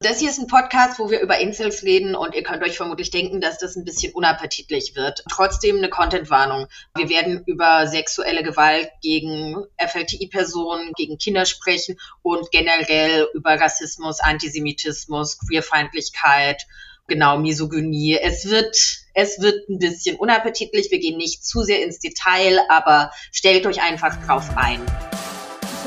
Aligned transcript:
Das 0.00 0.20
hier 0.20 0.30
ist 0.30 0.38
ein 0.38 0.46
Podcast, 0.46 1.00
wo 1.00 1.10
wir 1.10 1.20
über 1.20 1.40
Incels 1.40 1.82
reden 1.82 2.14
und 2.14 2.32
ihr 2.32 2.44
könnt 2.44 2.62
euch 2.62 2.76
vermutlich 2.76 3.10
denken, 3.10 3.40
dass 3.40 3.58
das 3.58 3.74
ein 3.74 3.84
bisschen 3.84 4.14
unappetitlich 4.14 4.94
wird. 4.94 5.24
Trotzdem 5.28 5.78
eine 5.78 5.88
Contentwarnung. 5.88 6.68
Wir 6.94 7.08
werden 7.08 7.42
über 7.46 7.88
sexuelle 7.88 8.44
Gewalt 8.44 8.92
gegen 9.02 9.56
FLTI-Personen, 9.76 10.92
gegen 10.92 11.18
Kinder 11.18 11.46
sprechen 11.46 11.98
und 12.22 12.48
generell 12.52 13.26
über 13.34 13.60
Rassismus, 13.60 14.20
Antisemitismus, 14.20 15.40
Queerfeindlichkeit, 15.40 16.64
genau, 17.08 17.36
Misogynie. 17.36 18.20
Es 18.22 18.48
wird, 18.48 18.76
es 19.14 19.40
wird 19.40 19.68
ein 19.68 19.80
bisschen 19.80 20.14
unappetitlich. 20.14 20.92
Wir 20.92 21.00
gehen 21.00 21.16
nicht 21.16 21.44
zu 21.44 21.62
sehr 21.62 21.82
ins 21.82 21.98
Detail, 21.98 22.60
aber 22.68 23.10
stellt 23.32 23.66
euch 23.66 23.82
einfach 23.82 24.14
drauf 24.24 24.48
ein. 24.54 24.80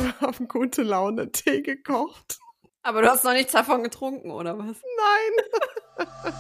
Ich 0.06 0.20
habe 0.20 0.48
gute 0.48 0.84
Laune 0.84 1.32
Tee 1.32 1.62
gekocht. 1.62 2.42
Aber 2.84 3.04
du 3.04 3.12
hast 3.12 3.24
noch 3.24 3.34
nichts 3.34 3.52
davon 3.52 3.84
getrunken, 3.84 4.32
oder 4.32 4.58
was? 4.58 4.82
Nein. 4.98 6.08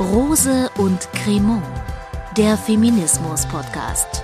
Rose 0.00 0.70
und 0.78 1.12
Cremant, 1.12 1.62
der 2.38 2.56
Feminismus-Podcast. 2.56 4.22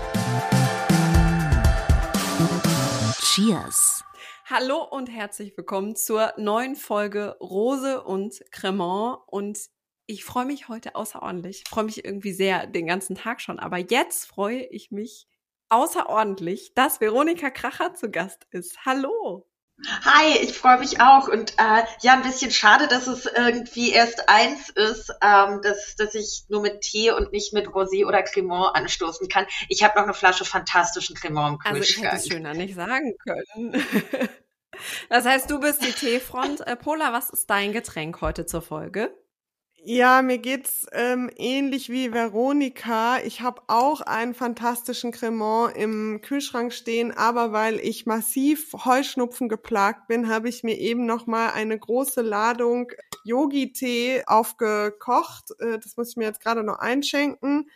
Cheers. 3.21 4.05
Hallo 4.47 4.83
und 4.83 5.09
herzlich 5.09 5.55
willkommen 5.55 5.97
zur 5.97 6.33
neuen 6.39 6.77
Folge 6.77 7.37
Rose 7.43 8.03
und 8.03 8.43
Cremant. 8.51 9.19
Und 9.27 9.59
ich 10.07 10.25
freue 10.25 10.47
mich 10.47 10.71
heute 10.71 10.95
außerordentlich. 10.95 11.65
Ich 11.67 11.69
freue 11.69 11.85
mich 11.85 12.07
irgendwie 12.07 12.33
sehr 12.33 12.67
den 12.67 12.87
ganzen 12.87 13.17
Tag 13.17 13.43
schon. 13.43 13.59
Aber 13.59 13.77
jetzt 13.77 14.25
freue 14.25 14.63
ich 14.63 14.91
mich 14.91 15.27
außerordentlich, 15.69 16.73
dass 16.75 17.03
Veronika 17.03 17.51
Kracher 17.51 17.93
zu 17.93 18.11
Gast 18.11 18.47
ist. 18.51 18.87
Hallo. 18.87 19.47
Hi, 19.87 20.37
ich 20.43 20.59
freue 20.59 20.79
mich 20.79 21.01
auch 21.01 21.29
und 21.29 21.53
äh, 21.53 21.85
ja, 22.01 22.15
ein 22.15 22.23
bisschen 22.23 22.51
schade, 22.51 22.89
dass 22.89 23.07
es 23.07 23.27
irgendwie 23.27 23.93
erst 23.93 24.29
eins 24.29 24.71
ist, 24.71 25.13
ähm, 25.23 25.61
dass, 25.63 25.95
dass 25.95 26.17
ich 26.17 26.45
nur 26.49 26.63
mit 26.63 26.81
Tee 26.81 27.13
und 27.13 27.33
nicht 27.33 27.53
mit 27.53 27.69
Rosé 27.69 28.05
oder 28.05 28.23
Cremant 28.25 28.75
anstoßen 28.75 29.29
kann. 29.29 29.47
Ich 29.69 29.85
habe 29.85 29.97
noch 29.97 30.05
eine 30.05 30.15
Flasche 30.15 30.45
fantastischen 30.45 31.15
Cremant 31.15 31.61
im 31.65 31.75
Kühlschrank. 31.75 31.77
Also 31.77 31.91
ich 31.91 32.03
hätte 32.03 32.17
es 32.17 32.27
schöner 32.27 32.55
nicht 32.55 32.75
sagen 32.75 33.15
können. 33.25 33.85
das 35.09 35.25
heißt, 35.25 35.49
du 35.49 35.61
bist 35.61 35.85
die 35.85 35.93
Teefront. 35.93 36.67
Äh, 36.67 36.75
Pola, 36.75 37.13
was 37.13 37.31
ist 37.31 37.49
dein 37.49 37.73
Getränk 37.73 38.21
heute 38.21 38.47
zur 38.47 38.63
Folge? 38.63 39.17
Ja, 39.85 40.23
mir 40.23 40.39
geht's 40.39 40.87
ähm, 40.93 41.31
ähnlich 41.37 41.89
wie 41.89 42.13
Veronika. 42.13 43.21
Ich 43.21 43.41
habe 43.41 43.63
auch 43.69 44.01
einen 44.01 44.35
fantastischen 44.35 45.13
Cremant 45.13 45.77
im 45.77 46.21
Kühlschrank 46.21 46.73
stehen, 46.73 47.13
aber 47.13 47.53
weil 47.53 47.79
ich 47.79 48.05
massiv 48.05 48.73
Heuschnupfen 48.85 49.49
geplagt 49.49 50.09
bin, 50.09 50.29
habe 50.29 50.49
ich 50.49 50.65
mir 50.65 50.77
eben 50.77 51.07
noch 51.07 51.27
mal 51.27 51.51
eine 51.51 51.79
große 51.79 52.23
Ladung 52.23 52.91
Yogi-Tee 53.25 54.25
aufgekocht. 54.27 55.53
Äh, 55.61 55.79
das 55.79 55.97
muss 55.97 56.11
ich 56.11 56.17
mir 56.17 56.25
jetzt 56.25 56.43
gerade 56.43 56.65
noch 56.65 56.81
einschenken 56.81 57.71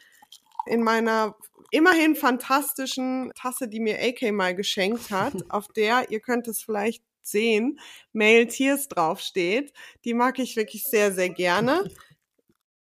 in 0.66 0.82
meiner 0.82 1.36
immerhin 1.70 2.14
fantastischen 2.16 3.32
Tasse, 3.34 3.68
die 3.68 3.80
mir 3.80 3.98
AK 4.00 4.32
mal 4.32 4.54
geschenkt 4.54 5.10
hat, 5.10 5.34
auf 5.50 5.68
der, 5.68 6.10
ihr 6.10 6.20
könnt 6.20 6.48
es 6.48 6.62
vielleicht 6.62 7.02
sehen, 7.22 7.78
Male 8.12 8.46
Tears 8.46 8.88
draufsteht. 8.88 9.72
Die 10.04 10.14
mag 10.14 10.38
ich 10.38 10.56
wirklich 10.56 10.84
sehr, 10.84 11.12
sehr 11.12 11.30
gerne. 11.30 11.84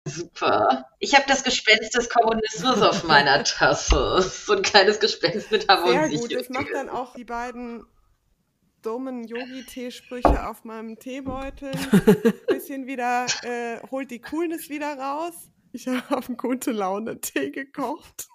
Super. 0.04 0.86
Ich 0.98 1.14
habe 1.14 1.24
das 1.28 1.44
Gespenst 1.44 1.94
des 1.94 2.08
Kommunismus 2.08 2.82
auf 2.82 3.04
meiner 3.04 3.44
Tasse. 3.44 4.20
So 4.20 4.54
ein 4.54 4.62
kleines 4.62 4.98
Gespenst 4.98 5.50
mit 5.52 5.68
Harmonie. 5.68 6.16
Sehr 6.16 6.18
gut, 6.18 6.34
das 6.34 6.48
macht 6.48 6.72
dann 6.72 6.88
auch 6.88 7.14
die 7.14 7.24
beiden 7.24 7.84
dummen 8.82 9.22
Yogi-Teesprüche 9.22 10.48
auf 10.48 10.64
meinem 10.64 10.98
Teebeutel. 10.98 11.70
Bisschen 12.48 12.86
wieder, 12.86 13.26
äh, 13.42 13.78
holt 13.90 14.10
die 14.10 14.20
Coolness 14.20 14.68
wieder 14.68 14.98
raus. 14.98 15.34
Ich 15.72 15.86
habe 15.86 16.16
auf 16.16 16.28
gute 16.36 16.72
Laune 16.72 17.20
Tee 17.20 17.50
gekocht. 17.50 18.26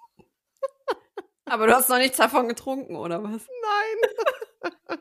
Aber 1.44 1.66
du 1.66 1.74
hast 1.74 1.88
noch 1.88 1.98
nichts 1.98 2.16
davon 2.16 2.48
getrunken, 2.48 2.96
oder 2.96 3.22
was? 3.22 3.46
Nein. 3.62 4.98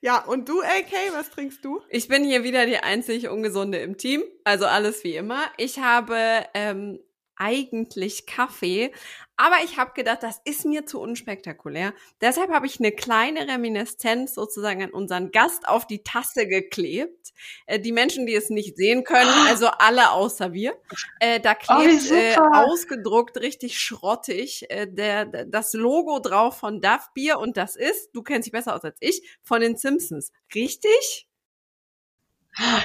Ja, 0.00 0.24
und 0.24 0.48
du, 0.48 0.60
AK, 0.62 1.12
was 1.12 1.30
trinkst 1.30 1.64
du? 1.64 1.80
Ich 1.88 2.08
bin 2.08 2.24
hier 2.24 2.42
wieder 2.42 2.66
die 2.66 2.78
einzig 2.78 3.28
Ungesunde 3.28 3.78
im 3.78 3.96
Team, 3.96 4.24
also 4.44 4.66
alles 4.66 5.04
wie 5.04 5.14
immer. 5.14 5.44
Ich 5.58 5.78
habe 5.78 6.16
ähm, 6.54 6.98
eigentlich 7.36 8.26
Kaffee, 8.26 8.92
aber 9.36 9.56
ich 9.64 9.76
habe 9.76 9.92
gedacht, 9.94 10.22
das 10.22 10.40
ist 10.44 10.64
mir 10.66 10.86
zu 10.86 11.00
unspektakulär. 11.00 11.94
Deshalb 12.20 12.52
habe 12.52 12.66
ich 12.66 12.78
eine 12.78 12.92
kleine 12.92 13.48
Reminiszenz 13.48 14.34
sozusagen 14.34 14.84
an 14.84 14.90
unseren 14.90 15.32
Gast 15.32 15.66
auf 15.68 15.86
die 15.86 16.04
Tasse 16.04 16.46
geklebt. 16.46 17.32
Äh, 17.66 17.80
die 17.80 17.92
Menschen, 17.92 18.26
die 18.26 18.34
es 18.34 18.50
nicht 18.50 18.76
sehen 18.76 19.02
können, 19.02 19.30
ah. 19.30 19.48
also 19.48 19.66
alle 19.66 20.12
außer 20.12 20.52
wir, 20.52 20.76
äh, 21.18 21.40
da 21.40 21.54
oh, 21.54 21.78
klebt 21.80 22.10
oh, 22.10 22.14
äh, 22.14 22.36
ausgedruckt 22.36 23.38
richtig 23.38 23.80
schrottig 23.80 24.70
äh, 24.70 24.86
der, 24.86 25.24
das 25.24 25.72
Logo 25.72 26.20
drauf 26.20 26.58
von 26.58 26.80
Duff 26.80 27.10
Bier 27.14 27.38
und 27.38 27.56
das 27.56 27.74
ist, 27.74 28.10
du 28.14 28.22
kennst 28.22 28.46
dich 28.46 28.52
besser 28.52 28.76
aus 28.76 28.84
als 28.84 28.98
ich, 29.00 29.22
von 29.42 29.60
den 29.60 29.76
Simpsons. 29.76 30.30
Richtig? 30.54 31.26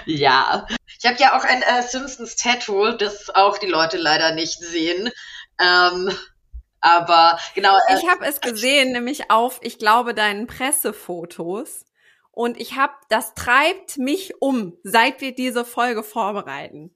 Ja, 0.05 0.67
ich 0.99 1.05
habe 1.05 1.17
ja 1.19 1.37
auch 1.37 1.43
ein 1.43 1.61
äh, 1.61 1.83
Simpsons 1.83 2.35
Tattoo, 2.35 2.91
das 2.93 3.29
auch 3.29 3.57
die 3.57 3.67
Leute 3.67 3.97
leider 3.97 4.33
nicht 4.33 4.59
sehen. 4.59 5.11
Ähm, 5.59 6.11
aber 6.79 7.39
genau. 7.55 7.75
Äh, 7.87 7.97
ich 7.97 8.07
habe 8.09 8.25
es 8.25 8.39
gesehen, 8.41 8.93
nämlich 8.93 9.29
auf, 9.29 9.59
ich 9.61 9.77
glaube, 9.77 10.13
deinen 10.13 10.47
Pressefotos. 10.47 11.85
Und 12.31 12.59
ich 12.59 12.75
habe, 12.75 12.93
das 13.09 13.33
treibt 13.33 13.97
mich 13.97 14.41
um, 14.41 14.77
seit 14.83 15.21
wir 15.21 15.33
diese 15.33 15.65
Folge 15.65 16.03
vorbereiten. 16.03 16.95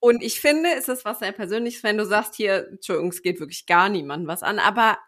Und 0.00 0.22
ich 0.22 0.40
finde, 0.40 0.70
es 0.76 0.88
ist 0.88 1.04
was 1.04 1.20
sehr 1.20 1.30
Persönliches, 1.30 1.84
wenn 1.84 1.96
du 1.96 2.04
sagst, 2.04 2.34
hier, 2.34 2.66
Entschuldigung, 2.68 3.10
es 3.10 3.22
geht 3.22 3.38
wirklich 3.38 3.66
gar 3.66 3.88
niemandem 3.88 4.26
was 4.26 4.42
an, 4.42 4.58
aber 4.58 4.98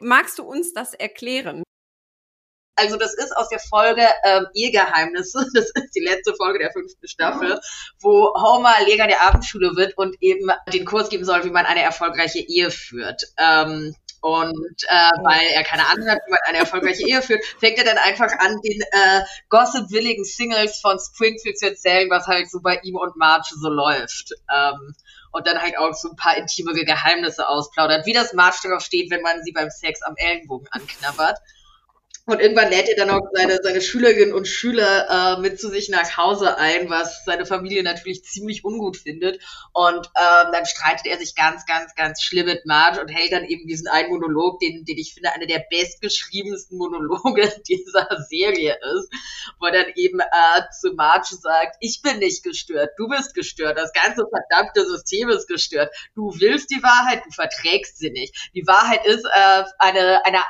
magst 0.00 0.38
du 0.38 0.44
uns 0.44 0.74
das 0.74 0.92
erklären? 0.92 1.62
Also 2.76 2.96
das 2.96 3.14
ist 3.14 3.36
aus 3.36 3.48
der 3.48 3.58
Folge 3.58 4.06
ähm, 4.24 4.46
Ehegeheimnisse. 4.54 5.46
Das 5.56 5.70
ist 5.74 5.94
die 5.94 6.04
letzte 6.04 6.34
Folge 6.34 6.58
der 6.58 6.70
fünften 6.70 7.08
Staffel, 7.08 7.58
wo 8.00 8.34
Homer 8.34 8.74
Lehrer 8.86 9.06
der 9.06 9.22
Abendschule 9.22 9.74
wird 9.74 9.96
und 9.96 10.16
eben 10.20 10.50
den 10.72 10.84
Kurs 10.84 11.08
geben 11.08 11.24
soll, 11.24 11.44
wie 11.44 11.50
man 11.50 11.64
eine 11.64 11.82
erfolgreiche 11.82 12.40
Ehe 12.40 12.70
führt. 12.70 13.22
Ähm, 13.38 13.94
und 14.20 14.82
äh, 14.88 15.10
weil 15.22 15.46
er 15.52 15.62
keine 15.62 15.86
Ahnung 15.86 16.08
hat, 16.08 16.18
wie 16.26 16.30
man 16.30 16.40
eine 16.46 16.58
erfolgreiche 16.58 17.06
Ehe 17.06 17.22
führt, 17.22 17.44
fängt 17.60 17.78
er 17.78 17.84
dann 17.84 17.98
einfach 17.98 18.30
an, 18.38 18.60
den 18.60 18.80
äh, 18.80 19.22
gossip-willigen 19.48 20.24
Singles 20.24 20.80
von 20.80 20.98
Springfield 20.98 21.58
zu 21.58 21.66
erzählen, 21.68 22.10
was 22.10 22.26
halt 22.26 22.50
so 22.50 22.60
bei 22.60 22.80
ihm 22.82 22.96
und 22.96 23.16
Marge 23.16 23.54
so 23.60 23.68
läuft. 23.68 24.32
Ähm, 24.52 24.94
und 25.32 25.46
dann 25.46 25.60
halt 25.60 25.78
auch 25.78 25.92
so 25.94 26.08
ein 26.08 26.16
paar 26.16 26.36
intimere 26.36 26.84
Geheimnisse 26.84 27.46
ausplaudert, 27.48 28.06
wie 28.06 28.14
das 28.14 28.32
Marge 28.32 28.56
darauf 28.64 28.82
steht, 28.82 29.10
wenn 29.10 29.22
man 29.22 29.42
sie 29.44 29.52
beim 29.52 29.70
Sex 29.70 30.02
am 30.02 30.14
Ellenbogen 30.16 30.66
anknabbert. 30.70 31.38
Und 32.28 32.40
irgendwann 32.40 32.70
lädt 32.70 32.88
er 32.88 32.96
dann 32.96 33.10
auch 33.10 33.22
seine, 33.32 33.60
seine 33.62 33.80
Schülerinnen 33.80 34.34
und 34.34 34.48
Schüler 34.48 35.36
äh, 35.38 35.40
mit 35.40 35.60
zu 35.60 35.68
sich 35.68 35.88
nach 35.88 36.16
Hause 36.16 36.58
ein, 36.58 36.90
was 36.90 37.24
seine 37.24 37.46
Familie 37.46 37.84
natürlich 37.84 38.24
ziemlich 38.24 38.64
ungut 38.64 38.96
findet. 38.96 39.40
Und 39.72 40.06
ähm, 40.06 40.50
dann 40.52 40.66
streitet 40.66 41.06
er 41.06 41.18
sich 41.18 41.36
ganz, 41.36 41.66
ganz, 41.66 41.94
ganz 41.94 42.20
schlimm 42.20 42.46
mit 42.46 42.66
Marge 42.66 43.00
und 43.00 43.08
hält 43.08 43.30
dann 43.30 43.44
eben 43.44 43.68
diesen 43.68 43.86
einen 43.86 44.08
Monolog, 44.08 44.58
den, 44.58 44.84
den 44.84 44.98
ich 44.98 45.14
finde, 45.14 45.32
einer 45.34 45.46
der 45.46 45.64
bestgeschriebensten 45.70 46.76
Monologe 46.76 47.48
dieser 47.68 48.08
Serie 48.28 48.76
ist, 48.96 49.08
wo 49.60 49.66
er 49.66 49.84
dann 49.84 49.92
eben 49.94 50.18
äh, 50.18 50.62
zu 50.80 50.94
Marge 50.94 51.36
sagt, 51.40 51.76
ich 51.78 52.02
bin 52.02 52.18
nicht 52.18 52.42
gestört, 52.42 52.90
du 52.96 53.06
bist 53.06 53.34
gestört, 53.34 53.78
das 53.78 53.92
ganze 53.92 54.24
verdammte 54.28 54.84
System 54.84 55.28
ist 55.28 55.46
gestört. 55.46 55.94
Du 56.16 56.34
willst 56.40 56.72
die 56.72 56.82
Wahrheit, 56.82 57.22
du 57.24 57.30
verträgst 57.30 57.98
sie 57.98 58.10
nicht. 58.10 58.50
Die 58.52 58.66
Wahrheit 58.66 59.06
ist 59.06 59.24
äh, 59.24 59.62
eine, 59.78 60.26
eine 60.26 60.40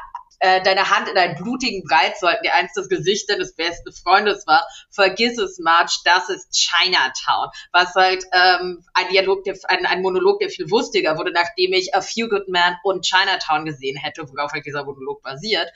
äh, 0.47 0.63
deine 0.63 0.91
Hand 0.91 1.09
in 1.09 1.19
einen 1.19 1.35
blutigen 1.35 1.83
Brei 1.83 2.15
sollten, 2.19 2.45
die 2.45 2.51
einst 2.51 2.77
das 2.77 2.89
Gesicht 2.89 3.29
deines 3.29 3.55
besten 3.55 3.93
Freundes 3.93 4.47
war. 4.47 4.67
Vergiss 4.91 5.39
es, 5.39 5.59
March, 5.59 6.03
das 6.05 6.29
ist 6.29 6.53
Chinatown. 6.53 7.49
Was 7.73 7.95
halt 7.95 8.25
ähm, 8.33 8.85
ein 8.95 9.09
Dialog, 9.11 9.43
der, 9.45 9.57
ein, 9.65 9.87
ein 9.87 10.03
Monolog, 10.03 10.39
der 10.39 10.51
viel 10.51 10.71
wustiger 10.71 11.19
wurde, 11.19 11.33
nachdem 11.33 11.73
ich 11.73 11.95
A 11.95 12.01
Few 12.01 12.29
Good 12.29 12.49
Men 12.49 12.77
und 12.85 13.05
Chinatown 13.05 13.65
gesehen 13.65 13.97
hätte, 13.97 14.23
worauf 14.29 14.53
halt 14.53 14.65
dieser 14.65 14.85
Monolog 14.85 15.23
basiert. 15.23 15.71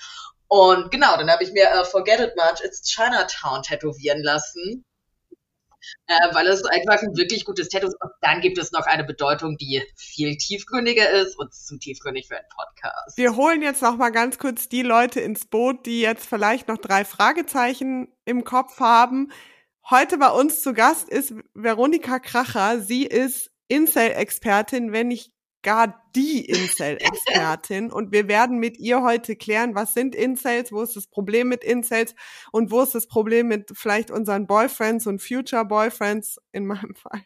Und 0.46 0.90
genau, 0.90 1.16
dann 1.16 1.30
habe 1.30 1.42
ich 1.42 1.52
mir 1.52 1.64
äh, 1.64 1.84
Forget 1.84 2.20
It 2.20 2.36
March, 2.36 2.60
It's 2.62 2.82
Chinatown 2.82 3.62
tätowieren 3.62 4.22
lassen 4.22 4.84
äh, 6.06 6.34
weil 6.34 6.46
es 6.46 6.64
einfach 6.64 7.02
ein 7.02 7.16
wirklich 7.16 7.44
gutes 7.44 7.68
Tattoo 7.68 7.88
ist. 7.88 7.96
Und 8.00 8.10
dann 8.20 8.40
gibt 8.40 8.58
es 8.58 8.72
noch 8.72 8.86
eine 8.86 9.04
Bedeutung, 9.04 9.56
die 9.56 9.82
viel 9.96 10.36
tiefgründiger 10.36 11.10
ist 11.10 11.38
und 11.38 11.54
zu 11.54 11.78
tiefgründig 11.78 12.28
für 12.28 12.36
einen 12.36 12.48
Podcast. 12.48 13.16
Wir 13.16 13.36
holen 13.36 13.62
jetzt 13.62 13.82
noch 13.82 13.96
mal 13.96 14.10
ganz 14.10 14.38
kurz 14.38 14.68
die 14.68 14.82
Leute 14.82 15.20
ins 15.20 15.46
Boot, 15.46 15.86
die 15.86 16.00
jetzt 16.00 16.26
vielleicht 16.26 16.68
noch 16.68 16.78
drei 16.78 17.04
Fragezeichen 17.04 18.08
im 18.24 18.44
Kopf 18.44 18.80
haben. 18.80 19.30
Heute 19.88 20.18
bei 20.18 20.30
uns 20.30 20.62
zu 20.62 20.72
Gast 20.72 21.08
ist 21.08 21.34
Veronika 21.54 22.18
Kracher. 22.18 22.80
Sie 22.80 23.04
ist 23.04 23.50
Incel-Expertin, 23.68 24.92
wenn 24.92 25.10
ich 25.10 25.32
gar 25.62 26.02
die 26.14 26.44
Incel-Expertin 26.44 27.92
und 27.92 28.12
wir 28.12 28.28
werden 28.28 28.58
mit 28.58 28.78
ihr 28.78 29.02
heute 29.02 29.36
klären, 29.36 29.74
was 29.74 29.94
sind 29.94 30.14
Incels, 30.14 30.72
wo 30.72 30.82
ist 30.82 30.96
das 30.96 31.06
Problem 31.06 31.48
mit 31.48 31.64
Incels 31.64 32.14
und 32.52 32.70
wo 32.70 32.82
ist 32.82 32.94
das 32.94 33.06
Problem 33.06 33.48
mit 33.48 33.70
vielleicht 33.74 34.10
unseren 34.10 34.46
Boyfriends 34.46 35.06
und 35.06 35.22
Future 35.22 35.64
Boyfriends 35.64 36.40
in 36.52 36.66
meinem 36.66 36.94
Fall 36.94 37.24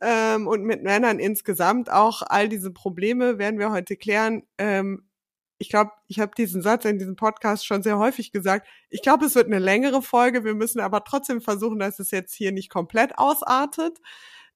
ähm, 0.00 0.46
und 0.46 0.64
mit 0.64 0.82
Männern 0.82 1.18
insgesamt 1.18 1.90
auch. 1.90 2.22
All 2.22 2.48
diese 2.48 2.70
Probleme 2.70 3.38
werden 3.38 3.58
wir 3.58 3.70
heute 3.70 3.96
klären. 3.96 4.42
Ähm, 4.58 5.06
ich 5.58 5.68
glaube, 5.68 5.90
ich 6.06 6.20
habe 6.20 6.32
diesen 6.36 6.62
Satz 6.62 6.86
in 6.86 6.98
diesem 6.98 7.16
Podcast 7.16 7.66
schon 7.66 7.82
sehr 7.82 7.98
häufig 7.98 8.32
gesagt. 8.32 8.66
Ich 8.88 9.02
glaube, 9.02 9.26
es 9.26 9.34
wird 9.34 9.46
eine 9.46 9.58
längere 9.58 10.00
Folge. 10.00 10.44
Wir 10.44 10.54
müssen 10.54 10.80
aber 10.80 11.04
trotzdem 11.04 11.42
versuchen, 11.42 11.78
dass 11.78 11.98
es 11.98 12.10
jetzt 12.10 12.32
hier 12.34 12.50
nicht 12.50 12.70
komplett 12.70 13.18
ausartet. 13.18 13.98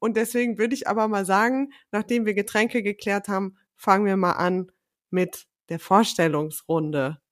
Und 0.05 0.19
deswegen 0.19 0.59
würde 0.59 0.75
ich 0.75 0.87
aber 0.87 1.09
mal 1.09 1.25
sagen, 1.25 1.73
nachdem 1.91 2.27
wir 2.27 2.35
Getränke 2.35 2.83
geklärt 2.83 3.27
haben, 3.29 3.57
fangen 3.75 4.05
wir 4.05 4.19
mal 4.19 4.33
an 4.33 4.71
mit 5.09 5.47
der 5.71 5.79
Vorstellungsrunde. 5.79 7.23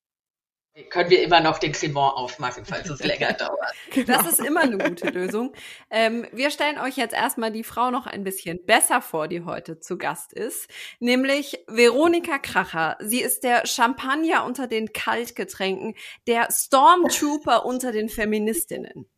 Können 0.88 1.10
wir 1.10 1.22
immer 1.22 1.42
noch 1.42 1.58
den 1.58 1.72
Cremant 1.72 2.16
aufmachen, 2.16 2.64
falls 2.64 2.88
es 2.88 3.04
länger 3.04 3.32
dauert. 3.38 3.74
Genau. 3.90 4.06
Das 4.06 4.26
ist 4.26 4.40
immer 4.40 4.62
eine 4.62 4.78
gute 4.78 5.10
Lösung. 5.10 5.52
Ähm, 5.90 6.26
wir 6.32 6.50
stellen 6.50 6.78
euch 6.78 6.96
jetzt 6.96 7.12
erstmal 7.12 7.52
die 7.52 7.62
Frau 7.62 7.90
noch 7.90 8.06
ein 8.06 8.24
bisschen 8.24 8.64
besser 8.64 9.02
vor, 9.02 9.28
die 9.28 9.44
heute 9.44 9.78
zu 9.78 9.98
Gast 9.98 10.32
ist, 10.32 10.70
nämlich 10.98 11.62
Veronika 11.68 12.38
Kracher. 12.38 12.96
Sie 13.00 13.20
ist 13.20 13.44
der 13.44 13.66
Champagner 13.66 14.46
unter 14.46 14.66
den 14.66 14.94
Kaltgetränken, 14.94 15.94
der 16.26 16.48
Stormtrooper 16.50 17.66
unter 17.66 17.92
den 17.92 18.08
Feministinnen. 18.08 19.11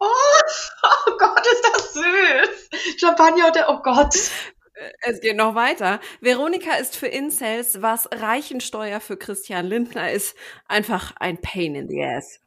Oh, 0.00 0.06
oh 1.06 1.12
Gott, 1.18 1.46
ist 1.46 1.64
das 1.72 1.92
süß. 1.94 3.00
Champagner 3.00 3.46
und 3.46 3.56
der, 3.56 3.68
oh 3.68 3.80
Gott. 3.82 4.14
Es 5.00 5.20
geht 5.20 5.36
noch 5.36 5.54
weiter. 5.54 6.00
Veronika 6.20 6.74
ist 6.74 6.96
für 6.96 7.08
Incels, 7.08 7.82
was 7.82 8.08
Reichensteuer 8.12 9.00
für 9.00 9.16
Christian 9.16 9.66
Lindner 9.66 10.12
ist, 10.12 10.36
einfach 10.66 11.14
ein 11.16 11.40
Pain 11.40 11.74
in 11.74 11.88
the 11.88 12.04
ass. 12.04 12.40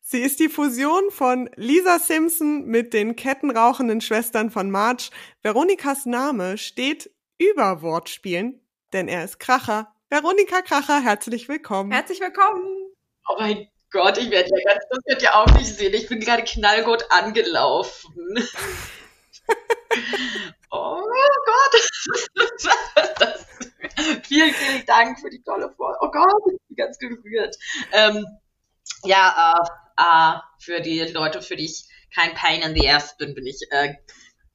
Sie 0.00 0.20
ist 0.20 0.40
die 0.40 0.48
Fusion 0.48 1.10
von 1.10 1.50
Lisa 1.54 1.98
Simpson 1.98 2.64
mit 2.64 2.92
den 2.92 3.14
kettenrauchenden 3.14 4.00
Schwestern 4.00 4.50
von 4.50 4.70
March. 4.70 5.10
Veronikas 5.42 6.06
Name 6.06 6.58
steht 6.58 7.10
über 7.38 7.82
Wortspielen, 7.82 8.60
denn 8.92 9.06
er 9.06 9.24
ist 9.24 9.38
Kracher. 9.38 9.94
Veronika 10.08 10.62
Kracher, 10.62 11.02
herzlich 11.02 11.48
willkommen. 11.48 11.92
Herzlich 11.92 12.20
willkommen. 12.20 12.64
Oh 13.28 13.36
mein 13.38 13.68
Gott, 13.90 14.18
ich 14.18 14.30
werde 14.30 14.50
ja 14.50 14.72
ganz, 14.72 14.84
das 14.90 14.98
wird 15.06 15.22
ja 15.22 15.34
auch 15.34 15.52
nicht 15.54 15.66
sehen. 15.66 15.94
Ich 15.94 16.08
bin 16.08 16.20
gerade 16.20 16.44
knallgut 16.44 17.04
angelaufen. 17.10 18.14
oh 20.70 21.02
Gott. 21.46 21.74
Das, 23.18 23.46
vielen, 24.26 24.52
vielen 24.52 24.86
Dank 24.86 25.18
für 25.20 25.30
die 25.30 25.42
tolle 25.42 25.70
Folge. 25.74 25.98
Oh 26.02 26.10
Gott, 26.10 26.42
ich 26.52 26.60
bin 26.68 26.76
ganz 26.76 26.98
gerührt. 26.98 27.56
Ähm, 27.92 28.26
ja, 29.04 29.54
äh, 29.54 30.02
äh, 30.02 30.38
für 30.58 30.80
die 30.80 31.00
Leute, 31.00 31.40
für 31.40 31.56
die 31.56 31.64
ich 31.64 31.84
kein 32.14 32.34
Pain 32.34 32.62
in 32.62 32.74
the 32.74 32.90
Ass 32.90 33.16
bin, 33.16 33.34
bin 33.34 33.46
ich 33.46 33.60
äh, 33.70 33.94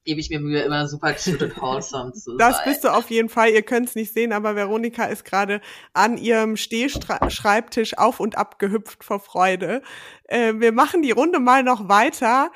gebe 0.04 0.20
ich 0.20 0.30
mir 0.30 0.40
Mühe, 0.40 0.62
immer 0.62 0.88
super 0.88 1.14
cute 1.14 1.42
und 1.44 1.62
wholesome 1.62 2.14
zu 2.14 2.32
das 2.38 2.58
sein. 2.58 2.66
Das 2.66 2.66
bist 2.66 2.84
du 2.84 2.90
auf 2.90 3.10
jeden 3.10 3.30
Fall. 3.30 3.50
Ihr 3.50 3.64
könnt 3.64 3.90
es 3.90 3.96
nicht 3.96 4.14
sehen, 4.14 4.34
aber 4.34 4.56
Veronika 4.56 5.06
ist 5.06 5.26
gerade 5.26 5.62
an 5.94 6.18
ihrem 6.18 6.58
Stehschreibtisch 6.58 7.98
auf 7.98 8.20
und 8.20 8.38
ab 8.38 8.60
gehüpft 8.60 9.04
vor 9.04 9.20
Freude. 9.20 9.82
Äh, 10.26 10.54
wir 10.58 10.72
machen 10.72 11.02
die 11.02 11.12
Runde 11.12 11.40
mal 11.40 11.64
noch 11.64 11.90
weiter. 11.90 12.52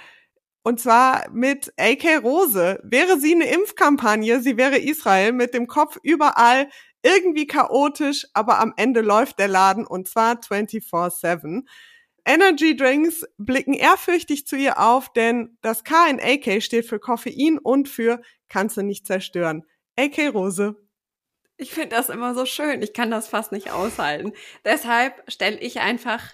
Und 0.63 0.81
zwar 0.81 1.29
mit 1.31 1.71
AK 1.77 2.23
Rose. 2.23 2.79
Wäre 2.83 3.17
sie 3.19 3.33
eine 3.33 3.49
Impfkampagne, 3.49 4.41
sie 4.41 4.57
wäre 4.57 4.77
Israel 4.77 5.31
mit 5.31 5.53
dem 5.53 5.67
Kopf 5.67 5.97
überall 6.03 6.67
irgendwie 7.03 7.47
chaotisch, 7.47 8.27
aber 8.33 8.59
am 8.59 8.73
Ende 8.75 9.01
läuft 9.01 9.39
der 9.39 9.47
Laden 9.47 9.87
und 9.87 10.09
zwar 10.09 10.33
24-7. 10.33 11.63
Energy 12.27 12.75
Drinks 12.75 13.25
blicken 13.37 13.73
ehrfürchtig 13.73 14.45
zu 14.45 14.57
ihr 14.57 14.79
auf, 14.79 15.13
denn 15.13 15.57
das 15.61 15.85
K 15.85 16.07
in 16.09 16.19
AK 16.19 16.61
steht 16.61 16.85
für 16.85 16.99
Koffein 16.99 17.57
und 17.57 17.87
für 17.87 18.21
kannst 18.49 18.75
du 18.75 18.81
nicht 18.81 19.07
zerstören. 19.07 19.63
AK 19.97 20.33
Rose. 20.33 20.75
Ich 21.55 21.71
finde 21.71 21.95
das 21.95 22.09
immer 22.09 22.35
so 22.35 22.45
schön. 22.45 22.81
Ich 22.81 22.93
kann 22.93 23.09
das 23.09 23.29
fast 23.29 23.53
nicht 23.53 23.71
aushalten. 23.71 24.33
Deshalb 24.65 25.23
stelle 25.31 25.57
ich 25.57 25.79
einfach 25.79 26.33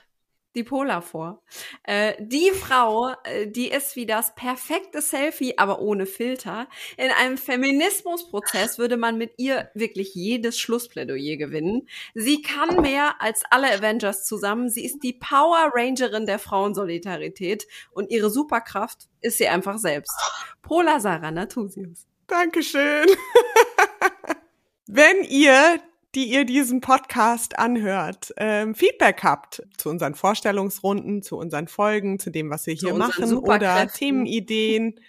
die 0.56 0.64
Pola 0.64 1.02
vor. 1.02 1.42
Äh, 1.84 2.14
die 2.20 2.52
Frau, 2.52 3.14
äh, 3.24 3.48
die 3.48 3.70
ist 3.70 3.96
wie 3.96 4.06
das 4.06 4.36
perfekte 4.36 5.02
Selfie, 5.02 5.58
aber 5.58 5.80
ohne 5.80 6.06
Filter. 6.06 6.68
In 6.98 7.10
einem 7.12 7.38
Feminismusprozess 7.38 8.78
würde 8.78 8.98
man 8.98 9.18
mit 9.18 9.34
ihr 9.38 9.70
wirklich 9.74 10.14
jedes 10.14 10.60
Schlussplädoyer 10.60 11.38
gewinnen. 11.38 11.88
Sie 12.14 12.42
kann 12.42 12.82
mehr 12.82 13.22
als 13.22 13.44
alle 13.50 13.72
Avengers 13.72 14.26
zusammen. 14.26 14.70
Sie 14.70 14.86
ist 14.86 15.04
die 15.04 15.14
Power 15.14 15.72
Rangerin 15.74 16.26
der 16.26 16.40
Frauensolidarität 16.40 17.68
und 17.92 18.12
ihre 18.12 18.30
Superkraft 18.30 19.10
ist 19.22 19.38
sie 19.38 19.48
einfach 19.48 19.78
selbst. 19.78 20.14
Pola 20.62 21.00
Sarah 21.00 21.32
Natusius. 21.32 22.08
Dankeschön. 22.28 23.08
Wenn 24.88 25.24
ihr 25.24 25.80
die 26.16 26.26
ihr 26.26 26.46
diesen 26.46 26.82
Podcast 26.82 27.58
anhört, 27.58 28.34
ähm, 28.38 28.76
Feedback 28.76 29.24
habt 29.24 29.64
zu 29.78 29.90
unseren 29.90 30.14
Vorstellungsrunden, 30.14 31.24
zu 31.24 31.38
unseren 31.38 31.68
Folgen, 31.68 32.20
zu 32.20 32.30
dem, 32.30 32.50
was 32.50 32.68
wir 32.68 32.76
hier 32.76 32.94
machen 32.94 33.34
oder 33.38 33.88
Themenideen. 33.88 35.00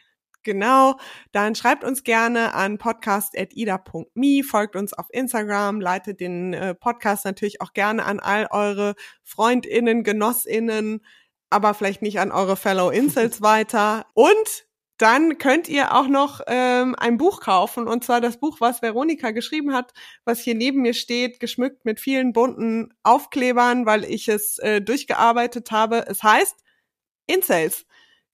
Genau, 0.45 0.99
dann 1.33 1.55
schreibt 1.55 1.85
uns 1.85 2.05
gerne 2.05 2.55
an 2.55 2.77
podcast.ida.me, 2.77 4.43
folgt 4.45 4.77
uns 4.77 4.93
auf 4.93 5.07
Instagram, 5.11 5.81
leitet 5.81 6.21
den 6.21 6.53
äh, 6.53 6.75
Podcast 6.75 7.25
natürlich 7.25 7.63
auch 7.63 7.73
gerne 7.73 8.05
an 8.05 8.21
all 8.21 8.47
eure 8.51 8.95
Freundinnen, 9.23 10.05
Genossinnen, 10.05 11.01
aber 11.49 11.73
vielleicht 11.73 12.03
nicht 12.03 12.21
an 12.21 12.31
eure 12.31 12.57
Fellow 12.57 12.91
Incels 12.91 13.41
weiter. 13.43 14.05
Und 14.13 14.67
dann 14.99 15.39
könnt 15.39 15.69
ihr 15.69 15.95
auch 15.95 16.07
noch 16.07 16.41
ähm, 16.47 16.95
ein 16.97 17.17
Buch 17.17 17.41
kaufen, 17.41 17.89
und 17.89 18.05
zwar 18.05 18.21
das 18.21 18.39
Buch, 18.39 18.61
was 18.61 18.83
Veronika 18.83 19.33
geschrieben 19.33 19.75
hat, 19.75 19.93
was 20.25 20.41
hier 20.41 20.55
neben 20.55 20.83
mir 20.83 20.95
steht, 20.95 21.41
geschmückt 21.41 21.85
mit 21.85 22.01
vielen 22.01 22.33
bunten 22.33 22.95
Aufklebern, 23.03 23.87
weil 23.87 24.05
ich 24.05 24.29
es 24.29 24.59
äh, 24.59 24.81
durchgearbeitet 24.81 25.71
habe. 25.71 26.05
Es 26.09 26.23
heißt 26.23 26.57
Incels. 27.27 27.87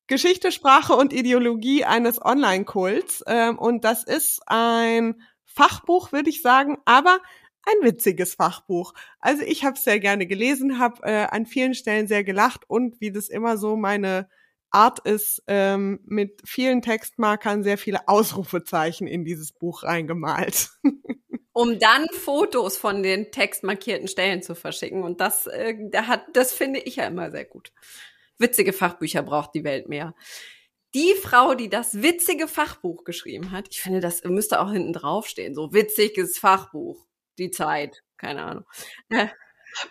Geschichte, 0.07 0.51
Sprache 0.51 0.95
und 0.95 1.13
Ideologie 1.13 1.85
eines 1.85 2.21
Online-Kults. 2.21 3.23
Ähm, 3.29 3.59
und 3.59 3.85
das 3.85 4.03
ist 4.03 4.41
ein 4.47 5.23
Fachbuch, 5.47 6.13
würde 6.13 6.31
ich 6.31 6.43
sagen, 6.43 6.79
aber 6.85 7.21
ein 7.65 7.87
witziges 7.87 8.35
Fachbuch. 8.35 8.93
Also 9.21 9.43
ich 9.43 9.65
habe 9.65 9.77
es 9.77 9.85
sehr 9.85 10.01
gerne 10.01 10.27
gelesen, 10.27 10.79
habe 10.79 11.03
äh, 11.05 11.27
an 11.31 11.47
vielen 11.47 11.75
Stellen 11.75 12.09
sehr 12.09 12.25
gelacht 12.25 12.69
und 12.69 13.01
wie 13.01 13.13
das 13.13 13.29
immer 13.29 13.57
so 13.57 13.77
meine 13.77 14.29
Art 14.71 15.01
ist 15.01 15.43
ähm, 15.47 16.01
mit 16.05 16.41
vielen 16.45 16.83
Textmarkern 16.83 17.63
sehr 17.63 17.79
viele 17.79 18.09
Ausrufezeichen 18.09 19.07
in 19.07 19.25
dieses 19.25 19.53
Buch 19.53 19.83
reingemalt. 19.83 20.71
um 21.53 21.79
dann 21.79 22.07
Fotos 22.11 22.77
von 22.77 23.03
den 23.03 23.33
textmarkierten 23.33 24.09
Stellen 24.09 24.43
zu 24.43 24.55
verschicken. 24.55 25.03
Und 25.03 25.21
das, 25.21 25.47
äh, 25.47 25.75
da 25.91 26.07
hat, 26.07 26.25
das 26.33 26.53
finde 26.53 26.81
ich 26.81 26.97
ja 26.97 27.07
immer 27.07 27.31
sehr 27.31 27.45
gut. 27.45 27.73
Witzige 28.39 28.73
Fachbücher 28.73 29.23
braucht 29.23 29.55
die 29.55 29.65
Welt 29.65 29.89
mehr. 29.89 30.15
Die 30.95 31.15
Frau, 31.15 31.55
die 31.55 31.69
das 31.69 32.03
witzige 32.03 32.49
Fachbuch 32.49 33.05
geschrieben 33.05 33.53
hat, 33.53 33.69
ich 33.71 33.81
finde, 33.81 34.01
das 34.01 34.25
müsste 34.25 34.61
auch 34.61 34.73
hinten 34.73 34.93
draufstehen. 34.93 35.55
So 35.55 35.73
witziges 35.73 36.39
Fachbuch. 36.39 37.07
Die 37.39 37.51
Zeit. 37.51 38.03
Keine 38.17 38.43
Ahnung. 38.43 38.65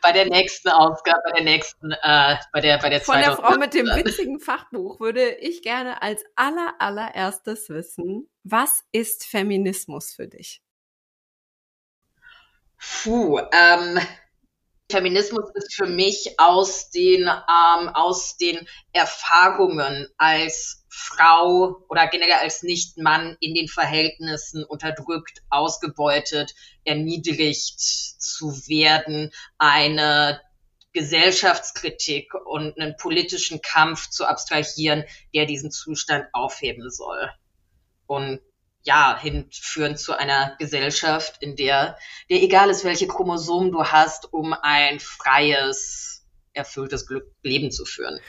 Bei 0.02 0.12
der 0.12 0.26
nächsten 0.26 0.70
Ausgabe, 0.70 1.20
bei 1.24 1.32
der 1.32 1.44
nächsten, 1.44 1.92
äh, 1.92 2.38
bei 2.52 2.62
der, 2.62 2.78
bei 2.80 2.90
der 2.90 3.02
Von 3.02 3.20
der 3.20 3.36
Frau 3.36 3.58
mit 3.58 3.74
dem 3.74 3.88
witzigen 3.88 4.40
Fachbuch 4.40 5.00
würde 5.00 5.36
ich 5.36 5.62
gerne 5.62 6.02
als 6.02 6.24
aller, 6.36 6.76
allererstes 6.80 7.70
wissen, 7.70 8.30
was 8.44 8.84
ist 8.92 9.26
Feminismus 9.26 10.14
für 10.14 10.28
dich? 10.28 10.62
Puh, 13.04 13.40
ähm, 13.40 14.00
Feminismus 14.92 15.46
ist 15.54 15.76
für 15.76 15.86
mich 15.86 16.40
aus 16.40 16.90
den, 16.90 17.22
ähm, 17.28 17.90
aus 17.90 18.38
den 18.38 18.68
Erfahrungen 18.92 20.08
als 20.18 20.86
Frau 20.90 21.86
oder 21.90 22.08
generell 22.08 22.40
als 22.42 22.64
Nicht-Mann 22.64 23.38
in 23.40 23.54
den 23.54 23.68
Verhältnissen 23.68 24.64
unterdrückt, 24.64 25.44
ausgebeutet, 25.50 26.56
erniedrigt 26.84 27.80
zu 27.80 28.52
werden, 28.68 29.32
eine 29.60 30.42
Gesellschaftskritik 30.94 32.34
und 32.34 32.80
einen 32.80 32.98
politischen 32.98 33.62
Kampf 33.62 34.10
zu 34.10 34.26
abstrahieren, 34.26 35.04
der 35.36 35.46
diesen 35.46 35.70
Zustand 35.70 36.26
aufheben 36.34 36.90
soll. 36.90 37.30
Und 38.08 38.42
ja, 38.84 39.18
hinführen 39.20 39.98
zu 39.98 40.18
einer 40.18 40.56
Gesellschaft, 40.60 41.42
in 41.42 41.56
der 41.56 41.98
dir 42.30 42.42
egal 42.42 42.70
ist, 42.70 42.84
welche 42.86 43.08
Chromosomen 43.08 43.72
du 43.72 43.84
hast, 43.84 44.32
um 44.34 44.54
ein 44.54 45.00
freies, 45.00 46.26
erfülltes 46.54 47.06
Glück 47.06 47.32
Leben 47.44 47.72
zu 47.72 47.86
führen. 47.86 48.20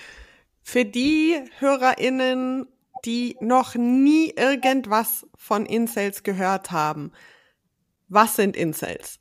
Für 0.63 0.85
die 0.85 1.43
HörerInnen 1.59 2.67
die 3.05 3.37
noch 3.41 3.75
nie 3.75 4.33
irgendwas 4.37 5.27
von 5.37 5.67
Incels 5.67 6.23
gehört 6.23 6.71
haben. 6.71 7.13
Was 8.09 8.37
sind 8.37 8.57
Incels? 8.57 9.19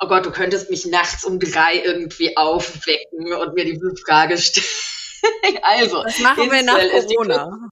Oh 0.00 0.08
Gott, 0.08 0.26
du 0.26 0.30
könntest 0.30 0.70
mich 0.70 0.84
nachts 0.86 1.24
um 1.24 1.40
drei 1.40 1.80
irgendwie 1.82 2.36
aufwecken 2.36 3.32
und 3.32 3.54
mir 3.54 3.64
die 3.64 3.80
Frage 4.04 4.36
stellen. 4.36 4.66
also, 5.62 6.04
was 6.04 6.18
machen 6.18 6.50
wir 6.50 6.62
nach 6.62 6.78
Corona? 6.90 7.70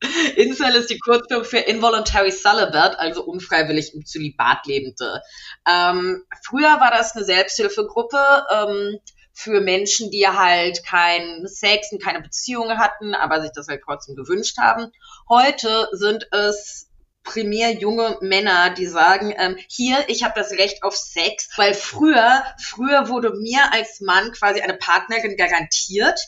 Incel 0.36 0.74
ist 0.76 0.90
die 0.90 0.98
Kurzform 0.98 1.44
für 1.44 1.58
Involuntary 1.58 2.32
Celibate, 2.32 2.98
also 2.98 3.22
unfreiwillig 3.24 3.94
im 3.94 4.04
Zölibat 4.04 4.66
lebende. 4.66 5.22
Ähm, 5.68 6.24
früher 6.42 6.80
war 6.80 6.90
das 6.90 7.14
eine 7.14 7.24
Selbsthilfegruppe 7.24 8.46
ähm, 8.50 8.98
für 9.32 9.60
Menschen, 9.60 10.10
die 10.10 10.26
halt 10.26 10.84
keinen 10.84 11.46
Sex 11.46 11.92
und 11.92 12.02
keine 12.02 12.20
Beziehungen 12.20 12.78
hatten, 12.78 13.14
aber 13.14 13.42
sich 13.42 13.50
das 13.54 13.68
halt 13.68 13.82
trotzdem 13.84 14.16
gewünscht 14.16 14.58
haben. 14.58 14.90
Heute 15.28 15.88
sind 15.92 16.28
es 16.32 16.88
primär 17.22 17.72
junge 17.72 18.16
Männer, 18.22 18.70
die 18.70 18.86
sagen, 18.86 19.34
ähm, 19.36 19.56
hier, 19.68 20.08
ich 20.08 20.24
habe 20.24 20.34
das 20.34 20.52
Recht 20.52 20.82
auf 20.82 20.96
Sex, 20.96 21.50
weil 21.56 21.74
früher, 21.74 22.42
früher 22.58 23.08
wurde 23.08 23.32
mir 23.34 23.72
als 23.72 24.00
Mann 24.00 24.32
quasi 24.32 24.60
eine 24.60 24.74
Partnerin 24.74 25.36
garantiert 25.36 26.18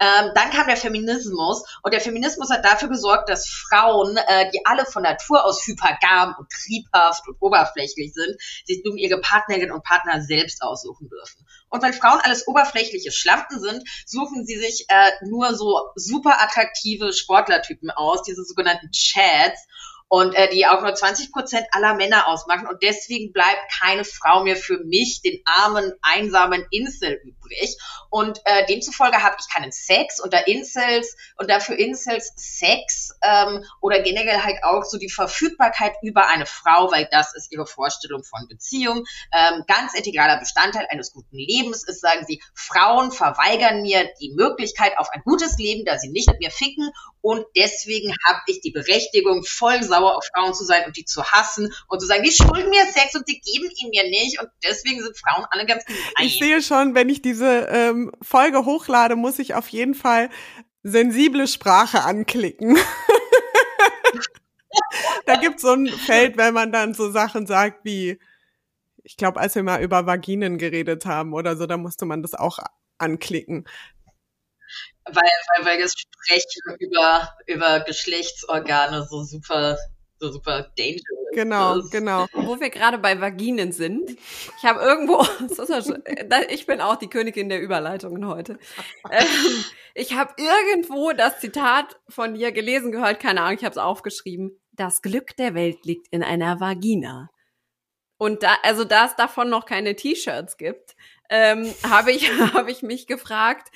ähm, 0.00 0.32
dann 0.34 0.50
kam 0.50 0.66
der 0.66 0.76
Feminismus 0.76 1.62
und 1.82 1.92
der 1.94 2.00
Feminismus 2.00 2.50
hat 2.50 2.64
dafür 2.64 2.88
gesorgt, 2.88 3.28
dass 3.28 3.48
Frauen, 3.48 4.16
äh, 4.16 4.50
die 4.50 4.60
alle 4.64 4.84
von 4.86 5.02
Natur 5.02 5.44
aus 5.44 5.66
hypergam 5.66 6.34
und 6.38 6.48
triebhaft 6.50 7.26
und 7.28 7.36
oberflächlich 7.40 8.12
sind, 8.12 8.36
sich 8.64 8.82
nun 8.84 8.96
ihre 8.96 9.20
Partnerin 9.20 9.70
und 9.70 9.84
Partner 9.84 10.20
selbst 10.22 10.62
aussuchen 10.62 11.08
dürfen. 11.08 11.46
Und 11.68 11.82
weil 11.82 11.92
Frauen 11.92 12.20
alles 12.22 12.46
oberflächliche 12.48 13.12
Schlampen 13.12 13.60
sind, 13.60 13.82
suchen 14.06 14.44
sie 14.44 14.56
sich 14.56 14.86
äh, 14.88 15.10
nur 15.26 15.54
so 15.54 15.90
super 15.94 16.40
attraktive 16.42 17.12
Sportlertypen 17.12 17.90
aus, 17.90 18.22
diese 18.22 18.44
sogenannten 18.44 18.90
Chads 18.90 19.60
und 20.08 20.34
äh, 20.34 20.48
die 20.50 20.66
auch 20.66 20.82
nur 20.82 20.94
20 20.94 21.32
Prozent 21.32 21.66
aller 21.72 21.94
Männer 21.94 22.28
ausmachen. 22.28 22.66
Und 22.66 22.82
deswegen 22.82 23.32
bleibt 23.32 23.62
keine 23.80 24.04
Frau 24.04 24.44
mehr 24.44 24.56
für 24.56 24.78
mich, 24.84 25.22
den 25.22 25.40
armen, 25.44 25.92
einsamen 26.02 26.64
Insel 26.70 27.20
übrig. 27.24 27.43
Und 28.10 28.40
äh, 28.44 28.66
demzufolge 28.66 29.22
habe 29.22 29.36
ich 29.38 29.52
keinen 29.52 29.72
Sex 29.72 30.20
unter 30.20 30.46
Incels 30.46 31.16
und 31.36 31.50
dafür 31.50 31.78
Incels 31.78 32.32
Sex 32.36 33.12
ähm, 33.22 33.64
oder 33.80 34.00
generell 34.00 34.42
halt 34.42 34.62
auch 34.62 34.84
so 34.84 34.98
die 34.98 35.10
Verfügbarkeit 35.10 35.94
über 36.02 36.26
eine 36.28 36.46
Frau, 36.46 36.90
weil 36.90 37.08
das 37.10 37.34
ist 37.34 37.52
ihre 37.52 37.66
Vorstellung 37.66 38.24
von 38.24 38.46
Beziehung. 38.48 39.04
Ähm, 39.32 39.64
ganz 39.66 39.94
integraler 39.94 40.38
Bestandteil 40.38 40.86
eines 40.90 41.12
guten 41.12 41.36
Lebens 41.36 41.86
ist, 41.86 42.00
sagen 42.00 42.24
sie, 42.26 42.42
Frauen 42.54 43.10
verweigern 43.10 43.82
mir 43.82 44.08
die 44.20 44.32
Möglichkeit 44.34 44.98
auf 44.98 45.10
ein 45.10 45.22
gutes 45.24 45.58
Leben, 45.58 45.84
da 45.84 45.98
sie 45.98 46.10
nicht 46.10 46.28
mit 46.28 46.40
mir 46.40 46.50
ficken 46.50 46.90
und 47.24 47.46
deswegen 47.56 48.14
habe 48.28 48.40
ich 48.48 48.60
die 48.60 48.70
Berechtigung, 48.70 49.44
voll 49.44 49.82
sauer 49.82 50.14
auf 50.18 50.24
Frauen 50.34 50.52
zu 50.52 50.62
sein 50.62 50.82
und 50.86 50.94
die 50.98 51.06
zu 51.06 51.24
hassen 51.24 51.72
und 51.88 52.00
zu 52.00 52.06
sagen, 52.06 52.22
die 52.22 52.30
schulden 52.30 52.68
mir 52.68 52.84
Sex 52.84 53.14
und 53.14 53.26
die 53.26 53.40
geben 53.40 53.70
ihn 53.76 53.88
mir 53.88 54.04
nicht. 54.10 54.38
Und 54.38 54.50
deswegen 54.62 55.02
sind 55.02 55.16
Frauen 55.16 55.46
alle 55.50 55.64
ganz 55.64 55.86
gemein. 55.86 56.02
Ich 56.20 56.38
sehe 56.38 56.60
schon, 56.60 56.94
wenn 56.94 57.08
ich 57.08 57.22
diese 57.22 57.43
ähm, 57.46 58.12
Folge 58.22 58.64
hochlade, 58.64 59.16
muss 59.16 59.38
ich 59.38 59.54
auf 59.54 59.68
jeden 59.68 59.94
Fall 59.94 60.30
sensible 60.82 61.46
Sprache 61.46 62.02
anklicken. 62.02 62.76
da 65.26 65.36
gibt's 65.36 65.62
so 65.62 65.72
ein 65.72 65.86
Feld, 65.86 66.36
wenn 66.36 66.54
man 66.54 66.72
dann 66.72 66.94
so 66.94 67.10
Sachen 67.10 67.46
sagt 67.46 67.84
wie, 67.84 68.18
ich 69.02 69.16
glaube, 69.16 69.40
als 69.40 69.54
wir 69.54 69.62
mal 69.62 69.82
über 69.82 70.06
Vaginen 70.06 70.58
geredet 70.58 71.06
haben 71.06 71.34
oder 71.34 71.56
so, 71.56 71.66
da 71.66 71.76
musste 71.76 72.04
man 72.04 72.22
das 72.22 72.34
auch 72.34 72.58
anklicken 72.98 73.66
weil, 75.04 75.64
weil, 75.64 75.78
das 75.78 75.92
Sprechen 75.92 76.76
über, 76.78 77.36
über 77.46 77.80
Geschlechtsorgane 77.80 79.06
so 79.08 79.22
super, 79.22 79.78
so 80.24 80.32
super 80.32 80.70
dangerous 80.76 81.24
Genau, 81.34 81.78
ist. 81.78 81.90
genau. 81.90 82.26
Wo 82.32 82.60
wir 82.60 82.70
gerade 82.70 82.98
bei 82.98 83.20
Vaginen 83.20 83.72
sind. 83.72 84.10
Ich 84.58 84.64
habe 84.64 84.80
irgendwo, 84.80 85.22
ich 86.50 86.66
bin 86.66 86.80
auch 86.80 86.96
die 86.96 87.08
Königin 87.08 87.48
der 87.48 87.60
Überleitungen 87.60 88.26
heute. 88.26 88.58
Ähm, 89.10 89.26
ich 89.94 90.14
habe 90.16 90.34
irgendwo 90.36 91.12
das 91.12 91.40
Zitat 91.40 92.00
von 92.08 92.34
dir 92.34 92.52
gelesen 92.52 92.92
gehört, 92.92 93.20
keine 93.20 93.42
Ahnung, 93.42 93.58
ich 93.58 93.64
habe 93.64 93.72
es 93.72 93.78
aufgeschrieben. 93.78 94.60
Das 94.72 95.02
Glück 95.02 95.36
der 95.36 95.54
Welt 95.54 95.84
liegt 95.84 96.08
in 96.10 96.22
einer 96.22 96.60
Vagina. 96.60 97.30
Und 98.16 98.42
da, 98.42 98.56
also 98.62 98.84
da 98.84 99.06
es 99.06 99.16
davon 99.16 99.50
noch 99.50 99.66
keine 99.66 99.96
T-Shirts 99.96 100.56
gibt, 100.56 100.94
ähm, 101.30 101.72
habe 101.88 102.12
ich, 102.12 102.30
hab 102.54 102.68
ich 102.68 102.82
mich 102.82 103.06
gefragt, 103.06 103.68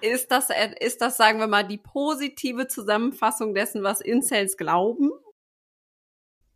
ist 0.00 0.30
das, 0.30 0.48
ist 0.80 1.00
das, 1.00 1.16
sagen 1.16 1.38
wir 1.38 1.46
mal, 1.46 1.66
die 1.66 1.78
positive 1.78 2.66
Zusammenfassung 2.66 3.54
dessen, 3.54 3.82
was 3.82 4.00
Incels 4.00 4.56
glauben? 4.56 5.10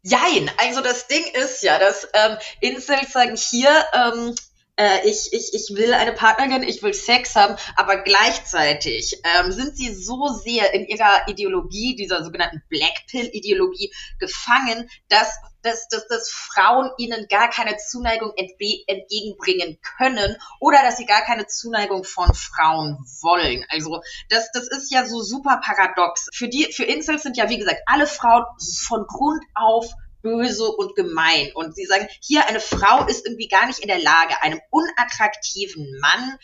Jein, 0.02 0.50
also 0.58 0.80
das 0.80 1.06
Ding 1.08 1.24
ist 1.34 1.62
ja, 1.62 1.78
dass 1.78 2.08
ähm, 2.12 2.38
Incels 2.60 3.12
sagen 3.12 3.36
hier, 3.36 3.84
ähm, 3.92 4.34
äh, 4.78 5.06
ich, 5.08 5.32
ich, 5.32 5.52
ich 5.54 5.76
will 5.76 5.92
eine 5.92 6.12
Partnerin, 6.12 6.62
ich 6.62 6.82
will 6.82 6.94
Sex 6.94 7.34
haben, 7.34 7.56
aber 7.76 7.98
gleichzeitig 7.98 9.20
ähm, 9.24 9.50
sind 9.50 9.76
sie 9.76 9.92
so 9.92 10.28
sehr 10.28 10.72
in 10.72 10.86
ihrer 10.86 11.26
Ideologie, 11.26 11.96
dieser 11.96 12.24
sogenannten 12.24 12.62
Black 12.68 13.06
Pill-Ideologie 13.08 13.92
gefangen, 14.20 14.88
dass, 15.08 15.36
dass, 15.62 15.88
dass, 15.88 16.06
dass 16.06 16.30
Frauen 16.30 16.90
ihnen 16.96 17.26
gar 17.28 17.50
keine 17.50 17.76
Zuneigung 17.76 18.32
entgegenbringen 18.36 19.78
können 19.98 20.36
oder 20.60 20.82
dass 20.82 20.96
sie 20.96 21.06
gar 21.06 21.22
keine 21.22 21.48
Zuneigung 21.48 22.04
von 22.04 22.32
Frauen 22.32 22.98
wollen. 23.20 23.64
Also 23.70 24.00
das, 24.30 24.50
das 24.52 24.68
ist 24.68 24.92
ja 24.92 25.04
so 25.04 25.22
super 25.22 25.60
paradox. 25.64 26.28
Für 26.32 26.48
die, 26.48 26.72
für 26.72 26.84
Incels 26.84 27.24
sind 27.24 27.36
ja 27.36 27.48
wie 27.48 27.58
gesagt 27.58 27.80
alle 27.86 28.06
Frauen 28.06 28.44
von 28.86 29.04
Grund 29.08 29.42
auf 29.54 29.92
böse 30.22 30.68
und 30.68 30.94
gemein. 30.94 31.50
Und 31.54 31.74
sie 31.74 31.86
sagen, 31.86 32.08
hier 32.20 32.46
eine 32.46 32.60
Frau 32.60 33.06
ist 33.06 33.26
irgendwie 33.26 33.48
gar 33.48 33.66
nicht 33.66 33.80
in 33.80 33.88
der 33.88 34.00
Lage, 34.00 34.40
einem 34.42 34.60
unattraktiven 34.70 35.98
Mann 36.00 36.38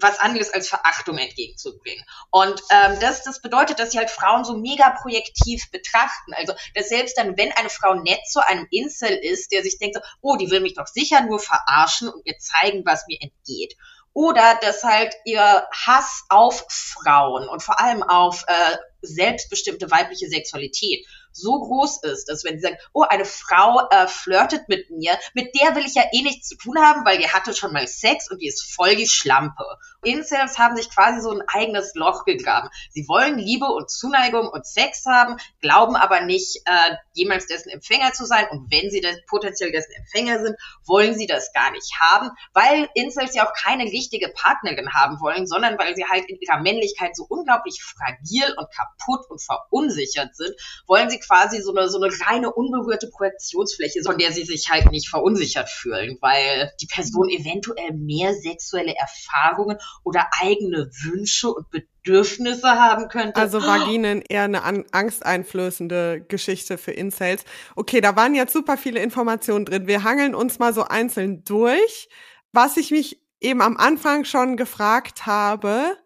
was 0.00 0.18
anderes 0.20 0.52
als 0.52 0.68
Verachtung 0.68 1.18
entgegenzubringen. 1.18 2.04
Und 2.30 2.60
ähm, 2.70 2.98
das, 3.00 3.24
das 3.24 3.40
bedeutet, 3.42 3.78
dass 3.78 3.90
sie 3.90 3.98
halt 3.98 4.10
Frauen 4.10 4.44
so 4.44 4.56
mega 4.56 4.90
projektiv 4.90 5.70
betrachten. 5.70 6.32
Also, 6.34 6.54
dass 6.74 6.88
selbst 6.88 7.18
dann, 7.18 7.36
wenn 7.36 7.52
eine 7.52 7.68
Frau 7.68 7.94
nett 7.94 8.20
zu 8.28 8.44
einem 8.46 8.66
Insel 8.70 9.10
ist, 9.10 9.52
der 9.52 9.62
sich 9.62 9.78
denkt, 9.78 9.96
so, 9.96 10.02
oh, 10.20 10.36
die 10.36 10.50
will 10.50 10.60
mich 10.60 10.74
doch 10.74 10.86
sicher 10.86 11.22
nur 11.22 11.40
verarschen 11.40 12.08
und 12.08 12.24
mir 12.24 12.38
zeigen, 12.38 12.84
was 12.84 13.06
mir 13.08 13.18
entgeht. 13.20 13.76
Oder 14.12 14.58
dass 14.60 14.82
halt 14.82 15.14
ihr 15.24 15.66
Hass 15.72 16.24
auf 16.28 16.64
Frauen 16.68 17.48
und 17.48 17.62
vor 17.62 17.78
allem 17.80 18.02
auf 18.02 18.44
äh, 18.46 18.76
selbstbestimmte 19.02 19.90
weibliche 19.90 20.28
Sexualität 20.28 21.06
so 21.32 21.60
groß 21.60 22.02
ist, 22.04 22.28
dass 22.28 22.44
wenn 22.44 22.58
sie 22.58 22.66
sagen, 22.66 22.78
oh, 22.92 23.02
eine 23.02 23.24
Frau 23.24 23.88
äh, 23.90 24.06
flirtet 24.06 24.68
mit 24.68 24.90
mir, 24.90 25.18
mit 25.34 25.54
der 25.54 25.74
will 25.76 25.86
ich 25.86 25.94
ja 25.94 26.04
eh 26.12 26.22
nichts 26.22 26.48
zu 26.48 26.56
tun 26.56 26.78
haben, 26.78 27.04
weil 27.04 27.18
die 27.18 27.28
hatte 27.28 27.54
schon 27.54 27.72
mal 27.72 27.86
Sex 27.86 28.30
und 28.30 28.40
die 28.40 28.48
ist 28.48 28.74
voll 28.74 28.96
die 28.96 29.08
Schlampe. 29.08 29.64
Incels 30.02 30.58
haben 30.58 30.76
sich 30.76 30.90
quasi 30.90 31.20
so 31.20 31.30
ein 31.30 31.42
eigenes 31.48 31.94
Loch 31.94 32.24
gegraben. 32.24 32.68
Sie 32.90 33.08
wollen 33.08 33.38
Liebe 33.38 33.66
und 33.66 33.90
Zuneigung 33.90 34.48
und 34.48 34.66
Sex 34.66 35.04
haben, 35.06 35.36
glauben 35.60 35.96
aber 35.96 36.20
nicht, 36.20 36.62
äh, 36.66 36.96
jemals 37.12 37.46
dessen 37.46 37.70
Empfänger 37.70 38.12
zu 38.12 38.24
sein. 38.24 38.46
Und 38.50 38.70
wenn 38.70 38.90
sie 38.90 39.02
potenziell 39.26 39.72
dessen 39.72 39.92
Empfänger 39.92 40.40
sind, 40.42 40.56
wollen 40.84 41.14
sie 41.14 41.26
das 41.26 41.52
gar 41.52 41.70
nicht 41.72 41.98
haben, 42.00 42.30
weil 42.52 42.88
Incels 42.94 43.34
ja 43.34 43.46
auch 43.46 43.52
keine 43.52 43.84
richtige 43.84 44.28
Partnerin 44.28 44.92
haben 44.94 45.20
wollen, 45.20 45.46
sondern 45.46 45.78
weil 45.78 45.96
sie 45.96 46.04
halt 46.04 46.28
in 46.28 46.38
ihrer 46.40 46.60
Männlichkeit 46.60 47.16
so 47.16 47.24
unglaublich 47.28 47.82
fragil 47.82 48.54
und 48.56 48.68
kaputt 48.74 49.28
und 49.30 49.42
verunsichert 49.42 50.36
sind, 50.36 50.54
wollen 50.86 51.10
sie 51.10 51.17
quasi 51.20 51.60
so 51.60 51.74
eine, 51.74 51.88
so 51.88 52.00
eine 52.00 52.12
reine 52.26 52.52
unberührte 52.52 53.08
Projektionsfläche, 53.08 54.02
von 54.04 54.18
der 54.18 54.32
sie 54.32 54.44
sich 54.44 54.68
halt 54.70 54.90
nicht 54.90 55.08
verunsichert 55.08 55.68
fühlen, 55.68 56.18
weil 56.20 56.72
die 56.80 56.86
Person 56.86 57.28
eventuell 57.28 57.92
mehr 57.92 58.34
sexuelle 58.34 58.94
Erfahrungen 58.96 59.78
oder 60.04 60.28
eigene 60.40 60.90
Wünsche 61.02 61.48
und 61.48 61.66
Bedürfnisse 61.70 62.68
haben 62.68 63.08
könnte. 63.08 63.36
Also 63.36 63.60
Vaginen 63.62 64.22
eher 64.22 64.44
eine 64.44 64.64
angsteinflößende 64.64 66.24
Geschichte 66.26 66.78
für 66.78 66.92
Incels. 66.92 67.44
Okay, 67.76 68.00
da 68.00 68.16
waren 68.16 68.34
jetzt 68.34 68.52
super 68.52 68.76
viele 68.76 69.00
Informationen 69.00 69.64
drin. 69.64 69.86
Wir 69.86 70.04
hangeln 70.04 70.34
uns 70.34 70.58
mal 70.58 70.72
so 70.72 70.84
einzeln 70.84 71.44
durch. 71.44 72.08
Was 72.52 72.76
ich 72.76 72.90
mich 72.90 73.22
eben 73.40 73.60
am 73.60 73.76
Anfang 73.76 74.24
schon 74.24 74.56
gefragt 74.56 75.26
habe, 75.26 75.96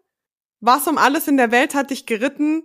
was 0.59 0.87
um 0.87 0.97
alles 0.97 1.27
in 1.27 1.37
der 1.37 1.51
Welt 1.51 1.75
hat 1.75 1.89
dich 1.89 2.05
geritten, 2.05 2.63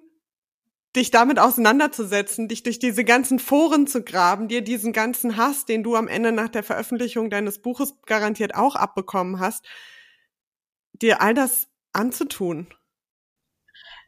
dich 0.97 1.11
damit 1.11 1.39
auseinanderzusetzen, 1.39 2.49
dich 2.49 2.63
durch 2.63 2.79
diese 2.79 3.05
ganzen 3.05 3.39
Foren 3.39 3.87
zu 3.87 4.03
graben, 4.03 4.49
dir 4.49 4.63
diesen 4.63 4.93
ganzen 4.93 5.37
Hass, 5.37 5.67
den 5.67 5.83
du 5.83 5.97
am 5.97 6.09
Ende 6.09 6.33
nach 6.33 6.49
der 6.49 6.63
Veröffentlichung 6.63 7.31
deines 7.31 7.61
Buches 7.61 7.95
garantiert 8.07 8.55
auch 8.55 8.75
abbekommen 8.75 9.39
hast, 9.39 9.65
dir 10.93 11.21
all 11.21 11.35
das 11.35 11.69
anzutun? 11.93 12.73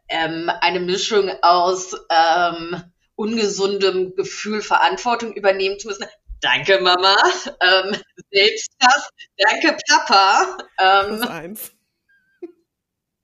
Ähm, 0.09 0.51
eine 0.61 0.81
Mischung 0.81 1.31
aus 1.43 1.95
ähm, 2.11 2.83
ungesundem 3.15 4.17
Gefühl, 4.17 4.63
Verantwortung 4.63 5.35
übernehmen 5.35 5.79
zu 5.79 5.89
müssen. 5.89 6.07
Danke, 6.41 6.81
Mama. 6.81 7.15
Ähm, 7.61 7.95
Selbsthass. 8.33 9.11
Danke, 9.37 9.77
Papa. 9.89 10.57
Ähm, 10.79 11.23
eins. 11.23 11.73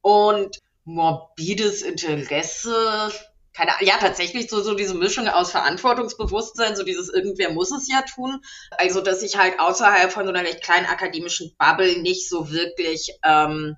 Und 0.03 0.59
morbides 0.85 1.83
Interesse 1.83 3.11
keine, 3.57 3.73
ja, 3.81 3.97
tatsächlich 3.99 4.51
so, 4.51 4.61
so 4.61 4.75
diese 4.75 4.95
Mischung 4.95 5.29
aus 5.29 5.51
Verantwortungsbewusstsein, 5.51 6.77
so 6.77 6.83
dieses 6.83 7.09
irgendwer 7.09 7.51
muss 7.53 7.71
es 7.71 7.89
ja 7.89 8.03
tun. 8.03 8.43
Also, 8.73 9.01
dass 9.01 9.23
ich 9.23 9.39
halt 9.39 9.59
außerhalb 9.59 10.13
von 10.13 10.27
so 10.27 10.33
einer 10.33 10.47
recht 10.47 10.63
kleinen 10.63 10.87
akademischen 10.87 11.55
Bubble 11.59 11.99
nicht 12.01 12.29
so 12.29 12.51
wirklich 12.51 13.19
ähm, 13.25 13.77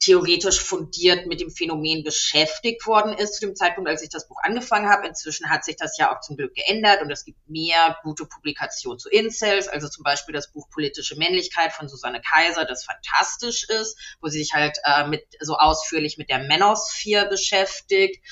theoretisch 0.00 0.60
fundiert 0.60 1.26
mit 1.26 1.40
dem 1.40 1.50
Phänomen 1.50 2.02
beschäftigt 2.02 2.86
worden 2.86 3.16
ist 3.16 3.34
zu 3.34 3.46
dem 3.46 3.54
Zeitpunkt, 3.54 3.88
als 3.88 4.02
ich 4.02 4.10
das 4.10 4.28
Buch 4.28 4.38
angefangen 4.42 4.90
habe. 4.90 5.06
Inzwischen 5.06 5.48
hat 5.50 5.64
sich 5.64 5.76
das 5.76 5.96
ja 5.98 6.14
auch 6.14 6.20
zum 6.20 6.36
Glück 6.36 6.54
geändert 6.54 7.00
und 7.00 7.10
es 7.10 7.24
gibt 7.24 7.38
mehr 7.48 7.96
gute 8.02 8.26
Publikationen 8.26 8.98
zu 8.98 9.08
Incels, 9.08 9.68
also 9.68 9.88
zum 9.88 10.02
Beispiel 10.02 10.34
das 10.34 10.52
Buch 10.52 10.68
Politische 10.68 11.16
Männlichkeit 11.16 11.72
von 11.72 11.88
Susanne 11.88 12.20
Kaiser, 12.20 12.64
das 12.64 12.84
fantastisch 12.84 13.68
ist, 13.68 13.96
wo 14.20 14.28
sie 14.28 14.38
sich 14.38 14.52
halt 14.52 14.78
äh, 14.84 15.06
mit 15.06 15.24
so 15.40 15.56
ausführlich 15.56 16.18
mit 16.18 16.28
der 16.28 16.40
Manosphere 16.40 17.28
beschäftigt. 17.28 18.22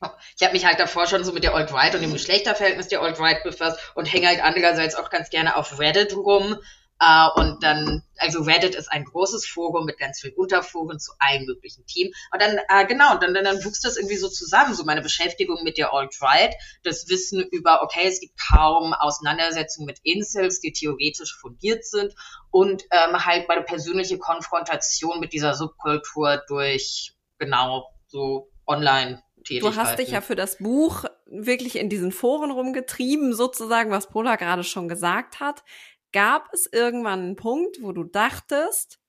Ich 0.36 0.42
habe 0.42 0.54
mich 0.54 0.64
halt 0.64 0.80
davor 0.80 1.06
schon 1.06 1.24
so 1.24 1.32
mit 1.32 1.44
der 1.44 1.54
Alt-Right 1.54 1.94
und 1.94 2.00
dem 2.00 2.12
Geschlechterverhältnis 2.12 2.88
der 2.88 3.02
Alt-Right 3.02 3.42
befasst 3.44 3.78
und 3.94 4.06
hänge 4.06 4.28
halt 4.28 4.42
andererseits 4.42 4.94
auch 4.94 5.10
ganz 5.10 5.30
gerne 5.30 5.56
auf 5.56 5.78
Reddit 5.78 6.16
rum. 6.16 6.56
Uh, 7.02 7.30
und 7.40 7.62
dann, 7.62 8.02
also 8.18 8.42
Reddit 8.42 8.74
ist 8.74 8.92
ein 8.92 9.06
großes 9.06 9.46
Forum 9.46 9.86
mit 9.86 9.96
ganz 9.96 10.20
vielen 10.20 10.34
Unterforen 10.34 11.00
zu 11.00 11.12
allen 11.18 11.46
möglichen 11.46 11.86
Themen. 11.86 12.12
Und 12.30 12.42
dann, 12.42 12.58
uh, 12.58 12.86
genau, 12.86 13.14
und 13.14 13.22
dann, 13.22 13.32
dann, 13.32 13.64
wuchs 13.64 13.80
das 13.80 13.96
irgendwie 13.96 14.18
so 14.18 14.28
zusammen, 14.28 14.74
so 14.74 14.84
meine 14.84 15.00
Beschäftigung 15.00 15.64
mit 15.64 15.78
der 15.78 15.94
Alt-Right, 15.94 16.54
das 16.82 17.08
Wissen 17.08 17.40
über, 17.40 17.80
okay, 17.82 18.06
es 18.06 18.20
gibt 18.20 18.34
kaum 18.38 18.92
Auseinandersetzungen 18.92 19.86
mit 19.86 20.00
Incels, 20.02 20.60
die 20.60 20.72
theoretisch 20.72 21.34
fundiert 21.40 21.86
sind 21.86 22.14
und 22.50 22.82
ähm, 22.90 23.24
halt 23.24 23.48
meine 23.48 23.62
persönliche 23.62 24.18
Konfrontation 24.18 25.20
mit 25.20 25.32
dieser 25.32 25.54
Subkultur 25.54 26.42
durch, 26.48 27.14
genau, 27.38 27.88
so 28.08 28.50
online 28.66 29.22
Du 29.48 29.76
hast 29.76 29.98
dich 29.98 30.10
ja 30.10 30.20
für 30.20 30.36
das 30.36 30.58
Buch 30.58 31.04
wirklich 31.26 31.76
in 31.76 31.88
diesen 31.88 32.12
Foren 32.12 32.50
rumgetrieben, 32.50 33.32
sozusagen, 33.32 33.90
was 33.90 34.08
Pola 34.08 34.36
gerade 34.36 34.64
schon 34.64 34.88
gesagt 34.88 35.40
hat. 35.40 35.64
Gab 36.12 36.52
es 36.52 36.68
irgendwann 36.72 37.20
einen 37.20 37.36
Punkt, 37.36 37.82
wo 37.82 37.92
du 37.92 38.04
dachtest, 38.04 39.00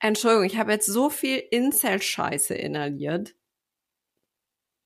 Entschuldigung, 0.00 0.44
ich 0.44 0.58
habe 0.58 0.72
jetzt 0.72 0.86
so 0.86 1.10
viel 1.10 1.38
Incel-Scheiße 1.38 2.54
inhaliert. 2.54 3.34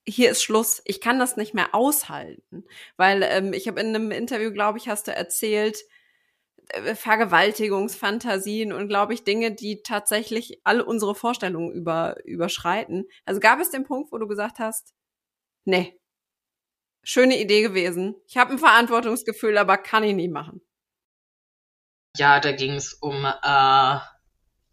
Hier 0.06 0.30
ist 0.30 0.42
Schluss. 0.42 0.82
Ich 0.85 1.00
kann 1.00 1.18
das 1.18 1.37
nicht 1.37 1.54
mehr 1.54 1.75
aushalten. 1.75 2.64
Weil 2.97 3.23
ähm, 3.23 3.52
ich 3.52 3.68
habe 3.68 3.80
in 3.80 3.88
einem 3.88 4.11
Interview, 4.11 4.52
glaube 4.52 4.78
ich, 4.78 4.88
hast 4.88 5.06
du 5.06 5.14
erzählt, 5.14 5.78
äh, 5.78 6.01
Vergewaltigungsfantasien 6.95 8.73
und 8.73 8.88
glaube 8.88 9.14
ich 9.14 9.25
Dinge, 9.25 9.54
die 9.54 9.83
tatsächlich 9.83 10.61
alle 10.64 10.85
unsere 10.85 11.14
Vorstellungen 11.14 11.73
über, 11.73 12.16
überschreiten. 12.25 13.04
Also 13.25 13.40
gab 13.40 13.61
es 13.61 13.71
den 13.71 13.85
Punkt, 13.85 14.12
wo 14.12 14.19
du 14.19 14.26
gesagt 14.26 14.59
hast, 14.59 14.95
nee, 15.64 16.00
schöne 17.02 17.38
Idee 17.38 17.62
gewesen. 17.62 18.14
Ich 18.26 18.37
habe 18.37 18.52
ein 18.52 18.59
Verantwortungsgefühl, 18.59 19.59
aber 19.59 19.76
kann 19.76 20.04
ich 20.04 20.14
nie 20.14 20.28
machen. 20.28 20.61
Ja, 22.16 22.40
da 22.40 22.52
ging 22.52 22.75
es 22.75 22.95
um 22.95 23.25
äh, 23.25 23.99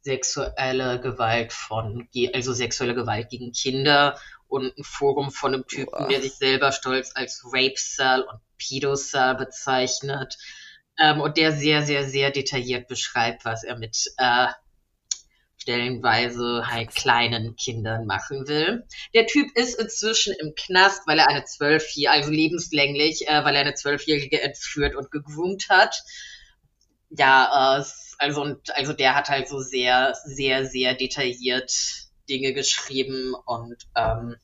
sexuelle 0.01 1.00
Gewalt 1.00 1.53
von, 1.53 2.08
also 2.34 2.53
sexuelle 2.53 2.96
Gewalt 2.96 3.29
gegen 3.29 3.51
Kinder 3.51 4.19
und 4.48 4.77
ein 4.77 4.84
Forum 4.84 5.31
von 5.31 5.53
einem 5.53 5.67
Typen, 5.67 5.91
Boah. 5.91 6.08
der 6.08 6.22
sich 6.22 6.34
selber 6.34 6.72
stolz 6.72 7.12
als 7.15 7.43
Rape 7.46 7.75
Cell 7.75 8.22
und 8.22 8.39
Pedocell 8.58 9.36
bezeichnet 9.36 10.38
ähm, 11.00 11.22
und 11.22 11.38
der 11.38 11.51
sehr, 11.51 11.84
sehr, 11.84 12.06
sehr 12.06 12.32
detailliert 12.32 12.88
beschreibt, 12.88 13.46
was 13.46 13.63
er 13.63 13.77
mit 13.77 13.98
äh, 14.18 14.48
stellenweise 15.58 16.63
halt 16.68 16.96
kleinen 16.96 17.56
Kindern 17.56 18.06
machen 18.06 18.48
will. 18.48 18.86
Der 19.13 19.27
Typ 19.27 19.56
ist 19.56 19.79
inzwischen 19.79 20.34
im 20.39 20.53
Knast, 20.56 21.06
weil 21.06 21.20
er 21.20 21.27
eine 21.27 21.46
zwölfjährige, 21.46 22.12
also 22.12 22.32
lebenslänglich, 22.32 23.27
äh, 23.27 23.44
weil 23.44 23.56
er 23.56 23.62
eine 23.62 23.75
zwölfjährige 23.75 24.41
entführt 24.41 24.96
und 24.96 25.12
gegroomt 25.12 25.70
hat. 25.70 26.01
Ja, 27.10 27.79
äh, 27.79 27.84
also 28.18 28.41
und 28.41 28.75
also 28.75 28.94
der 28.94 29.15
hat 29.15 29.29
halt 29.29 29.48
so 29.48 29.60
sehr, 29.60 30.13
sehr, 30.25 30.65
sehr 30.65 30.94
detailliert 30.94 31.72
Dinge 32.29 32.53
geschrieben 32.53 33.34
und 33.46 33.75
ähm, 33.96 34.36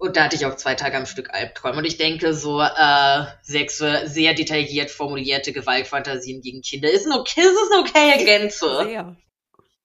und 0.00 0.16
da 0.16 0.24
hatte 0.24 0.36
ich 0.36 0.46
auch 0.46 0.56
zwei 0.56 0.74
Tage 0.74 0.96
am 0.96 1.04
Stück 1.04 1.28
Albträume. 1.34 1.76
Und 1.76 1.84
ich 1.84 1.98
denke, 1.98 2.32
so 2.32 2.62
äh, 2.62 3.24
sexuell, 3.42 4.08
sehr 4.08 4.32
detailliert 4.32 4.90
formulierte 4.90 5.52
Gewaltfantasien 5.52 6.40
gegen 6.40 6.62
Kinder 6.62 6.90
ist, 6.90 7.06
ein 7.06 7.12
okay, 7.12 7.42
ist 7.42 7.72
eine 7.72 7.82
okaye 7.82 8.24
Grenze. 8.24 8.84
Sehr. 8.84 9.16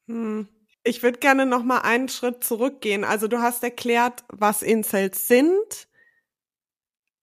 Hm. 0.08 0.48
Ich 0.86 1.04
würde 1.04 1.20
gerne 1.20 1.46
noch 1.46 1.64
mal 1.64 1.80
einen 1.80 2.08
Schritt 2.08 2.46
zurückgehen. 2.46 3.04
Also 3.04 3.28
du 3.28 3.42
hast 3.42 3.62
erklärt, 3.62 4.24
was 4.30 4.62
Incels 4.62 5.28
sind 5.28 5.90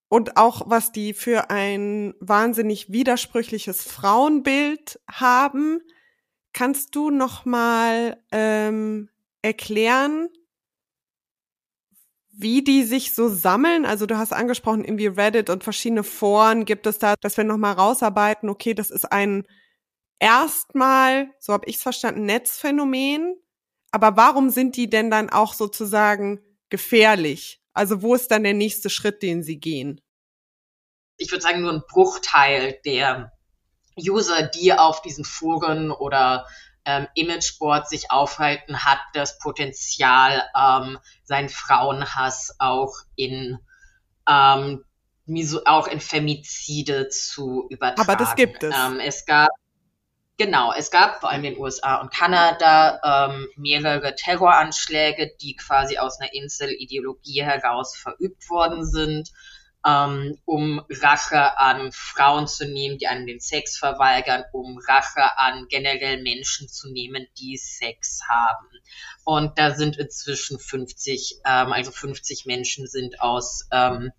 und 0.07 0.37
auch 0.37 0.61
was 0.67 0.91
die 0.91 1.13
für 1.13 1.49
ein 1.49 2.13
wahnsinnig 2.19 2.91
widersprüchliches 2.91 3.81
Frauenbild 3.81 4.99
haben. 5.09 5.81
Kannst 6.51 6.93
du 6.93 7.09
noch 7.09 7.45
mal 7.45 8.21
ähm, 8.31 9.09
erklären, 9.41 10.29
wie 12.35 12.63
die 12.63 12.83
sich 12.83 13.13
so 13.13 13.29
sammeln. 13.29 13.85
Also 13.85 14.05
du 14.05 14.17
hast 14.17 14.33
angesprochen, 14.33 14.83
irgendwie 14.83 15.07
Reddit 15.07 15.49
und 15.49 15.63
verschiedene 15.63 16.03
Foren 16.03 16.65
gibt 16.65 16.87
es 16.87 16.97
da, 16.97 17.15
dass 17.21 17.37
wir 17.37 17.43
nochmal 17.43 17.73
rausarbeiten, 17.73 18.49
okay, 18.49 18.73
das 18.73 18.89
ist 18.89 19.11
ein 19.11 19.45
erstmal, 20.19 21.29
so 21.39 21.53
habe 21.53 21.67
ich 21.67 21.75
es 21.77 21.83
verstanden, 21.83 22.25
Netzphänomen. 22.25 23.35
Aber 23.91 24.17
warum 24.17 24.49
sind 24.49 24.75
die 24.75 24.89
denn 24.89 25.11
dann 25.11 25.29
auch 25.29 25.53
sozusagen 25.53 26.39
gefährlich? 26.69 27.61
Also 27.73 28.01
wo 28.01 28.15
ist 28.15 28.31
dann 28.31 28.43
der 28.43 28.53
nächste 28.53 28.89
Schritt, 28.89 29.21
den 29.21 29.43
sie 29.43 29.59
gehen? 29.59 30.01
Ich 31.17 31.31
würde 31.31 31.43
sagen, 31.43 31.61
nur 31.61 31.73
ein 31.73 31.83
Bruchteil 31.87 32.79
der 32.85 33.31
User, 33.99 34.47
die 34.47 34.73
auf 34.73 35.03
diesen 35.03 35.25
Foren 35.25 35.91
oder 35.91 36.47
ähm, 36.85 37.07
Imageboard 37.15 37.87
sich 37.87 38.11
aufhalten, 38.11 38.83
hat 38.83 38.99
das 39.13 39.39
Potenzial, 39.39 40.43
ähm, 40.55 40.99
seinen 41.23 41.49
Frauenhass 41.49 42.55
auch 42.59 42.93
in 43.15 43.59
ähm, 44.27 44.83
auch 45.65 45.87
in 45.87 46.01
Femizide 46.01 47.07
zu 47.07 47.65
übertragen. 47.69 48.01
Aber 48.01 48.17
das 48.17 48.35
gibt 48.35 48.63
es. 48.63 48.75
Ähm, 48.75 48.99
es 48.99 49.25
gab 49.25 49.49
Genau, 50.37 50.73
es 50.73 50.89
gab 50.89 51.19
vor 51.19 51.29
allem 51.29 51.43
in 51.43 51.53
den 51.53 51.61
USA 51.61 52.01
und 52.01 52.11
Kanada 52.11 53.27
ähm, 53.29 53.47
mehrere 53.55 54.15
Terroranschläge, 54.15 55.31
die 55.39 55.55
quasi 55.55 55.99
aus 55.99 56.19
einer 56.19 56.33
Insel-Ideologie 56.33 57.43
heraus 57.43 57.95
verübt 57.95 58.49
worden 58.49 58.83
sind 58.83 59.31
ähm, 59.85 60.37
um 60.45 60.81
Rache 60.89 61.57
an 61.57 61.91
Frauen 61.91 62.47
zu 62.47 62.65
nehmen, 62.65 62.97
die 62.97 63.07
einem 63.07 63.27
den 63.27 63.39
Sex 63.39 63.77
verweigern, 63.77 64.43
um 64.53 64.79
Rache 64.87 65.37
an 65.37 65.67
generell 65.69 66.21
Menschen 66.21 66.69
zu 66.69 66.91
nehmen, 66.91 67.27
die 67.37 67.57
Sex 67.57 68.21
haben. 68.27 68.67
Und 69.25 69.57
da 69.57 69.75
sind 69.75 69.97
inzwischen 69.97 70.59
50, 70.59 71.41
ähm, 71.45 71.73
also 71.73 71.91
50 71.91 72.45
Menschen 72.45 72.87
sind 72.87 73.19
aus 73.21 73.67
ähm, 73.71 74.11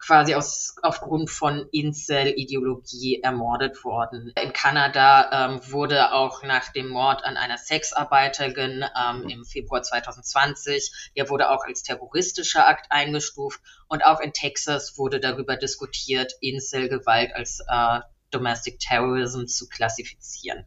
quasi 0.00 0.34
aus, 0.34 0.74
aufgrund 0.82 1.30
von 1.30 1.68
Incel-Ideologie 1.70 3.20
ermordet 3.22 3.84
worden. 3.84 4.32
In 4.42 4.52
Kanada 4.52 5.50
ähm, 5.50 5.60
wurde 5.70 6.12
auch 6.12 6.42
nach 6.42 6.72
dem 6.72 6.88
Mord 6.88 7.24
an 7.24 7.36
einer 7.36 7.58
Sexarbeiterin 7.58 8.84
ähm, 8.98 9.28
im 9.28 9.44
Februar 9.44 9.82
2020, 9.82 11.10
der 11.16 11.28
wurde 11.28 11.50
auch 11.50 11.64
als 11.64 11.82
terroristischer 11.82 12.66
Akt 12.66 12.86
eingestuft 12.90 13.60
und 13.88 14.04
auch 14.04 14.20
in 14.20 14.32
Texas 14.32 14.96
wurde 14.96 15.20
darüber 15.20 15.56
diskutiert, 15.56 16.32
Incel-Gewalt 16.40 17.34
als 17.34 17.60
äh, 17.68 18.00
Domestic 18.30 18.78
Terrorism 18.78 19.46
zu 19.46 19.68
klassifizieren. 19.68 20.66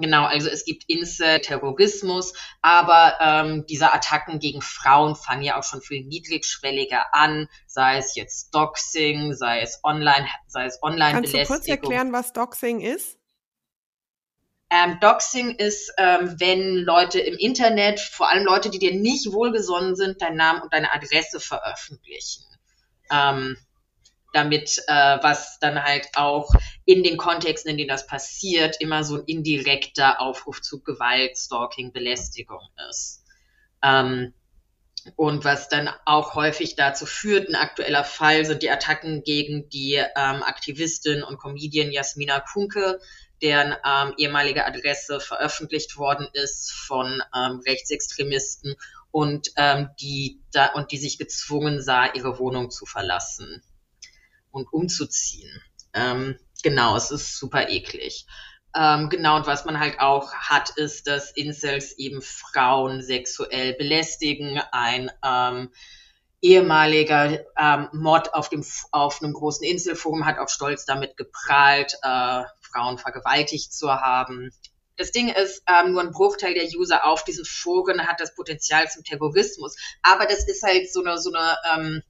Genau, 0.00 0.24
also 0.24 0.48
es 0.48 0.64
gibt 0.64 0.84
Insel-Terrorismus, 0.88 2.34
aber 2.60 3.16
ähm, 3.20 3.66
diese 3.66 3.92
Attacken 3.92 4.38
gegen 4.38 4.60
Frauen 4.60 5.16
fangen 5.16 5.42
ja 5.42 5.58
auch 5.58 5.64
schon 5.64 5.80
viel 5.80 6.04
niedrigschwelliger 6.04 7.14
an, 7.14 7.48
sei 7.66 7.98
es 7.98 8.14
jetzt 8.14 8.54
Doxing, 8.54 9.34
sei 9.34 9.60
es 9.60 9.80
online, 9.82 10.26
sei 10.46 10.66
es 10.66 10.82
Online-Belästigung. 10.82 11.46
Kannst 11.46 11.50
du 11.50 11.54
kurz 11.54 11.68
erklären, 11.68 12.12
was 12.12 12.32
Doxing 12.32 12.80
ist? 12.80 13.18
Ähm, 14.68 14.98
Doxing 15.00 15.54
ist, 15.56 15.92
ähm, 15.96 16.34
wenn 16.38 16.74
Leute 16.78 17.20
im 17.20 17.36
Internet, 17.38 18.00
vor 18.00 18.28
allem 18.28 18.44
Leute, 18.44 18.68
die 18.68 18.80
dir 18.80 18.94
nicht 18.94 19.32
wohlgesonnen 19.32 19.94
sind, 19.94 20.20
deinen 20.20 20.36
Namen 20.36 20.62
und 20.62 20.72
deine 20.72 20.92
Adresse 20.92 21.38
veröffentlichen. 21.38 22.44
Ähm, 23.12 23.56
damit, 24.32 24.78
äh, 24.86 25.18
was 25.22 25.58
dann 25.60 25.82
halt 25.82 26.08
auch 26.14 26.50
in 26.84 27.02
den 27.02 27.16
Kontexten, 27.16 27.70
in 27.70 27.78
denen 27.78 27.88
das 27.88 28.06
passiert, 28.06 28.80
immer 28.80 29.04
so 29.04 29.16
ein 29.16 29.24
indirekter 29.24 30.20
Aufruf 30.20 30.60
zu 30.60 30.82
Gewalt, 30.82 31.36
Stalking, 31.36 31.92
Belästigung 31.92 32.60
ist. 32.90 33.24
Ähm, 33.82 34.34
und 35.14 35.44
was 35.44 35.68
dann 35.68 35.88
auch 36.04 36.34
häufig 36.34 36.74
dazu 36.74 37.06
führt, 37.06 37.48
ein 37.48 37.54
aktueller 37.54 38.02
Fall 38.02 38.44
sind 38.44 38.62
die 38.62 38.70
Attacken 38.70 39.22
gegen 39.22 39.68
die 39.68 39.94
ähm, 39.94 40.42
Aktivistin 40.42 41.22
und 41.22 41.38
Comedian 41.38 41.92
Jasmina 41.92 42.40
Kunke, 42.40 43.00
deren 43.40 43.76
ähm, 43.84 44.14
ehemalige 44.16 44.66
Adresse 44.66 45.20
veröffentlicht 45.20 45.96
worden 45.96 46.26
ist 46.32 46.72
von 46.72 47.22
ähm, 47.34 47.60
Rechtsextremisten 47.64 48.74
und 49.12 49.50
ähm, 49.56 49.90
die 50.00 50.40
da 50.52 50.72
und 50.72 50.90
die 50.90 50.98
sich 50.98 51.18
gezwungen 51.18 51.80
sah, 51.80 52.12
ihre 52.12 52.38
Wohnung 52.38 52.70
zu 52.70 52.84
verlassen 52.86 53.62
und 54.56 54.72
umzuziehen. 54.72 55.62
Ähm, 55.92 56.38
genau, 56.62 56.96
es 56.96 57.10
ist 57.10 57.38
super 57.38 57.68
eklig. 57.68 58.26
Ähm, 58.74 59.08
genau, 59.08 59.36
und 59.36 59.46
was 59.46 59.64
man 59.64 59.80
halt 59.80 60.00
auch 60.00 60.32
hat, 60.34 60.70
ist, 60.76 61.06
dass 61.06 61.30
Incels 61.30 61.96
eben 61.98 62.20
Frauen 62.20 63.02
sexuell 63.02 63.74
belästigen. 63.74 64.60
Ein 64.72 65.10
ähm, 65.24 65.70
ehemaliger 66.42 67.40
ähm, 67.58 67.88
Mod 67.92 68.34
auf, 68.34 68.50
dem, 68.50 68.64
auf 68.92 69.22
einem 69.22 69.32
großen 69.32 69.66
Inselforum 69.66 70.26
hat 70.26 70.38
auch 70.38 70.48
stolz 70.48 70.84
damit 70.84 71.16
geprahlt, 71.16 71.94
äh, 72.02 72.42
Frauen 72.60 72.98
vergewaltigt 72.98 73.72
zu 73.72 73.90
haben. 73.90 74.50
Das 74.98 75.12
Ding 75.12 75.28
ist, 75.28 75.62
ähm, 75.68 75.92
nur 75.92 76.02
ein 76.02 76.10
Bruchteil 76.10 76.54
der 76.54 76.68
User 76.74 77.04
auf 77.06 77.24
diesen 77.24 77.44
Foren 77.44 78.06
hat 78.06 78.20
das 78.20 78.34
Potenzial 78.34 78.88
zum 78.88 79.04
Terrorismus. 79.04 79.76
Aber 80.02 80.26
das 80.26 80.46
ist 80.46 80.62
halt 80.62 80.92
so 80.92 81.02
eine, 81.02 81.18
so 81.18 81.32
eine 81.32 81.56
ähm, 81.74 82.02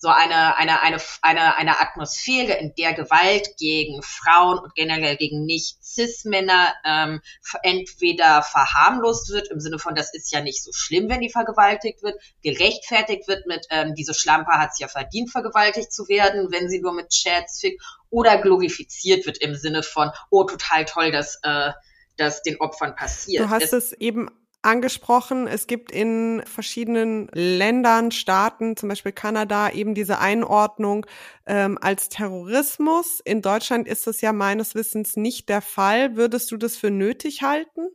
so 0.00 0.08
eine, 0.08 0.56
eine, 0.56 0.80
eine, 0.80 0.96
eine, 1.20 1.56
eine 1.56 1.78
Atmosphäre, 1.78 2.54
in 2.54 2.74
der 2.74 2.94
Gewalt 2.94 3.56
gegen 3.58 4.02
Frauen 4.02 4.58
und 4.58 4.74
generell 4.74 5.16
gegen 5.18 5.44
Nicht-Cis-Männer 5.44 6.72
ähm, 6.86 7.20
entweder 7.62 8.42
verharmlost 8.42 9.30
wird, 9.30 9.50
im 9.50 9.60
Sinne 9.60 9.78
von, 9.78 9.94
das 9.94 10.14
ist 10.14 10.32
ja 10.32 10.40
nicht 10.40 10.64
so 10.64 10.72
schlimm, 10.72 11.10
wenn 11.10 11.20
die 11.20 11.28
vergewaltigt 11.28 12.02
wird, 12.02 12.18
gerechtfertigt 12.42 13.28
wird 13.28 13.46
mit, 13.46 13.66
ähm, 13.68 13.94
diese 13.94 14.14
Schlampe 14.14 14.52
hat 14.52 14.70
es 14.72 14.78
ja 14.78 14.88
verdient, 14.88 15.30
vergewaltigt 15.30 15.92
zu 15.92 16.08
werden, 16.08 16.50
wenn 16.50 16.70
sie 16.70 16.80
nur 16.80 16.94
mit 16.94 17.10
Chats 17.10 17.60
fickt, 17.60 17.82
oder 18.08 18.38
glorifiziert 18.38 19.26
wird 19.26 19.36
im 19.36 19.54
Sinne 19.54 19.82
von, 19.82 20.10
oh, 20.30 20.44
total 20.44 20.86
toll, 20.86 21.12
dass, 21.12 21.38
äh, 21.42 21.72
das 22.16 22.42
den 22.42 22.58
Opfern 22.58 22.96
passiert. 22.96 23.44
Du 23.44 23.50
hast 23.50 23.64
es, 23.64 23.72
es 23.72 23.92
eben 23.92 24.30
angesprochen. 24.62 25.46
Es 25.46 25.66
gibt 25.66 25.90
in 25.90 26.42
verschiedenen 26.44 27.28
Ländern, 27.32 28.10
Staaten, 28.10 28.76
zum 28.76 28.88
Beispiel 28.88 29.12
Kanada, 29.12 29.70
eben 29.70 29.94
diese 29.94 30.18
Einordnung 30.18 31.06
ähm, 31.46 31.78
als 31.80 32.08
Terrorismus. 32.08 33.20
In 33.24 33.42
Deutschland 33.42 33.88
ist 33.88 34.06
das 34.06 34.20
ja 34.20 34.32
meines 34.32 34.74
Wissens 34.74 35.16
nicht 35.16 35.48
der 35.48 35.62
Fall. 35.62 36.16
Würdest 36.16 36.50
du 36.50 36.56
das 36.56 36.76
für 36.76 36.90
nötig 36.90 37.42
halten? 37.42 37.88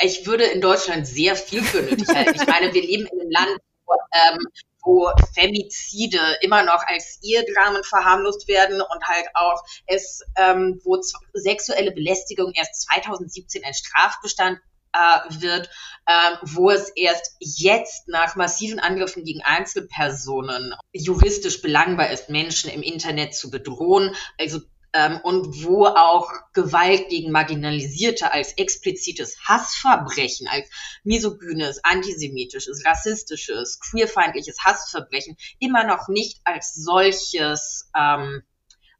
Ich 0.00 0.26
würde 0.26 0.44
in 0.44 0.60
Deutschland 0.60 1.06
sehr 1.06 1.36
viel 1.36 1.62
für 1.62 1.82
nötig 1.82 2.08
halten. 2.08 2.34
Ich 2.34 2.46
meine, 2.46 2.72
wir 2.74 2.82
leben 2.82 3.06
in 3.06 3.20
einem 3.20 3.30
Land, 3.30 3.58
wo, 3.86 3.94
ähm, 4.12 4.38
wo 4.82 5.10
Femizide 5.34 6.20
immer 6.42 6.64
noch 6.64 6.82
als 6.86 7.18
Ehedramen 7.22 7.82
verharmlost 7.84 8.48
werden 8.48 8.82
und 8.82 9.04
halt 9.04 9.26
auch 9.34 9.62
es, 9.86 10.22
ähm, 10.36 10.80
wo 10.84 11.00
sexuelle 11.32 11.92
Belästigung 11.92 12.52
erst 12.54 12.82
2017 12.82 13.64
ein 13.64 13.74
Strafbestand 13.74 14.58
äh, 14.94 15.42
wird, 15.42 15.68
äh, 16.06 16.36
wo 16.42 16.70
es 16.70 16.88
erst 16.90 17.36
jetzt 17.40 18.08
nach 18.08 18.36
massiven 18.36 18.78
Angriffen 18.78 19.24
gegen 19.24 19.42
Einzelpersonen 19.42 20.74
juristisch 20.92 21.60
belangbar 21.60 22.10
ist, 22.10 22.30
Menschen 22.30 22.70
im 22.70 22.82
Internet 22.82 23.34
zu 23.34 23.50
bedrohen. 23.50 24.14
Also 24.38 24.60
ähm, 24.94 25.20
und 25.24 25.64
wo 25.64 25.86
auch 25.86 26.30
Gewalt 26.52 27.08
gegen 27.08 27.32
Marginalisierte 27.32 28.30
als 28.32 28.52
explizites 28.52 29.36
Hassverbrechen, 29.40 30.46
als 30.46 30.68
misogynes, 31.02 31.82
antisemitisches, 31.82 32.84
rassistisches, 32.86 33.80
queerfeindliches 33.80 34.58
Hassverbrechen 34.64 35.36
immer 35.58 35.84
noch 35.84 36.06
nicht 36.06 36.40
als 36.44 36.74
solches, 36.74 37.90
ähm, 37.98 38.42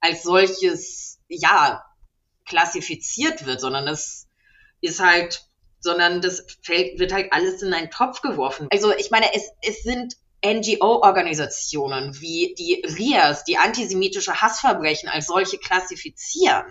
als 0.01 0.25
solches, 0.25 1.21
ja, 1.29 1.85
klassifiziert 2.45 3.47
wird, 3.47 3.61
sondern 3.61 3.87
es 3.87 4.27
ist 4.81 5.01
halt 5.01 5.49
sondern 5.85 6.21
das 6.21 6.45
fällt, 6.63 6.99
wird 6.99 7.13
halt 7.13 7.33
alles 7.33 7.63
in 7.63 7.73
einen 7.73 7.91
Topf 7.91 8.23
geworfen. 8.23 8.67
Also 8.73 8.93
ich 8.93 9.13
meine, 9.13 9.27
es, 9.35 9.51
es 9.63 9.85
sind 9.85 10.17
NGO-Organisationen 10.45 12.21
wie 12.21 12.55
die 12.59 12.85
RIAS, 12.85 13.45
die 13.45 13.57
antisemitische 13.57 14.41
Hassverbrechen 14.41 15.09
als 15.09 15.27
solche 15.27 15.59
klassifizieren, 15.59 16.67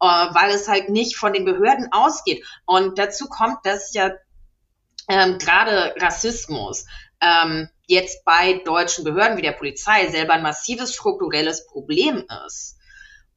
äh, 0.00 0.06
weil 0.06 0.50
es 0.50 0.68
halt 0.68 0.88
nicht 0.88 1.16
von 1.16 1.32
den 1.32 1.44
Behörden 1.44 1.88
ausgeht. 1.92 2.44
Und 2.64 2.98
dazu 2.98 3.26
kommt, 3.28 3.58
dass 3.64 3.92
ja 3.92 4.12
ähm, 5.08 5.38
gerade 5.38 5.94
Rassismus 5.98 6.86
ähm, 7.20 7.68
jetzt 7.86 8.24
bei 8.24 8.60
deutschen 8.64 9.04
Behörden 9.04 9.36
wie 9.36 9.42
der 9.42 9.52
Polizei 9.52 10.08
selber 10.10 10.34
ein 10.34 10.42
massives 10.42 10.94
strukturelles 10.94 11.66
Problem 11.66 12.24
ist. 12.46 12.77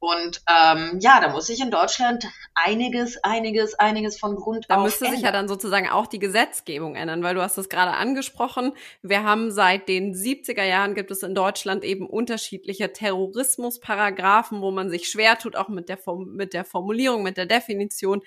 Und 0.02 0.42
ähm, 0.50 0.98
ja, 1.00 1.22
da 1.22 1.30
muss 1.30 1.46
sich 1.46 1.62
in 1.62 1.70
Deutschland 1.70 2.26
einiges, 2.56 3.24
einiges, 3.24 3.76
einiges 3.76 4.18
von 4.18 4.36
Grund 4.36 4.66
da 4.68 4.74
auf 4.74 4.80
Da 4.80 4.84
müsste 4.84 5.06
ändern. 5.06 5.16
sich 5.16 5.26
ja 5.26 5.32
dann 5.32 5.48
sozusagen 5.48 5.90
auch 5.90 6.08
die 6.08 6.18
Gesetzgebung 6.18 6.96
ändern, 6.96 7.22
weil 7.22 7.36
du 7.36 7.42
hast 7.44 7.60
es 7.60 7.70
gerade 7.70 7.92
angesprochen. 7.92 8.74
Wir 9.04 9.22
haben 9.22 9.52
seit 9.52 9.88
den 9.88 10.16
70er 10.16 10.64
Jahren 10.64 10.96
gibt 10.96 11.12
es 11.12 11.22
in 11.22 11.36
Deutschland 11.36 11.84
eben 11.84 12.08
unterschiedliche 12.08 12.92
Terrorismusparagraphen, 12.92 14.64
wo 14.64 14.72
man 14.72 14.90
sich 14.90 15.08
schwer 15.08 15.38
tut, 15.38 15.56
auch 15.56 15.70
mit 15.70 15.88
der, 15.88 16.00
mit 16.26 16.56
der 16.56 16.66
Formulierung, 16.66 17.22
mit 17.22 17.38
der 17.38 17.46
Definition 17.46 18.24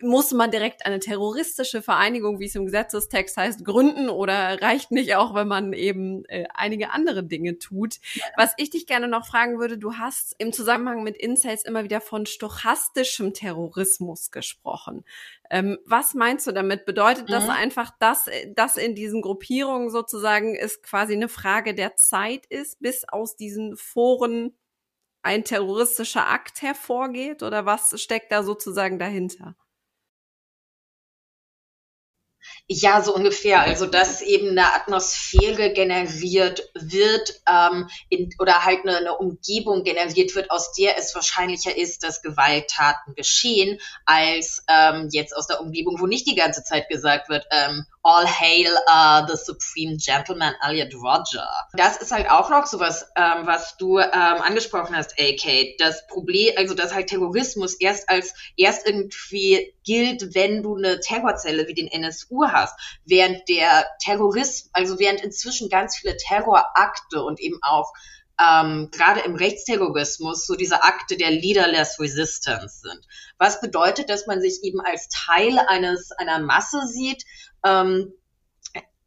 muss 0.00 0.32
man 0.32 0.50
direkt 0.50 0.86
eine 0.86 0.98
terroristische 0.98 1.82
Vereinigung, 1.82 2.40
wie 2.40 2.46
es 2.46 2.54
im 2.54 2.66
Gesetzestext 2.66 3.36
heißt, 3.36 3.64
gründen 3.64 4.08
oder 4.08 4.60
reicht 4.60 4.90
nicht 4.90 5.14
auch, 5.16 5.34
wenn 5.34 5.48
man 5.48 5.72
eben 5.72 6.24
äh, 6.26 6.46
einige 6.54 6.90
andere 6.90 7.22
Dinge 7.22 7.58
tut? 7.58 7.98
Was 8.36 8.52
ich 8.56 8.70
dich 8.70 8.86
gerne 8.86 9.08
noch 9.08 9.26
fragen 9.26 9.58
würde, 9.58 9.78
du 9.78 9.94
hast 9.94 10.34
im 10.38 10.52
Zusammenhang 10.52 11.02
mit 11.02 11.16
Incels 11.16 11.64
immer 11.64 11.84
wieder 11.84 12.00
von 12.00 12.26
stochastischem 12.26 13.34
Terrorismus 13.34 14.30
gesprochen. 14.30 15.04
Ähm, 15.50 15.78
was 15.84 16.14
meinst 16.14 16.46
du 16.46 16.52
damit? 16.52 16.86
Bedeutet 16.86 17.28
mhm. 17.28 17.32
das 17.32 17.48
einfach, 17.48 17.90
dass 17.98 18.26
das 18.54 18.76
in 18.76 18.94
diesen 18.94 19.22
Gruppierungen 19.22 19.90
sozusagen 19.90 20.54
ist 20.54 20.82
quasi 20.82 21.12
eine 21.12 21.28
Frage 21.28 21.74
der 21.74 21.96
Zeit 21.96 22.46
ist, 22.46 22.80
bis 22.80 23.04
aus 23.08 23.36
diesen 23.36 23.76
Foren 23.76 24.54
ein 25.22 25.44
terroristischer 25.44 26.26
Akt 26.28 26.62
hervorgeht 26.62 27.42
oder 27.42 27.64
was 27.66 28.00
steckt 28.00 28.32
da 28.32 28.42
sozusagen 28.42 28.98
dahinter? 28.98 29.54
Ja, 32.66 33.02
so 33.02 33.14
ungefähr. 33.14 33.60
Also, 33.60 33.86
dass 33.86 34.20
eben 34.22 34.50
eine 34.50 34.74
Atmosphäre 34.74 35.72
generiert 35.72 36.70
wird 36.74 37.40
ähm, 37.48 37.88
in, 38.08 38.30
oder 38.38 38.64
halt 38.64 38.80
eine, 38.84 38.96
eine 38.96 39.16
Umgebung 39.16 39.84
generiert 39.84 40.34
wird, 40.34 40.50
aus 40.50 40.72
der 40.72 40.96
es 40.96 41.14
wahrscheinlicher 41.14 41.76
ist, 41.76 42.02
dass 42.02 42.22
Gewalttaten 42.22 43.14
geschehen, 43.14 43.78
als 44.06 44.64
ähm, 44.68 45.08
jetzt 45.12 45.36
aus 45.36 45.46
der 45.46 45.60
Umgebung, 45.60 46.00
wo 46.00 46.06
nicht 46.06 46.26
die 46.26 46.34
ganze 46.34 46.64
Zeit 46.64 46.88
gesagt 46.88 47.28
wird, 47.28 47.46
ähm, 47.50 47.84
All 48.04 48.26
hail 48.26 48.76
uh, 48.92 49.24
the 49.26 49.36
supreme 49.36 49.96
gentleman 49.96 50.54
Elliot 50.62 50.92
Roger. 50.94 51.48
Das 51.74 51.98
ist 51.98 52.10
halt 52.10 52.28
auch 52.28 52.50
noch 52.50 52.66
sowas, 52.66 53.06
ähm, 53.16 53.46
was 53.46 53.76
du 53.76 53.98
ähm, 53.98 54.08
angesprochen 54.12 54.96
hast, 54.96 55.14
AK. 55.20 55.76
Das 55.78 56.06
Problem, 56.08 56.52
also 56.56 56.74
dass 56.74 56.92
halt 56.92 57.08
Terrorismus 57.08 57.74
erst 57.74 58.08
als 58.08 58.34
erst 58.56 58.86
irgendwie 58.86 59.74
gilt, 59.84 60.34
wenn 60.34 60.62
du 60.62 60.76
eine 60.76 60.98
Terrorzelle 61.00 61.68
wie 61.68 61.74
den 61.74 61.86
NSU 61.86 62.44
hast, 62.48 62.74
während 63.04 63.48
der 63.48 63.86
Terrorismus, 64.02 64.70
also 64.72 64.98
während 64.98 65.20
inzwischen 65.20 65.68
ganz 65.68 65.96
viele 65.96 66.16
Terrorakte 66.16 67.22
und 67.22 67.40
eben 67.40 67.58
auch 67.62 67.92
ähm, 68.40 68.88
gerade 68.90 69.20
im 69.20 69.34
Rechtsterrorismus 69.34 70.46
so 70.46 70.54
diese 70.54 70.82
Akte 70.82 71.16
der 71.16 71.30
Leaderless 71.30 72.00
Resistance 72.00 72.80
sind. 72.80 73.06
Was 73.38 73.60
bedeutet, 73.60 74.08
dass 74.08 74.26
man 74.26 74.40
sich 74.40 74.62
eben 74.62 74.80
als 74.80 75.08
Teil 75.08 75.58
eines 75.68 76.12
einer 76.12 76.38
Masse 76.38 76.86
sieht, 76.86 77.24
ähm, 77.64 78.12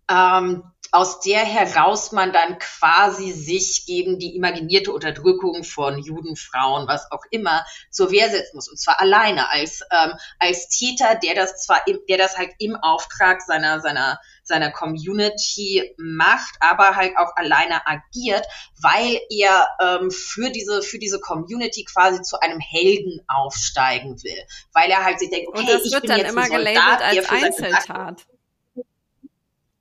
ähm, 0.10 0.63
aus 0.91 1.20
der 1.20 1.39
heraus 1.39 2.13
man 2.13 2.32
dann 2.32 2.58
quasi 2.58 3.32
sich 3.32 3.86
gegen 3.86 4.18
die 4.18 4.36
imaginierte 4.36 4.94
Unterdrückung 4.94 5.63
von 5.63 6.00
Juden, 6.00 6.38
Frauen, 6.38 6.88
was 6.88 7.12
auch 7.12 7.24
immer, 7.32 7.65
zur 7.91 8.12
Wehr 8.12 8.30
setzen 8.30 8.56
muss. 8.56 8.70
Und 8.70 8.80
zwar 8.80 9.02
alleine 9.02 9.50
als, 9.50 9.82
ähm, 9.91 10.13
als 10.39 10.70
Täter, 10.70 11.15
der 11.15 11.36
das 11.36 11.63
zwar, 11.63 11.86
im, 11.88 12.00
der 12.08 12.18
das 12.18 12.38
halt 12.38 12.52
im 12.60 12.78
Auftrag 12.78 13.41
seiner, 13.41 13.82
seiner, 13.82 14.20
seiner 14.44 14.72
Community 14.72 15.94
macht, 15.98 16.56
aber 16.62 16.96
halt 16.96 17.18
auch 17.18 17.36
alleine 17.36 17.86
agiert, 17.86 18.46
weil 18.82 19.20
er 19.30 19.68
ähm, 19.82 20.12
für 20.12 20.50
diese, 20.50 20.82
für 20.82 21.00
diese 21.00 21.20
Community 21.20 21.84
quasi 21.84 22.22
zu 22.22 22.39
einem 22.39 22.60
Helden 22.60 23.20
aufsteigen 23.28 24.24
will. 24.24 24.46
Weil 24.72 24.89
er 24.89 25.04
halt 25.04 25.20
sich 25.20 25.30
denkt, 25.30 25.50
okay, 25.50 25.60
Und 25.60 25.70
das 25.70 25.84
ich 25.84 25.91
wird 25.91 26.04
bin 26.04 26.12
dann 26.12 26.20
jetzt 26.20 26.30
immer 26.30 26.44
ein 26.44 26.52
Soldat, 26.52 27.00
gelabelt 27.00 27.02
als 27.02 27.30
Einzeltat. 27.30 28.26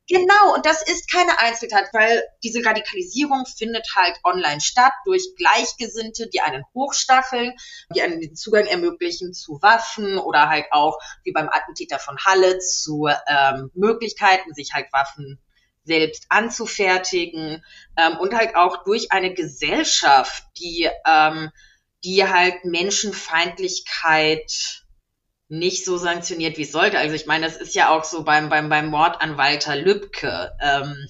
Genau, 0.07 0.55
und 0.55 0.67
das 0.67 0.83
ist 0.83 1.11
keine 1.11 1.39
Einzeltat, 1.39 1.85
weil 1.95 2.23
diese 2.43 2.63
Radikalisierung 2.63 3.47
findet 3.47 3.89
halt 3.97 4.15
online 4.23 4.61
statt 4.61 4.93
durch 5.07 5.23
Gleichgesinnte, 5.39 6.29
die 6.29 6.43
einen 6.43 6.63
hochstacheln, 6.75 7.55
die 7.95 8.03
einen 8.03 8.21
den 8.21 8.37
Zugang 8.37 8.67
ermöglichen 8.67 9.33
zu 9.33 9.63
Waffen 9.63 10.19
oder 10.19 10.51
halt 10.51 10.67
auch, 10.73 10.99
wie 11.23 11.33
beim 11.33 11.49
Attentäter 11.49 11.99
von 11.99 12.19
Halle, 12.19 12.59
zu 12.59 13.09
ähm, 13.27 13.71
Möglichkeiten, 13.75 14.53
sich 14.53 14.75
halt 14.75 14.93
Waffen 14.93 15.41
selbst 15.85 16.27
anzufertigen 16.29 17.65
ähm, 17.97 18.19
und 18.19 18.35
halt 18.35 18.57
auch 18.57 18.85
durch 18.85 19.11
eine 19.11 19.33
Gesellschaft, 19.33 20.45
die 20.59 20.91
ähm, 21.07 21.51
die 22.05 22.29
halt 22.29 22.67
Menschenfeindlichkeit 22.67 24.84
nicht 25.49 25.85
so 25.85 25.97
sanktioniert, 25.97 26.59
wie 26.59 26.63
es 26.63 26.73
sollte. 26.73 26.99
Also 26.99 27.15
ich 27.15 27.27
meine, 27.27 27.47
das 27.47 27.57
ist 27.57 27.75
ja 27.75 27.91
auch 27.91 28.05
so 28.05 28.25
beim, 28.25 28.49
beim, 28.49 28.69
beim 28.69 28.89
Mord 28.89 29.21
an 29.21 29.37
Walter 29.37 29.77
Lübcke, 29.77 30.53
ähm, 30.61 31.09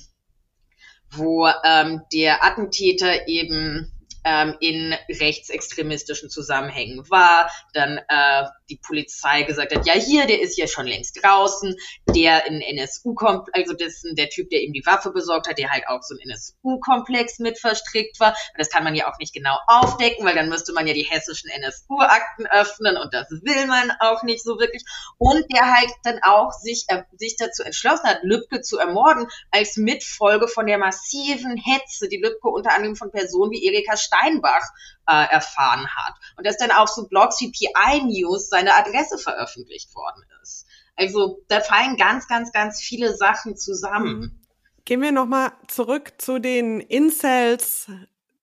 wo 1.10 1.48
ähm, 1.64 2.02
der 2.12 2.44
Attentäter 2.44 3.28
eben 3.28 3.92
ähm, 4.24 4.56
in 4.60 4.94
rechtsextremistischen 5.08 6.30
Zusammenhängen 6.30 7.08
war, 7.10 7.50
dann 7.72 7.98
äh, 8.08 8.44
die 8.68 8.80
Polizei 8.84 9.42
gesagt 9.42 9.74
hat, 9.74 9.86
ja 9.86 9.94
hier, 9.94 10.26
der 10.26 10.40
ist 10.40 10.56
ja 10.56 10.66
schon 10.66 10.86
längst 10.86 11.22
draußen, 11.22 11.76
der 12.14 12.46
in 12.46 12.60
NSU 12.60 13.14
also 13.52 13.74
dessen 13.74 14.14
der 14.16 14.28
Typ, 14.28 14.50
der 14.50 14.62
ihm 14.62 14.72
die 14.72 14.84
Waffe 14.86 15.10
besorgt 15.10 15.48
hat, 15.48 15.58
der 15.58 15.70
halt 15.70 15.84
auch 15.88 16.02
so 16.02 16.14
ein 16.14 16.30
NSU-Komplex 16.30 17.38
mit 17.38 17.58
verstrickt 17.58 18.18
war. 18.20 18.34
Das 18.56 18.70
kann 18.70 18.84
man 18.84 18.94
ja 18.94 19.10
auch 19.10 19.18
nicht 19.18 19.34
genau 19.34 19.56
aufdecken, 19.66 20.24
weil 20.24 20.34
dann 20.34 20.48
müsste 20.48 20.72
man 20.72 20.86
ja 20.86 20.94
die 20.94 21.02
hessischen 21.02 21.50
NSU-Akten 21.50 22.46
öffnen 22.46 22.96
und 22.96 23.12
das 23.12 23.30
will 23.30 23.66
man 23.66 23.92
auch 24.00 24.22
nicht 24.22 24.42
so 24.42 24.58
wirklich. 24.58 24.84
Und 25.18 25.44
der 25.52 25.72
halt 25.72 25.90
dann 26.02 26.20
auch 26.22 26.52
sich, 26.52 26.84
äh, 26.88 27.02
sich 27.16 27.36
dazu 27.36 27.62
entschlossen 27.62 28.08
hat, 28.08 28.20
Lübcke 28.22 28.62
zu 28.62 28.78
ermorden, 28.78 29.28
als 29.50 29.76
Mitfolge 29.76 30.48
von 30.48 30.66
der 30.66 30.78
massiven 30.78 31.56
Hetze, 31.56 32.08
die 32.08 32.18
Lübcke 32.18 32.48
unter 32.48 32.72
anderem 32.72 32.96
von 32.96 33.10
Personen 33.10 33.52
wie 33.52 33.64
Erika 33.64 33.96
Steinbach 33.96 34.64
äh, 35.08 35.30
erfahren 35.30 35.86
hat. 35.88 36.14
Und 36.36 36.46
dass 36.46 36.56
dann 36.56 36.70
auch 36.70 36.88
so 36.88 37.08
Blogs 37.08 37.40
wie 37.40 37.50
PI 37.50 38.02
News 38.04 38.48
seine 38.48 38.74
Adresse 38.74 39.18
veröffentlicht 39.18 39.94
worden 39.94 40.22
ist. 40.42 40.66
Also 40.96 41.42
da 41.48 41.60
fallen 41.60 41.96
ganz, 41.96 42.28
ganz, 42.28 42.52
ganz 42.52 42.80
viele 42.80 43.16
Sachen 43.16 43.56
zusammen. 43.56 44.18
Mhm. 44.18 44.40
Gehen 44.84 45.00
wir 45.00 45.12
nochmal 45.12 45.52
zurück 45.66 46.12
zu 46.18 46.38
den 46.38 46.80
Incels 46.80 47.88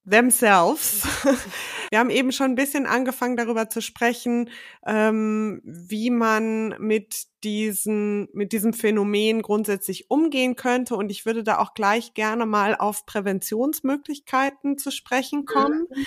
themselves. 0.10 1.04
Wir 1.92 2.00
haben 2.00 2.10
eben 2.10 2.32
schon 2.32 2.52
ein 2.52 2.56
bisschen 2.56 2.86
angefangen 2.86 3.36
darüber 3.36 3.70
zu 3.70 3.82
sprechen, 3.82 4.50
ähm, 4.86 5.62
wie 5.64 6.10
man 6.10 6.76
mit 6.80 7.28
diesen, 7.44 8.30
mit 8.34 8.54
diesem 8.54 8.74
Phänomen 8.74 9.42
grundsätzlich 9.42 10.10
umgehen 10.10 10.56
könnte. 10.56 10.96
Und 10.96 11.10
ich 11.12 11.26
würde 11.26 11.44
da 11.44 11.60
auch 11.60 11.74
gleich 11.74 12.14
gerne 12.14 12.46
mal 12.46 12.76
auf 12.76 13.06
Präventionsmöglichkeiten 13.06 14.78
zu 14.78 14.90
sprechen 14.90 15.46
kommen. 15.46 15.88
Mhm. 15.90 16.06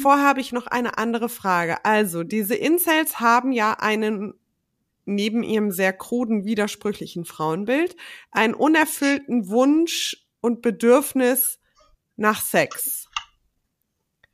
Vorher 0.00 0.26
habe 0.26 0.40
ich 0.40 0.52
noch 0.52 0.66
eine 0.66 0.98
andere 0.98 1.28
Frage. 1.28 1.84
Also, 1.84 2.22
diese 2.22 2.54
Incels 2.54 3.20
haben 3.20 3.52
ja 3.52 3.72
einen 3.74 4.34
neben 5.04 5.42
ihrem 5.42 5.70
sehr 5.72 5.92
kruden, 5.92 6.44
widersprüchlichen 6.44 7.24
Frauenbild 7.24 7.96
einen 8.30 8.54
unerfüllten 8.54 9.48
Wunsch 9.48 10.28
und 10.40 10.60
Bedürfnis 10.60 11.58
nach 12.16 12.42
Sex. 12.42 13.08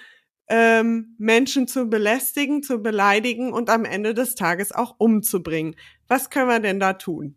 ähm, 0.47 1.15
Menschen 1.17 1.67
zu 1.67 1.85
belästigen, 1.85 2.61
zu 2.63 2.79
beleidigen 2.79 3.53
und 3.53 3.69
am 3.69 3.85
Ende 3.85 4.13
des 4.13 4.35
Tages 4.35 4.71
auch 4.71 4.95
umzubringen. 4.97 5.75
Was 6.07 6.29
können 6.29 6.49
wir 6.49 6.59
denn 6.59 6.79
da 6.79 6.93
tun? 6.93 7.35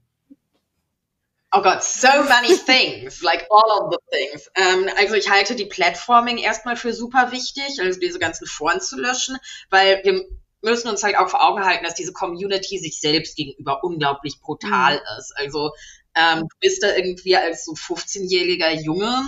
Oh 1.56 1.62
Gott, 1.62 1.84
so 1.84 2.08
many 2.08 2.56
things, 2.56 3.22
like 3.22 3.46
all 3.48 3.84
of 3.84 3.92
the 3.92 3.98
things. 4.10 4.50
Ähm, 4.56 4.90
also 4.98 5.14
ich 5.14 5.30
halte 5.30 5.54
die 5.54 5.66
Platforming 5.66 6.38
erstmal 6.38 6.74
für 6.74 6.92
super 6.92 7.30
wichtig, 7.30 7.80
also 7.80 8.00
diese 8.00 8.18
ganzen 8.18 8.48
Foren 8.48 8.80
zu 8.80 8.98
löschen, 8.98 9.36
weil 9.70 10.00
wir 10.02 10.24
müssen 10.62 10.88
uns 10.88 11.04
halt 11.04 11.16
auch 11.16 11.28
vor 11.28 11.46
Augen 11.48 11.64
halten, 11.64 11.84
dass 11.84 11.94
diese 11.94 12.12
Community 12.12 12.78
sich 12.78 12.98
selbst 12.98 13.36
gegenüber 13.36 13.84
unglaublich 13.84 14.40
brutal 14.40 14.94
mhm. 14.94 15.18
ist. 15.18 15.32
Also 15.36 15.70
ähm, 16.14 16.40
du 16.40 16.56
bist 16.60 16.82
da 16.82 16.94
irgendwie 16.94 17.36
als 17.36 17.64
so 17.64 17.72
15-jähriger 17.72 18.70
Junge 18.82 19.22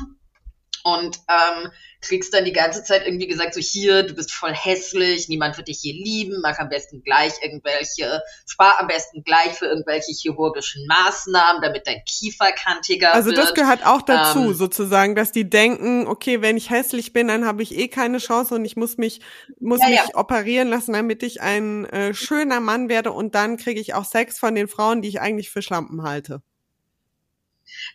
und 0.87 1.19
ähm, 1.29 1.71
kriegst 2.01 2.33
dann 2.33 2.45
die 2.45 2.53
ganze 2.53 2.85
Zeit 2.85 3.05
irgendwie 3.05 3.27
gesagt, 3.27 3.55
so 3.55 3.61
hier, 3.61 4.05
du 4.05 4.15
bist 4.15 4.33
voll 4.33 4.55
hässlich, 4.55 5.29
niemand 5.29 5.57
wird 5.57 5.67
dich 5.67 5.81
hier 5.81 5.95
lieben, 5.95 6.39
mach 6.43 6.59
am 6.59 6.69
besten 6.69 7.03
gleich 7.03 7.33
irgendwelche, 7.43 8.23
spar 8.47 8.77
am 8.79 8.87
besten 8.87 9.25
gleich 9.25 9.53
für 9.55 9.67
irgendwelche 9.67 10.13
chirurgischen 10.13 10.87
Maßnahmen, 10.87 11.61
damit 11.63 11.87
dein 11.87 12.03
Kiefer 12.07 12.53
kantiger 12.53 13.15
also 13.15 13.31
wird. 13.31 13.39
Also 13.39 13.53
das 13.53 13.61
gehört 13.61 13.85
auch 13.85 14.03
dazu, 14.03 14.51
ähm, 14.51 14.55
sozusagen, 14.55 15.17
dass 15.17 15.33
die 15.33 15.49
denken, 15.51 16.07
okay, 16.07 16.41
wenn 16.41 16.57
ich 16.57 16.71
hässlich 16.71 17.13
bin, 17.13 17.29
dann 17.29 17.45
habe 17.45 17.63
ich 17.63 17.77
eh 17.77 17.89
keine 17.89 18.19
Chance 18.19 18.55
und 18.55 18.65
ich 18.65 18.77
muss 18.77 18.97
mich, 18.97 19.21
muss 19.59 19.81
ja, 19.81 19.89
mich 19.89 19.99
ja. 19.99 20.15
operieren 20.15 20.69
lassen, 20.69 20.93
damit 20.93 21.23
ich 21.23 21.41
ein 21.41 21.87
äh, 21.87 22.15
schöner 22.15 22.61
Mann 22.61 22.89
werde 22.89 23.11
und 23.11 23.35
dann 23.35 23.57
kriege 23.57 23.81
ich 23.81 23.95
auch 23.95 24.05
Sex 24.05 24.39
von 24.39 24.55
den 24.55 24.69
Frauen, 24.69 25.03
die 25.03 25.09
ich 25.09 25.21
eigentlich 25.21 25.51
für 25.51 25.63
Schlampen 25.63 26.05
halte. 26.05 26.43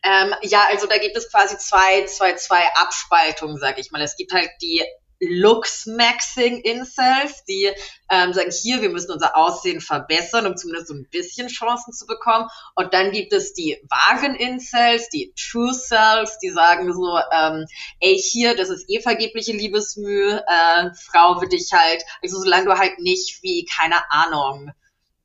Ähm, 0.03 0.33
ja, 0.41 0.65
also 0.69 0.87
da 0.87 0.97
gibt 0.97 1.17
es 1.17 1.29
quasi 1.29 1.57
zwei, 1.57 2.05
zwei, 2.05 2.33
zwei 2.33 2.63
Abspaltungen, 2.75 3.57
sag 3.57 3.79
ich 3.79 3.91
mal. 3.91 4.01
Es 4.01 4.17
gibt 4.17 4.33
halt 4.33 4.49
die 4.61 4.83
Looks-Maxing-Incels, 5.21 7.45
die 7.45 7.71
ähm, 8.09 8.33
sagen, 8.33 8.51
hier, 8.51 8.81
wir 8.81 8.89
müssen 8.89 9.11
unser 9.11 9.37
Aussehen 9.37 9.79
verbessern, 9.79 10.47
um 10.47 10.57
zumindest 10.57 10.87
so 10.87 10.95
ein 10.95 11.07
bisschen 11.11 11.47
Chancen 11.47 11.93
zu 11.93 12.07
bekommen. 12.07 12.49
Und 12.75 12.93
dann 12.93 13.11
gibt 13.11 13.31
es 13.31 13.53
die 13.53 13.77
wahren 13.87 14.35
Incels, 14.35 15.07
die 15.09 15.33
True 15.35 15.73
Selves, 15.73 16.39
die 16.39 16.49
sagen 16.49 16.91
so, 16.91 17.19
ähm, 17.31 17.67
ey, 17.99 18.17
hier, 18.17 18.55
das 18.55 18.69
ist 18.69 18.89
eh 18.89 18.99
vergebliche 18.99 19.53
Liebesmühe, 19.53 20.43
äh, 20.47 20.89
Frau 20.95 21.39
wird 21.39 21.53
dich 21.53 21.71
halt, 21.71 22.03
also 22.23 22.39
solange 22.39 22.65
du 22.65 22.75
halt 22.77 22.97
nicht 22.99 23.43
wie, 23.43 23.65
keine 23.65 24.09
Ahnung, 24.09 24.71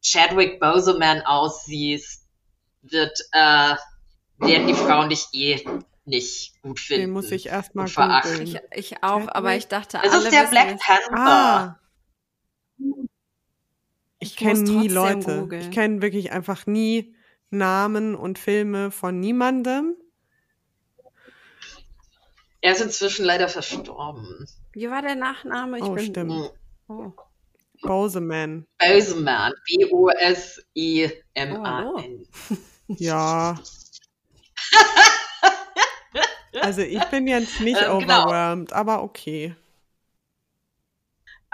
Chadwick 0.02 0.60
Boseman 0.60 1.22
aussiehst, 1.22 2.22
wird, 2.82 3.18
äh, 3.32 3.76
werden 4.38 4.66
die 4.66 4.74
Frauen 4.74 5.08
dich 5.08 5.26
eh 5.32 5.64
nicht 6.04 6.60
gut 6.62 6.80
finden. 6.80 7.02
Den 7.02 7.10
muss 7.10 7.30
ich 7.30 7.46
erstmal 7.46 7.88
verachten. 7.88 8.42
Ich, 8.42 8.58
ich 8.72 9.02
auch, 9.02 9.28
aber 9.28 9.56
ich 9.56 9.66
dachte, 9.68 9.98
das 10.02 10.12
alle 10.12 10.24
ist 10.24 10.32
der 10.32 10.46
Black 10.48 10.78
Panther. 10.78 11.18
Ah. 11.18 11.78
Ich, 14.18 14.36
kenne 14.36 14.60
nie 14.60 14.88
Leute. 14.88 15.40
Googlen. 15.40 15.60
Ich 15.60 15.70
kenne 15.70 16.02
wirklich 16.02 16.32
einfach 16.32 16.66
nie 16.66 17.14
Nachnamen 17.50 18.14
und 18.14 18.38
Filme 18.38 18.90
von 18.90 19.18
niemandem. 19.20 19.96
Er 22.60 22.72
ist 22.72 22.80
inzwischen 22.80 23.24
leider 23.24 23.48
verstorben. 23.48 24.46
Wie 24.72 24.90
war 24.90 25.00
der 25.02 25.14
Nachname? 25.14 25.78
Ich 25.78 25.84
oh, 25.84 25.94
bin, 25.94 26.04
stimmt. 26.06 26.50
Oh. 26.88 27.12
Boseman. 27.82 28.66
Boseman. 28.78 29.52
B-O-S-E-M-A-N. 29.66 30.64
Oh, 32.48 32.56
ja. 32.88 33.58
also 36.60 36.82
ich 36.82 37.04
bin 37.06 37.26
jetzt 37.26 37.60
nicht 37.60 37.80
ähm, 37.82 38.00
genau. 38.00 38.24
overwhelmed, 38.24 38.68
genau. 38.68 38.80
aber 38.80 39.02
okay. 39.02 39.54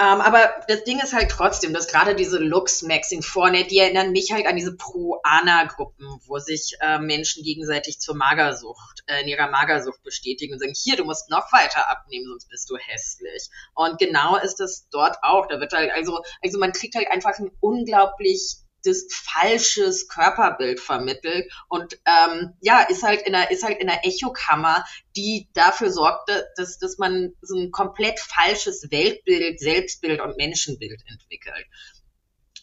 Ähm, 0.00 0.20
aber 0.20 0.52
das 0.68 0.84
Ding 0.84 1.00
ist 1.00 1.12
halt 1.12 1.30
trotzdem, 1.30 1.74
dass 1.74 1.86
gerade 1.86 2.16
diese 2.16 2.38
Looks 2.38 2.82
Maxing 2.82 3.22
vorne, 3.22 3.64
die 3.64 3.78
erinnern 3.78 4.10
mich 4.10 4.32
halt 4.32 4.46
an 4.46 4.56
diese 4.56 4.74
Pro-Ana-Gruppen, 4.74 6.18
wo 6.26 6.38
sich 6.38 6.76
äh, 6.80 6.98
Menschen 6.98 7.44
gegenseitig 7.44 8.00
zur 8.00 8.16
Magersucht, 8.16 9.04
äh, 9.06 9.20
in 9.20 9.28
ihrer 9.28 9.50
Magersucht 9.50 10.02
bestätigen 10.02 10.54
und 10.54 10.60
sagen, 10.60 10.72
hier, 10.74 10.96
du 10.96 11.04
musst 11.04 11.30
noch 11.30 11.52
weiter 11.52 11.90
abnehmen, 11.90 12.26
sonst 12.26 12.48
bist 12.48 12.70
du 12.70 12.78
hässlich. 12.78 13.50
Und 13.74 13.98
genau 13.98 14.36
ist 14.38 14.60
das 14.60 14.88
dort 14.90 15.18
auch. 15.22 15.46
Da 15.46 15.60
wird 15.60 15.72
halt, 15.72 15.92
also, 15.92 16.20
also 16.42 16.58
man 16.58 16.72
kriegt 16.72 16.94
halt 16.94 17.08
einfach 17.10 17.38
ein 17.38 17.50
unglaublich 17.60 18.56
das 18.84 19.06
falsches 19.10 20.08
Körperbild 20.08 20.80
vermittelt 20.80 21.52
und 21.68 21.98
ähm, 22.06 22.54
ja 22.60 22.80
ist 22.82 23.02
halt 23.02 23.22
in 23.22 23.34
einer 23.34 23.50
ist 23.50 23.62
halt 23.62 23.80
in 23.80 23.88
einer 23.88 24.04
Echokammer, 24.04 24.84
die 25.16 25.48
dafür 25.54 25.90
sorgt, 25.90 26.30
dass 26.56 26.78
dass 26.78 26.98
man 26.98 27.34
so 27.40 27.56
ein 27.56 27.70
komplett 27.70 28.20
falsches 28.20 28.90
Weltbild, 28.90 29.60
Selbstbild 29.60 30.20
und 30.20 30.36
Menschenbild 30.36 31.00
entwickelt. 31.06 31.66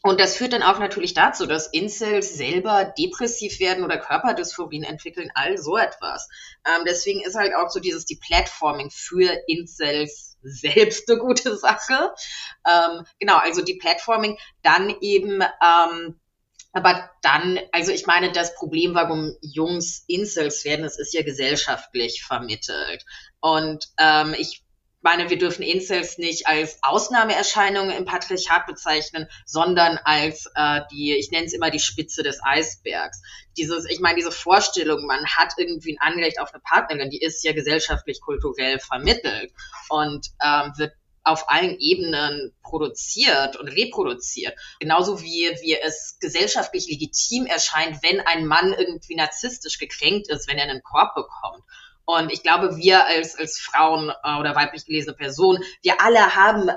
Und 0.01 0.21
das 0.21 0.37
führt 0.37 0.53
dann 0.53 0.63
auch 0.63 0.79
natürlich 0.79 1.13
dazu, 1.13 1.45
dass 1.45 1.67
Incels 1.67 2.33
selber 2.35 2.93
depressiv 2.97 3.59
werden 3.59 3.83
oder 3.83 3.97
Körperdysphorien 3.97 4.83
entwickeln, 4.83 5.29
all 5.35 5.57
so 5.57 5.77
etwas. 5.77 6.29
Ähm, 6.65 6.85
deswegen 6.87 7.21
ist 7.21 7.35
halt 7.35 7.53
auch 7.53 7.69
so 7.69 7.81
dieses 7.81 8.05
die 8.05 8.15
Platforming 8.15 8.91
für 8.91 9.29
Incels 9.47 10.28
selbst 10.41 11.09
eine 11.09 11.19
gute 11.19 11.57
Sache. 11.57 12.13
Ähm, 12.67 13.05
genau, 13.19 13.37
also 13.37 13.61
die 13.61 13.75
Platforming 13.75 14.37
dann 14.61 14.95
eben 15.01 15.41
ähm, 15.41 16.19
aber 16.71 17.09
dann, 17.23 17.59
also 17.71 17.91
ich 17.91 18.05
meine, 18.05 18.31
das 18.31 18.53
Problem, 18.55 18.93
warum 18.93 19.35
Jungs 19.41 20.03
Incels 20.07 20.65
werden, 20.65 20.83
das 20.83 20.99
ist 20.99 21.13
ja 21.13 21.23
gesellschaftlich 21.23 22.23
vermittelt. 22.23 23.05
Und 23.39 23.87
ähm, 23.97 24.35
ich 24.37 24.63
meine, 25.01 25.29
wir 25.29 25.37
dürfen 25.37 25.63
Incels 25.63 26.17
nicht 26.17 26.47
als 26.47 26.79
Ausnahmeerscheinungen 26.81 27.95
im 27.95 28.05
Patriarchat 28.05 28.65
bezeichnen, 28.65 29.27
sondern 29.45 29.97
als 30.03 30.49
äh, 30.55 30.81
die, 30.91 31.15
ich 31.17 31.31
nenne 31.31 31.45
es 31.45 31.53
immer 31.53 31.71
die 31.71 31.79
Spitze 31.79 32.23
des 32.23 32.39
Eisbergs. 32.43 33.21
Dieses, 33.57 33.85
ich 33.89 33.99
meine, 33.99 34.17
diese 34.17 34.31
Vorstellung, 34.31 35.05
man 35.05 35.25
hat 35.25 35.53
irgendwie 35.57 35.97
ein 35.97 36.13
Anrecht 36.13 36.39
auf 36.39 36.53
eine 36.53 36.61
Partnerin, 36.61 37.09
die 37.09 37.21
ist 37.21 37.43
ja 37.43 37.53
gesellschaftlich, 37.53 38.21
kulturell 38.21 38.79
vermittelt 38.79 39.51
und 39.89 40.27
ähm, 40.43 40.73
wird 40.77 40.93
auf 41.23 41.49
allen 41.49 41.77
Ebenen 41.79 42.53
produziert 42.63 43.55
und 43.57 43.67
reproduziert. 43.67 44.57
Genauso 44.79 45.21
wie, 45.21 45.49
wie 45.61 45.77
es 45.79 46.17
gesellschaftlich 46.19 46.87
legitim 46.87 47.45
erscheint, 47.45 48.01
wenn 48.03 48.19
ein 48.21 48.45
Mann 48.45 48.73
irgendwie 48.73 49.15
narzisstisch 49.15 49.77
gekränkt 49.77 50.29
ist, 50.29 50.49
wenn 50.49 50.57
er 50.57 50.63
einen 50.63 50.83
Korb 50.83 51.13
bekommt. 51.15 51.63
Und 52.09 52.33
ich 52.33 52.41
glaube, 52.41 52.75
wir 52.75 53.05
als, 53.05 53.37
als 53.37 53.59
Frauen 53.59 54.11
äh, 54.23 54.39
oder 54.39 54.55
weiblich 54.55 54.83
gelesene 54.87 55.15
Personen, 55.15 55.63
wir 55.83 56.01
alle 56.01 56.35
haben 56.35 56.67
äh, 56.67 56.73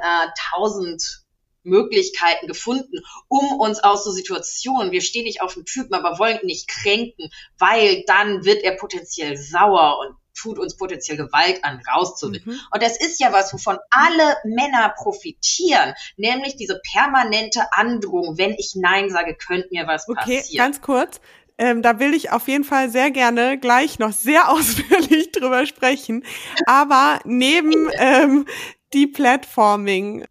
tausend 0.51 1.25
Möglichkeiten 1.63 2.47
gefunden, 2.49 2.99
um 3.29 3.59
uns 3.59 3.83
aus 3.83 4.05
so 4.05 4.11
Situationen, 4.11 4.93
wir 4.93 5.01
stehen 5.01 5.25
nicht 5.25 5.41
auf 5.41 5.55
den 5.55 5.65
Typen, 5.65 5.95
aber 5.95 6.19
wollen 6.19 6.39
ihn 6.41 6.49
nicht 6.49 6.69
kränken, 6.69 7.31
weil 7.59 8.05
dann 8.07 8.45
wird 8.45 8.63
er 8.63 8.77
potenziell 8.77 9.39
sauer 9.39 10.01
und 10.01 10.17
tut 10.35 10.59
uns 10.59 10.77
potenziell 10.77 11.17
Gewalt 11.17 11.65
an, 11.65 11.81
rauszuwinden. 11.95 12.53
Mhm. 12.53 12.61
Und 12.71 12.83
das 12.83 13.01
ist 13.01 13.19
ja 13.19 13.33
was, 13.33 13.55
wovon 13.55 13.79
alle 13.91 14.37
Männer 14.45 14.93
profitieren, 14.95 15.95
nämlich 16.19 16.57
diese 16.57 16.79
permanente 16.93 17.73
Androhung, 17.73 18.37
wenn 18.37 18.53
ich 18.53 18.75
Nein 18.75 19.09
sage, 19.09 19.35
könnte 19.35 19.69
mir 19.71 19.87
was 19.87 20.07
okay, 20.09 20.19
passieren. 20.19 20.45
Okay, 20.45 20.57
ganz 20.57 20.81
kurz. 20.83 21.21
Ähm, 21.63 21.81
da 21.81 22.01
will 22.01 22.13
ich 22.13 22.33
auf 22.33 22.49
jeden 22.49 22.65
Fall 22.65 22.91
sehr 22.91 23.13
gerne 23.13 23.57
gleich 23.57 24.01
noch 24.01 24.11
sehr 24.11 24.49
ausführlich 24.51 25.31
drüber 25.31 25.65
sprechen. 25.65 26.25
Aber 26.67 27.21
neben 27.25 27.89
ähm, 27.99 28.47
die 28.93 29.07
Platforming, 29.07 30.25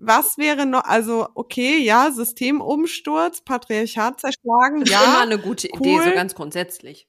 was 0.00 0.36
wäre 0.36 0.66
noch, 0.66 0.82
also 0.82 1.28
okay, 1.36 1.78
ja, 1.78 2.10
Systemumsturz, 2.10 3.42
Patriarchat 3.42 4.20
zerschlagen, 4.20 4.84
ja. 4.86 5.04
Immer 5.04 5.20
eine 5.20 5.38
gute 5.38 5.68
cool, 5.78 5.86
Idee, 5.86 6.10
so 6.10 6.10
ganz 6.10 6.34
grundsätzlich. 6.34 7.06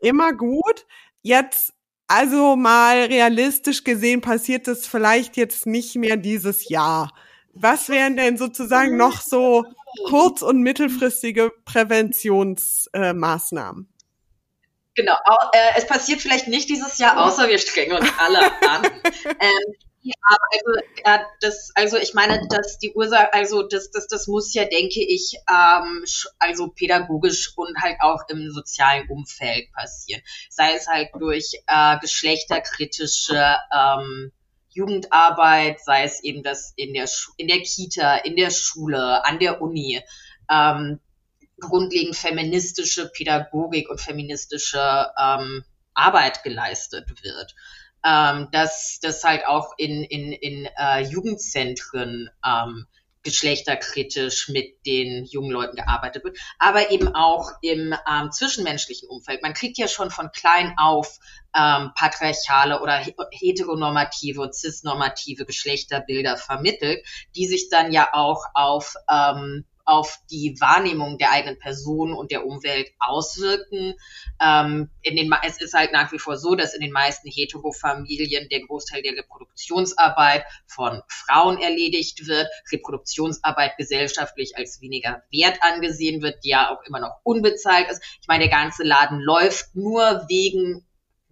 Immer 0.00 0.34
gut. 0.34 0.86
Jetzt, 1.22 1.72
also 2.08 2.54
mal 2.54 3.04
realistisch 3.04 3.82
gesehen, 3.82 4.20
passiert 4.20 4.68
es 4.68 4.86
vielleicht 4.86 5.38
jetzt 5.38 5.64
nicht 5.64 5.96
mehr 5.96 6.18
dieses 6.18 6.68
Jahr. 6.68 7.14
Was 7.58 7.88
wären 7.88 8.16
denn 8.16 8.36
sozusagen 8.36 8.96
noch 8.96 9.20
so 9.20 9.64
kurz- 10.08 10.42
und 10.42 10.60
mittelfristige 10.60 11.52
Präventionsmaßnahmen? 11.64 13.84
Äh, 13.84 13.88
genau, 14.94 15.16
äh, 15.52 15.72
es 15.76 15.86
passiert 15.86 16.20
vielleicht 16.20 16.48
nicht 16.48 16.68
dieses 16.68 16.98
Jahr, 16.98 17.24
außer 17.24 17.48
wir 17.48 17.58
strengen 17.58 17.96
uns 17.96 18.10
alle 18.18 18.40
an. 18.68 18.84
ähm, 19.40 19.74
ja, 20.02 20.12
also, 20.52 20.72
äh, 21.02 21.20
das, 21.40 21.70
also 21.74 21.96
ich 21.96 22.12
meine, 22.14 22.46
dass 22.48 22.78
die 22.78 22.92
Ursache, 22.92 23.32
also 23.32 23.62
das, 23.62 23.90
das, 23.90 24.06
das 24.06 24.28
muss 24.28 24.54
ja, 24.54 24.64
denke 24.64 25.02
ich, 25.02 25.36
ähm, 25.50 26.04
also 26.38 26.68
pädagogisch 26.68 27.54
und 27.56 27.76
halt 27.80 27.96
auch 28.00 28.20
im 28.28 28.52
sozialen 28.52 29.08
Umfeld 29.08 29.72
passieren. 29.72 30.22
Sei 30.48 30.74
es 30.74 30.86
halt 30.86 31.08
durch 31.18 31.60
äh, 31.66 31.98
geschlechterkritische 31.98 33.56
ähm, 33.74 34.30
Jugendarbeit, 34.76 35.80
sei 35.80 36.04
es 36.04 36.22
eben 36.22 36.42
das 36.42 36.74
in 36.76 36.92
der, 36.92 37.08
in 37.38 37.48
der 37.48 37.62
Kita, 37.62 38.16
in 38.16 38.36
der 38.36 38.50
Schule, 38.50 39.24
an 39.24 39.38
der 39.38 39.62
Uni, 39.62 40.00
ähm, 40.50 41.00
grundlegend 41.58 42.14
feministische 42.14 43.08
Pädagogik 43.08 43.88
und 43.88 44.00
feministische 44.00 45.10
ähm, 45.18 45.64
Arbeit 45.94 46.42
geleistet 46.42 47.08
wird. 47.22 47.54
Ähm, 48.04 48.48
dass 48.52 49.00
das 49.00 49.24
halt 49.24 49.46
auch 49.46 49.72
in, 49.78 50.04
in, 50.04 50.32
in 50.32 50.68
äh, 50.76 51.00
Jugendzentren 51.00 52.28
ähm, 52.44 52.86
geschlechterkritisch 53.26 54.48
mit 54.48 54.86
den 54.86 55.24
jungen 55.24 55.50
Leuten 55.50 55.74
gearbeitet 55.74 56.22
wird, 56.22 56.38
aber 56.60 56.92
eben 56.92 57.08
auch 57.14 57.50
im 57.60 57.92
ähm, 58.08 58.30
zwischenmenschlichen 58.30 59.08
Umfeld. 59.08 59.42
Man 59.42 59.52
kriegt 59.52 59.78
ja 59.78 59.88
schon 59.88 60.12
von 60.12 60.30
klein 60.30 60.74
auf 60.78 61.18
ähm, 61.54 61.90
patriarchale 61.96 62.80
oder 62.80 63.02
heteronormative 63.32 64.40
und 64.40 64.54
cisnormative 64.54 65.44
Geschlechterbilder 65.44 66.36
vermittelt, 66.36 67.04
die 67.34 67.48
sich 67.48 67.68
dann 67.68 67.90
ja 67.90 68.10
auch 68.12 68.44
auf 68.54 68.94
ähm, 69.10 69.64
auf 69.86 70.18
die 70.30 70.56
Wahrnehmung 70.60 71.16
der 71.16 71.30
eigenen 71.30 71.58
Person 71.58 72.12
und 72.12 72.30
der 72.30 72.44
Umwelt 72.44 72.90
auswirken. 72.98 73.94
Ähm, 74.40 74.90
in 75.02 75.16
den, 75.16 75.32
es 75.44 75.60
ist 75.60 75.74
halt 75.74 75.92
nach 75.92 76.12
wie 76.12 76.18
vor 76.18 76.36
so, 76.36 76.54
dass 76.54 76.74
in 76.74 76.80
den 76.80 76.92
meisten 76.92 77.30
Heterofamilien 77.30 78.48
der 78.48 78.66
Großteil 78.66 79.02
der 79.02 79.16
Reproduktionsarbeit 79.16 80.44
von 80.66 81.02
Frauen 81.08 81.58
erledigt 81.58 82.26
wird, 82.26 82.48
Reproduktionsarbeit 82.72 83.76
gesellschaftlich 83.76 84.56
als 84.56 84.80
weniger 84.80 85.22
wert 85.30 85.58
angesehen 85.62 86.20
wird, 86.20 86.44
die 86.44 86.50
ja 86.50 86.70
auch 86.70 86.82
immer 86.82 87.00
noch 87.00 87.20
unbezahlt 87.22 87.88
ist. 87.88 88.02
Ich 88.20 88.28
meine, 88.28 88.48
der 88.48 88.58
ganze 88.58 88.82
Laden 88.82 89.20
läuft 89.20 89.74
nur 89.76 90.24
wegen 90.28 90.84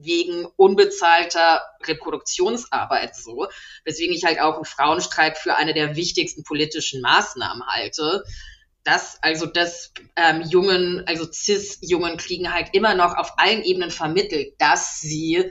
wegen 0.05 0.47
unbezahlter 0.57 1.63
Reproduktionsarbeit 1.85 3.17
so, 3.17 3.49
weswegen 3.85 4.15
ich 4.15 4.25
halt 4.25 4.41
auch 4.41 4.57
einen 4.57 4.65
Frauenstreik 4.65 5.37
für 5.37 5.57
eine 5.57 5.75
der 5.75 5.97
wichtigsten 5.97 6.45
politischen 6.45 7.01
Maßnahmen 7.01 7.67
halte. 7.67 8.25
Dass 8.85 9.23
also 9.23 9.47
das 9.47 9.93
ähm, 10.15 10.43
Jungen, 10.43 11.05
also 11.07 11.25
cis-Jungen 11.25 12.19
kriegen 12.19 12.53
halt 12.53 12.69
immer 12.75 12.95
noch 12.95 13.17
auf 13.17 13.39
allen 13.39 13.63
Ebenen 13.65 13.91
vermittelt, 13.91 14.55
dass 14.59 15.01
sie 15.01 15.51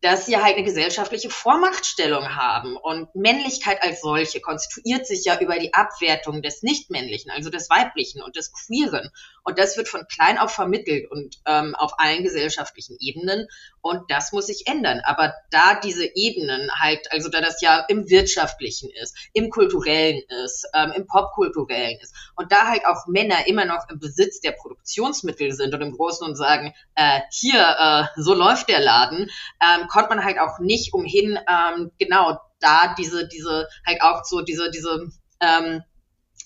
dass 0.00 0.26
sie 0.26 0.36
halt 0.36 0.56
eine 0.56 0.64
gesellschaftliche 0.64 1.30
Vormachtstellung 1.30 2.36
haben. 2.36 2.76
Und 2.76 3.14
Männlichkeit 3.14 3.82
als 3.82 4.00
solche 4.00 4.40
konstituiert 4.40 5.06
sich 5.06 5.24
ja 5.24 5.40
über 5.40 5.58
die 5.58 5.74
Abwertung 5.74 6.42
des 6.42 6.62
Nichtmännlichen, 6.62 7.30
also 7.30 7.50
des 7.50 7.68
Weiblichen 7.68 8.22
und 8.22 8.36
des 8.36 8.52
Queeren. 8.52 9.10
Und 9.48 9.58
das 9.58 9.78
wird 9.78 9.88
von 9.88 10.06
klein 10.08 10.36
auf 10.36 10.52
vermittelt 10.52 11.10
und 11.10 11.36
ähm, 11.46 11.74
auf 11.74 11.92
allen 11.96 12.22
gesellschaftlichen 12.22 12.98
Ebenen. 13.00 13.48
Und 13.80 14.02
das 14.10 14.30
muss 14.32 14.48
sich 14.48 14.66
ändern. 14.66 15.00
Aber 15.04 15.32
da 15.50 15.80
diese 15.80 16.04
Ebenen 16.04 16.70
halt, 16.78 17.10
also 17.12 17.30
da 17.30 17.40
das 17.40 17.62
ja 17.62 17.82
im 17.88 18.10
Wirtschaftlichen 18.10 18.90
ist, 19.02 19.16
im 19.32 19.48
Kulturellen 19.48 20.20
ist, 20.44 20.68
ähm, 20.74 20.92
im 20.94 21.06
Popkulturellen 21.06 21.98
ist 21.98 22.14
und 22.36 22.52
da 22.52 22.66
halt 22.66 22.84
auch 22.84 23.06
Männer 23.06 23.46
immer 23.46 23.64
noch 23.64 23.88
im 23.88 23.98
Besitz 23.98 24.40
der 24.40 24.52
Produktionsmittel 24.52 25.52
sind 25.52 25.72
und 25.72 25.80
im 25.80 25.92
Großen 25.92 26.26
und 26.28 26.36
sagen, 26.36 26.74
äh, 26.94 27.20
hier, 27.32 27.58
äh, 27.58 28.20
so 28.20 28.34
läuft 28.34 28.68
der 28.68 28.80
Laden, 28.80 29.30
ähm, 29.62 29.88
konnte 29.88 30.10
man 30.10 30.24
halt 30.26 30.38
auch 30.38 30.58
nicht 30.58 30.92
umhin, 30.92 31.38
ähm, 31.48 31.90
genau 31.98 32.38
da 32.60 32.94
diese, 32.98 33.26
diese, 33.26 33.66
halt 33.86 34.02
auch 34.02 34.26
so 34.26 34.42
diese, 34.42 34.70
diese, 34.70 35.08
ähm, 35.40 35.82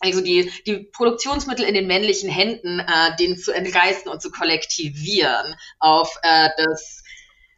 also 0.02 0.20
die, 0.20 0.50
die 0.66 0.88
Produktionsmittel 0.92 1.64
in 1.64 1.74
den 1.74 1.86
männlichen 1.86 2.28
Händen, 2.28 2.80
äh, 2.80 3.16
denen 3.18 3.38
zu 3.38 3.52
entreißen 3.52 4.10
und 4.10 4.20
zu 4.20 4.30
kollektivieren 4.30 5.54
auf 5.78 6.18
äh, 6.22 6.48
das 6.56 7.02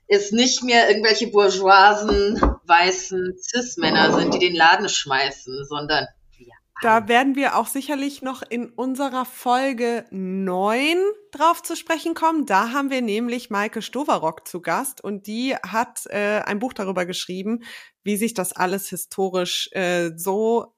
es 0.07 0.33
nicht 0.33 0.63
mehr 0.63 0.89
irgendwelche 0.89 1.29
bourgeoisen 1.29 2.41
weißen 2.67 3.39
Cis-Männer 3.39 4.13
sind, 4.13 4.35
die 4.35 4.39
den 4.39 4.55
Laden 4.55 4.89
schmeißen, 4.89 5.65
sondern 5.65 6.07
wir. 6.37 6.53
Da 6.83 7.09
werden 7.09 7.37
wir 7.37 7.57
auch 7.57 7.67
sicherlich 7.67 8.21
noch 8.21 8.43
in 8.43 8.69
unserer 8.69 9.25
Folge 9.25 10.05
9 10.11 10.99
drauf 11.33 11.63
zu 11.63 11.75
sprechen 11.75 12.15
kommen. 12.15 12.45
Da 12.45 12.73
haben 12.73 12.91
wir 12.91 13.01
nämlich 13.01 13.49
Maike 13.49 13.81
Stoverock 13.81 14.47
zu 14.47 14.61
Gast 14.61 15.03
und 15.03 15.27
die 15.27 15.57
hat 15.57 16.03
äh, 16.07 16.41
ein 16.41 16.59
Buch 16.59 16.75
darüber 16.75 17.07
geschrieben, 17.07 17.65
wie 18.03 18.17
sich 18.17 18.35
das 18.35 18.53
alles 18.53 18.89
historisch 18.89 19.71
äh, 19.73 20.11
so 20.17 20.74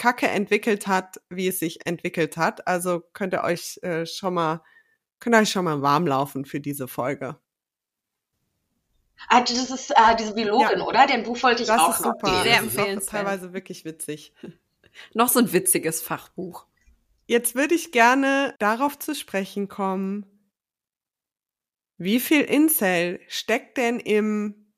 kacke 0.00 0.26
entwickelt 0.26 0.86
hat, 0.86 1.20
wie 1.28 1.48
es 1.48 1.58
sich 1.58 1.86
entwickelt 1.86 2.38
hat. 2.38 2.66
Also 2.66 3.02
könnt 3.12 3.34
ihr 3.34 3.44
euch 3.44 3.78
äh, 3.82 4.06
schon 4.06 4.32
mal, 4.32 4.62
könnt 5.18 5.36
ihr 5.36 5.40
euch 5.40 5.50
schon 5.50 5.66
mal 5.66 5.82
warm 5.82 6.06
laufen 6.06 6.46
für 6.46 6.58
diese 6.58 6.88
Folge. 6.88 7.38
Ah, 9.28 9.42
das 9.42 9.70
ist 9.70 9.90
äh, 9.90 10.16
diese 10.18 10.34
Biologin, 10.34 10.78
ja. 10.78 10.86
oder? 10.86 11.06
Den 11.06 11.22
Buch 11.22 11.42
wollte 11.42 11.62
ich 11.62 11.68
das 11.68 11.78
auch 11.78 11.90
ist 11.90 12.02
noch 12.02 12.14
super. 12.14 12.30
lesen. 12.30 12.42
Sehr 12.42 12.56
Das 12.56 12.62
ist 12.62 12.72
auch 12.72 12.78
empfehlenswert. 12.78 13.10
teilweise 13.10 13.52
wirklich 13.52 13.84
witzig. 13.84 14.32
Noch 15.14 15.28
so 15.28 15.38
ein 15.38 15.52
witziges 15.52 16.02
Fachbuch. 16.02 16.66
Jetzt 17.26 17.54
würde 17.54 17.74
ich 17.74 17.92
gerne 17.92 18.56
darauf 18.58 18.98
zu 18.98 19.14
sprechen 19.14 19.68
kommen, 19.68 20.26
wie 21.96 22.18
viel 22.18 22.40
Incel 22.40 23.20
steckt 23.28 23.76
denn 23.76 24.00
im 24.00 24.72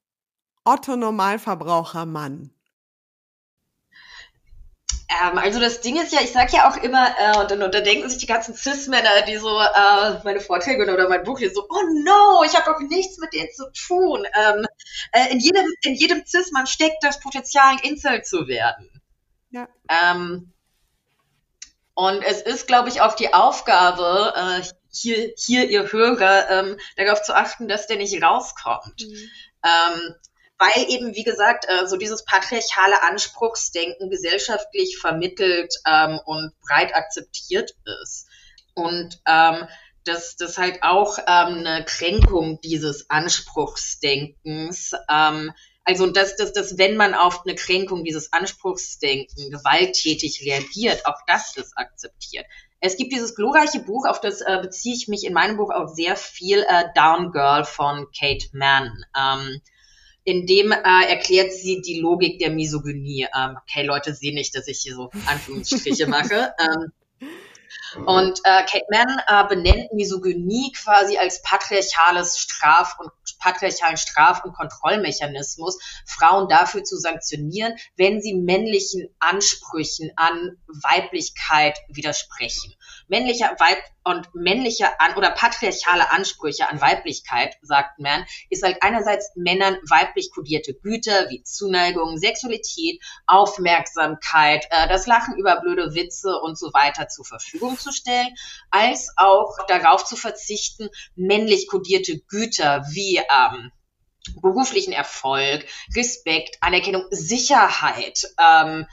Otto 0.64 0.96
Normalverbraucher-Mann? 0.96 2.52
Ähm, 5.20 5.38
also 5.38 5.60
das 5.60 5.80
Ding 5.80 6.00
ist 6.00 6.12
ja, 6.12 6.20
ich 6.20 6.32
sag 6.32 6.52
ja 6.52 6.70
auch 6.70 6.76
immer, 6.76 7.14
äh, 7.18 7.38
und, 7.38 7.50
dann, 7.50 7.62
und 7.62 7.74
dann 7.74 7.84
denken 7.84 8.08
sich 8.08 8.18
die 8.18 8.26
ganzen 8.26 8.54
Cis-Männer, 8.54 9.22
die 9.26 9.36
so 9.36 9.60
äh, 9.60 10.22
meine 10.24 10.40
Vorträge 10.40 10.82
oder 10.82 11.08
mein 11.08 11.24
Buch 11.24 11.40
lesen, 11.40 11.54
so, 11.54 11.66
oh 11.68 11.82
no, 12.04 12.44
ich 12.44 12.54
habe 12.54 12.70
doch 12.70 12.80
nichts 12.80 13.18
mit 13.18 13.32
denen 13.32 13.50
zu 13.52 13.70
tun. 13.72 14.24
Ähm, 14.34 14.66
äh, 15.12 15.32
in 15.32 15.40
jedem, 15.40 15.66
in 15.82 15.94
jedem 15.94 16.24
Cis-Mann 16.24 16.66
steckt 16.66 17.02
das 17.02 17.20
Potenzial, 17.20 17.72
ein 17.72 17.78
Incel 17.78 18.22
zu 18.22 18.46
werden. 18.46 18.88
Ja. 19.50 19.68
Ähm, 19.88 20.52
und 21.94 22.22
es 22.22 22.40
ist, 22.40 22.66
glaube 22.66 22.88
ich, 22.88 23.00
auch 23.00 23.14
die 23.14 23.34
Aufgabe, 23.34 24.32
äh, 24.34 24.62
hier, 24.90 25.32
hier 25.36 25.68
ihr 25.68 25.90
Hörer, 25.92 26.50
ähm, 26.50 26.78
darauf 26.96 27.22
zu 27.22 27.34
achten, 27.34 27.68
dass 27.68 27.86
der 27.86 27.96
nicht 27.96 28.22
rauskommt. 28.22 29.02
Ähm, 29.64 30.14
weil 30.62 30.88
eben, 30.88 31.14
wie 31.16 31.24
gesagt, 31.24 31.66
äh, 31.68 31.88
so 31.88 31.96
dieses 31.96 32.24
patriarchale 32.24 33.02
Anspruchsdenken 33.02 34.10
gesellschaftlich 34.10 34.96
vermittelt 34.98 35.74
ähm, 35.84 36.20
und 36.24 36.52
breit 36.60 36.94
akzeptiert 36.94 37.74
ist. 38.02 38.28
Und 38.74 39.20
ähm, 39.26 39.66
dass 40.04 40.36
das 40.36 40.58
halt 40.58 40.82
auch 40.82 41.18
ähm, 41.18 41.66
eine 41.66 41.84
Kränkung 41.84 42.60
dieses 42.60 43.10
Anspruchsdenkens, 43.10 44.92
ähm, 45.10 45.50
also 45.84 46.06
dass, 46.06 46.36
dass, 46.36 46.52
dass 46.52 46.78
wenn 46.78 46.96
man 46.96 47.14
auf 47.14 47.44
eine 47.44 47.56
Kränkung 47.56 48.04
dieses 48.04 48.32
Anspruchsdenken 48.32 49.50
gewalttätig 49.50 50.42
reagiert, 50.46 51.06
auch 51.06 51.18
das 51.26 51.56
ist 51.56 51.76
akzeptiert. 51.76 52.46
Es 52.78 52.96
gibt 52.96 53.12
dieses 53.12 53.34
glorreiche 53.34 53.80
Buch, 53.80 54.06
auf 54.06 54.20
das 54.20 54.40
äh, 54.40 54.58
beziehe 54.62 54.94
ich 54.94 55.08
mich 55.08 55.24
in 55.24 55.32
meinem 55.32 55.56
Buch 55.56 55.70
auch 55.70 55.88
sehr 55.88 56.14
viel, 56.16 56.60
äh, 56.68 56.84
Down 56.94 57.32
Girl 57.32 57.64
von 57.64 58.06
Kate 58.16 58.46
Mann. 58.52 59.04
Ähm, 59.16 59.60
in 60.24 60.46
dem 60.46 60.72
äh, 60.72 61.06
erklärt 61.08 61.52
sie 61.52 61.80
die 61.80 62.00
Logik 62.00 62.38
der 62.38 62.50
Misogynie. 62.50 63.26
Ähm, 63.36 63.56
okay, 63.60 63.84
Leute 63.84 64.14
sehen 64.14 64.34
nicht, 64.34 64.54
dass 64.54 64.68
ich 64.68 64.80
hier 64.80 64.94
so 64.94 65.10
Anführungsstriche 65.26 66.06
mache. 66.06 66.52
Ähm, 66.62 66.92
und 68.06 68.40
äh, 68.44 68.64
Kate 68.64 68.86
Mann 68.90 69.20
äh, 69.26 69.48
benennt 69.48 69.92
Misogynie 69.92 70.72
quasi 70.72 71.18
als 71.18 71.42
patriarchales 71.42 72.38
Straf- 72.38 72.98
und 72.98 73.10
patriarchalen 73.38 73.96
Straf- 73.96 74.44
und 74.44 74.54
Kontrollmechanismus, 74.54 75.78
Frauen 76.06 76.48
dafür 76.48 76.84
zu 76.84 76.96
sanktionieren, 76.96 77.74
wenn 77.96 78.20
sie 78.20 78.34
männlichen 78.34 79.08
Ansprüchen 79.18 80.10
an 80.16 80.56
Weiblichkeit 80.66 81.78
widersprechen. 81.88 82.74
Männlicher 83.12 83.54
Weib 83.58 83.76
und 84.04 84.34
männliche 84.34 84.98
an 84.98 85.14
oder 85.16 85.32
patriarchale 85.32 86.10
Ansprüche 86.12 86.70
an 86.70 86.80
Weiblichkeit, 86.80 87.58
sagt 87.60 87.98
Mann, 87.98 88.24
ist 88.48 88.62
halt 88.62 88.78
einerseits 88.80 89.32
Männern 89.36 89.76
weiblich 89.86 90.30
kodierte 90.30 90.72
Güter 90.72 91.28
wie 91.28 91.42
Zuneigung, 91.42 92.16
Sexualität, 92.16 93.02
Aufmerksamkeit, 93.26 94.64
äh, 94.70 94.88
das 94.88 95.06
Lachen 95.06 95.36
über 95.36 95.60
blöde 95.60 95.94
Witze 95.94 96.40
und 96.40 96.58
so 96.58 96.72
weiter 96.72 97.08
zur 97.08 97.26
Verfügung 97.26 97.76
zu 97.76 97.92
stellen, 97.92 98.34
als 98.70 99.12
auch 99.18 99.58
darauf 99.68 100.06
zu 100.06 100.16
verzichten, 100.16 100.88
männlich 101.14 101.68
kodierte 101.68 102.18
Güter 102.18 102.86
wie 102.92 103.18
ähm, 103.18 103.72
beruflichen 104.40 104.92
Erfolg, 104.92 105.66
Respekt, 105.94 106.56
Anerkennung, 106.60 107.04
Sicherheit, 107.10 108.26
ähm, 108.40 108.86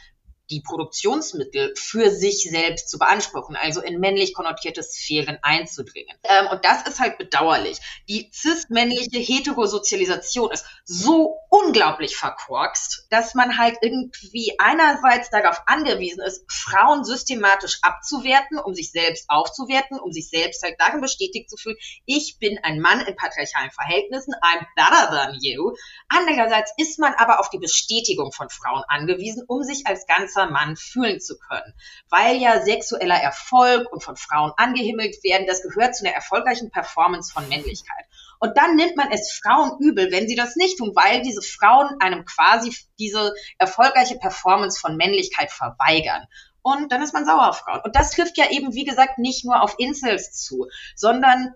die 0.50 0.62
Produktionsmittel 0.62 1.74
für 1.76 2.10
sich 2.12 2.48
selbst 2.50 2.90
zu 2.90 2.98
beanspruchen, 2.98 3.56
also 3.56 3.82
in 3.82 4.00
männlich 4.00 4.34
konnotierte 4.34 4.84
Sphären 4.84 5.38
einzudringen. 5.42 6.16
Ähm, 6.24 6.48
und 6.48 6.66
das 6.66 6.84
ist 6.88 7.00
halt 7.00 7.18
bedauerlich. 7.18 7.80
Die 8.08 8.30
cis-männliche 8.34 9.20
Heterosozialisation 9.20 10.52
ist 10.52 10.66
so 10.86 11.38
unglaublich 11.50 12.16
verkorkst, 12.16 13.08
dass 13.10 13.36
man 13.36 13.58
halt 13.58 13.78
irgendwie 13.82 14.56
einerseits 14.60 15.30
darauf 15.30 15.62
angewiesen 15.68 16.22
ist, 16.22 16.44
Frauen 16.52 17.04
systematisch 17.04 17.80
abzuwerten, 17.82 18.60
um 18.60 18.74
sich 18.74 18.92
selbst 18.92 19.26
aufzuwerten, 19.30 20.00
um 20.00 20.12
sich 20.12 20.30
selbst 20.30 20.64
halt 20.64 20.76
darin 20.80 21.02
bestätigt 21.02 21.50
zu 21.50 21.58
fühlen, 21.58 21.78
ich 22.06 22.38
bin 22.40 22.60
ein 22.64 22.80
Mann 22.80 23.02
in 23.02 23.16
patriarchalen 23.16 23.72
Verhältnissen, 23.72 24.34
I'm 24.42 24.66
better 24.76 25.10
than 25.12 25.38
you. 25.42 25.74
Andererseits 26.08 26.74
ist 26.78 27.00
man 27.00 27.14
aber 27.16 27.40
auf 27.40 27.50
die 27.50 27.60
Bestätigung 27.60 28.32
von 28.32 28.50
Frauen 28.50 28.84
angewiesen, 28.88 29.44
um 29.48 29.64
sich 29.64 29.86
als 29.86 30.06
ganzer 30.08 30.39
Mann 30.48 30.76
fühlen 30.76 31.20
zu 31.20 31.38
können. 31.38 31.74
Weil 32.10 32.38
ja 32.38 32.62
sexueller 32.62 33.22
Erfolg 33.22 33.92
und 33.92 34.04
von 34.04 34.16
Frauen 34.16 34.52
angehimmelt 34.58 35.24
werden, 35.24 35.48
das 35.48 35.62
gehört 35.62 35.96
zu 35.96 36.06
einer 36.06 36.16
erfolgreichen 36.16 36.72
Performance 36.72 37.32
von 37.34 37.48
Männlichkeit. 37.50 38.06
Und 38.40 38.58
dann 38.58 38.76
nimmt 38.76 38.96
man 38.96 39.12
es 39.12 39.32
Frauen 39.32 39.78
übel, 39.80 40.12
wenn 40.12 40.28
sie 40.28 40.36
das 40.36 40.56
nicht 40.56 40.78
tun, 40.78 40.94
weil 40.96 41.22
diese 41.22 41.42
Frauen 41.42 42.00
einem 42.00 42.26
quasi 42.26 42.76
diese 42.98 43.34
erfolgreiche 43.58 44.18
Performance 44.18 44.80
von 44.80 44.96
Männlichkeit 44.96 45.52
verweigern. 45.52 46.26
Und 46.62 46.92
dann 46.92 47.02
ist 47.02 47.14
man 47.14 47.26
sauer 47.26 47.50
auf 47.50 47.60
Frauen. 47.60 47.82
Und 47.84 47.96
das 47.96 48.12
trifft 48.12 48.38
ja 48.38 48.50
eben, 48.50 48.74
wie 48.74 48.86
gesagt, 48.86 49.18
nicht 49.18 49.46
nur 49.46 49.62
auf 49.62 49.76
Incels 49.78 50.34
zu, 50.34 50.68
sondern 50.96 51.54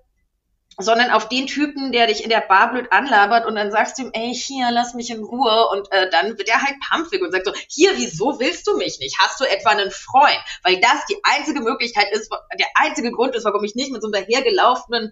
sondern 0.77 1.11
auf 1.11 1.29
den 1.29 1.47
Typen, 1.47 1.91
der 1.91 2.07
dich 2.07 2.23
in 2.23 2.29
der 2.29 2.41
Bar 2.41 2.71
blöd 2.71 2.91
anlabert 2.91 3.45
und 3.45 3.55
dann 3.55 3.71
sagst 3.71 3.97
du 3.97 4.03
ihm, 4.03 4.11
ey, 4.13 4.33
hier, 4.33 4.71
lass 4.71 4.93
mich 4.93 5.09
in 5.11 5.23
Ruhe 5.23 5.67
und 5.71 5.91
äh, 5.91 6.09
dann 6.09 6.37
wird 6.37 6.49
er 6.49 6.61
halt 6.61 6.75
pumpig 6.89 7.21
und 7.21 7.31
sagt 7.31 7.45
so, 7.45 7.53
hier, 7.67 7.91
wieso 7.95 8.39
willst 8.39 8.67
du 8.67 8.77
mich 8.77 8.99
nicht? 8.99 9.17
Hast 9.19 9.39
du 9.39 9.45
etwa 9.45 9.69
einen 9.69 9.91
Freund? 9.91 10.39
Weil 10.63 10.79
das 10.79 11.05
die 11.09 11.17
einzige 11.23 11.61
Möglichkeit 11.61 12.07
ist, 12.11 12.31
der 12.57 12.67
einzige 12.75 13.11
Grund 13.11 13.35
ist, 13.35 13.45
warum 13.45 13.63
ich 13.63 13.75
nicht 13.75 13.91
mit 13.91 14.01
so 14.01 14.07
einem 14.07 14.25
dahergelaufenen 14.25 15.11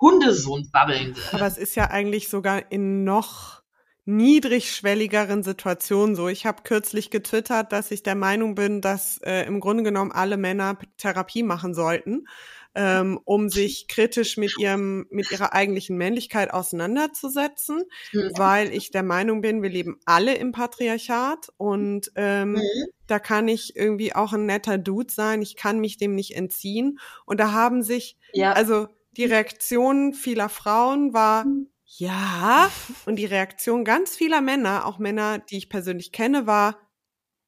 Hundesohn 0.00 0.70
babbeln 0.72 1.16
will. 1.16 1.22
Aber 1.32 1.46
es 1.46 1.58
ist 1.58 1.74
ja 1.76 1.90
eigentlich 1.90 2.28
sogar 2.28 2.70
in 2.72 3.04
noch 3.04 3.62
niedrigschwelligeren 4.06 5.42
Situationen 5.42 6.14
so. 6.14 6.28
Ich 6.28 6.44
habe 6.44 6.62
kürzlich 6.62 7.10
getwittert, 7.10 7.72
dass 7.72 7.90
ich 7.90 8.02
der 8.02 8.14
Meinung 8.14 8.54
bin, 8.54 8.80
dass 8.80 9.18
äh, 9.22 9.46
im 9.46 9.60
Grunde 9.60 9.82
genommen 9.82 10.12
alle 10.12 10.36
Männer 10.36 10.76
Therapie 10.98 11.42
machen 11.42 11.74
sollten, 11.74 12.26
ähm, 12.74 13.20
um 13.24 13.48
sich 13.48 13.86
kritisch 13.88 14.36
mit 14.36 14.58
ihrem 14.58 15.06
mit 15.10 15.30
ihrer 15.30 15.52
eigentlichen 15.52 15.96
Männlichkeit 15.96 16.52
auseinanderzusetzen, 16.52 17.84
Mhm. 18.12 18.30
weil 18.36 18.72
ich 18.72 18.90
der 18.90 19.02
Meinung 19.02 19.40
bin, 19.40 19.62
wir 19.62 19.70
leben 19.70 19.98
alle 20.04 20.34
im 20.34 20.52
Patriarchat 20.52 21.48
und 21.56 22.10
ähm, 22.16 22.52
Mhm. 22.54 22.86
da 23.06 23.18
kann 23.18 23.48
ich 23.48 23.76
irgendwie 23.76 24.14
auch 24.14 24.32
ein 24.32 24.46
netter 24.46 24.78
Dude 24.78 25.12
sein. 25.12 25.42
Ich 25.42 25.56
kann 25.56 25.78
mich 25.78 25.96
dem 25.98 26.14
nicht 26.14 26.34
entziehen. 26.36 26.98
Und 27.26 27.38
da 27.40 27.52
haben 27.52 27.82
sich 27.82 28.16
Ja. 28.32 28.52
also 28.52 28.88
die 29.16 29.24
Reaktion 29.26 30.12
vieler 30.12 30.48
Frauen 30.48 31.12
war 31.12 31.46
ja 31.86 32.70
und 33.06 33.16
die 33.16 33.26
Reaktion 33.26 33.84
ganz 33.84 34.16
vieler 34.16 34.40
Männer, 34.40 34.86
auch 34.86 34.98
Männer, 34.98 35.38
die 35.38 35.58
ich 35.58 35.68
persönlich 35.68 36.10
kenne, 36.10 36.46
war 36.48 36.78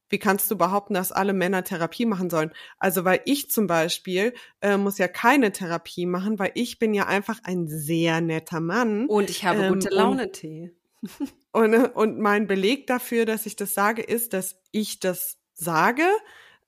wie 0.09 0.19
kannst 0.19 0.51
du 0.51 0.57
behaupten, 0.57 0.95
dass 0.95 1.13
alle 1.13 1.33
Männer 1.33 1.65
Therapie 1.65 2.07
machen 2.07 2.31
sollen? 2.31 2.53
Also 2.79 3.05
weil 3.05 3.21
ich 3.25 3.51
zum 3.51 3.67
Beispiel 3.67 4.35
äh, 4.61 4.77
muss 4.77 4.99
ja 4.99 5.09
keine 5.09 5.53
Therapie 5.53 6.07
machen, 6.07 6.39
weil 6.39 6.53
ich 6.55 6.79
bin 6.79 6.95
ja 6.95 7.07
einfach 7.07 7.41
ein 7.45 7.69
sehr 7.69 8.21
netter 8.21 8.61
Mann. 8.61 9.07
Und 9.07 9.31
ich 9.31 9.45
habe 9.45 9.65
Ähm, 9.65 9.75
gute 9.75 9.89
Laune-Tee. 9.91 10.73
Und, 11.53 11.75
und 11.75 12.19
mein 12.19 12.47
Beleg 12.47 12.87
dafür, 12.87 13.25
dass 13.25 13.47
ich 13.47 13.57
das 13.57 13.73
sage, 13.73 14.03
ist, 14.03 14.35
dass 14.35 14.57
ich 14.73 15.01
das 15.01 15.39
sage 15.55 16.03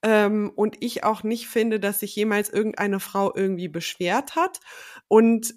ähm, 0.03 0.51
und 0.55 0.83
ich 0.83 1.05
auch 1.05 1.23
nicht 1.23 1.47
finde, 1.47 1.79
dass 1.79 2.01
sich 2.01 2.17
jemals 2.17 2.49
irgendeine 2.49 3.01
Frau 3.01 3.35
irgendwie 3.35 3.69
beschwert 3.69 4.35
hat. 4.35 4.61
Und 5.09 5.55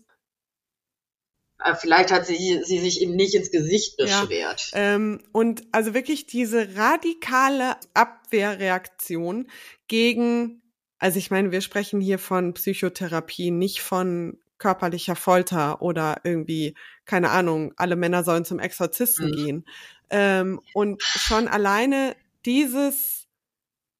vielleicht 1.75 2.11
hat 2.11 2.25
sie, 2.25 2.61
sie 2.63 2.79
sich 2.79 3.01
ihm 3.01 3.15
nicht 3.15 3.35
ins 3.35 3.51
Gesicht 3.51 3.97
beschwert. 3.97 4.71
Ja, 4.73 4.95
ähm, 4.95 5.21
und 5.31 5.63
also 5.71 5.93
wirklich 5.93 6.25
diese 6.25 6.75
radikale 6.75 7.75
Abwehrreaktion 7.93 9.47
gegen, 9.87 10.61
also 10.99 11.17
ich 11.17 11.31
meine, 11.31 11.51
wir 11.51 11.61
sprechen 11.61 12.01
hier 12.01 12.19
von 12.19 12.53
Psychotherapie, 12.53 13.51
nicht 13.51 13.81
von 13.81 14.39
körperlicher 14.57 15.15
Folter 15.15 15.81
oder 15.81 16.21
irgendwie, 16.23 16.75
keine 17.05 17.31
Ahnung, 17.31 17.73
alle 17.77 17.95
Männer 17.95 18.23
sollen 18.23 18.45
zum 18.45 18.59
Exorzisten 18.59 19.31
mhm. 19.31 19.35
gehen. 19.35 19.65
Ähm, 20.09 20.61
und 20.73 21.01
schon 21.01 21.47
alleine 21.47 22.15
dieses 22.45 23.27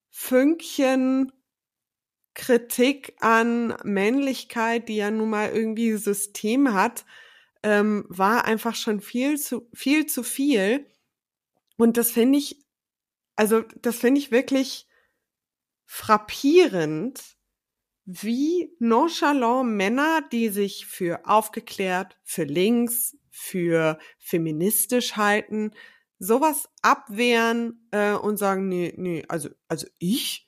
Fünkchen 0.10 1.32
Kritik 2.34 3.16
an 3.20 3.76
Männlichkeit, 3.84 4.88
die 4.88 4.98
ja 4.98 5.12
nun 5.12 5.30
mal 5.30 5.50
irgendwie 5.50 5.94
System 5.94 6.74
hat, 6.74 7.06
ähm, 7.64 8.06
war 8.10 8.46
einfach 8.46 8.76
schon 8.76 9.02
viel 9.02 9.40
zu 9.40 9.70
viel 9.74 10.06
zu 10.06 10.24
viel. 10.24 10.88
Und 11.78 11.98
das 11.98 12.12
finde 12.12 12.40
ich, 12.40 12.66
also 13.36 13.62
das 13.82 13.98
finde 13.98 14.20
ich 14.20 14.32
wirklich 14.32 14.88
frappierend, 15.86 17.22
wie 18.06 18.76
nonchalant 18.80 19.70
Männer, 19.70 20.22
die 20.32 20.50
sich 20.50 20.86
für 20.86 21.26
aufgeklärt, 21.26 22.18
für 22.24 22.44
links, 22.44 23.18
für 23.30 24.00
feministisch 24.18 25.16
halten, 25.16 25.72
sowas 26.20 26.70
abwehren 26.82 27.88
äh, 27.92 28.14
und 28.14 28.38
sagen, 28.38 28.68
nee, 28.68 28.94
nee, 28.98 29.24
also, 29.28 29.50
also 29.68 29.88
ich, 29.98 30.48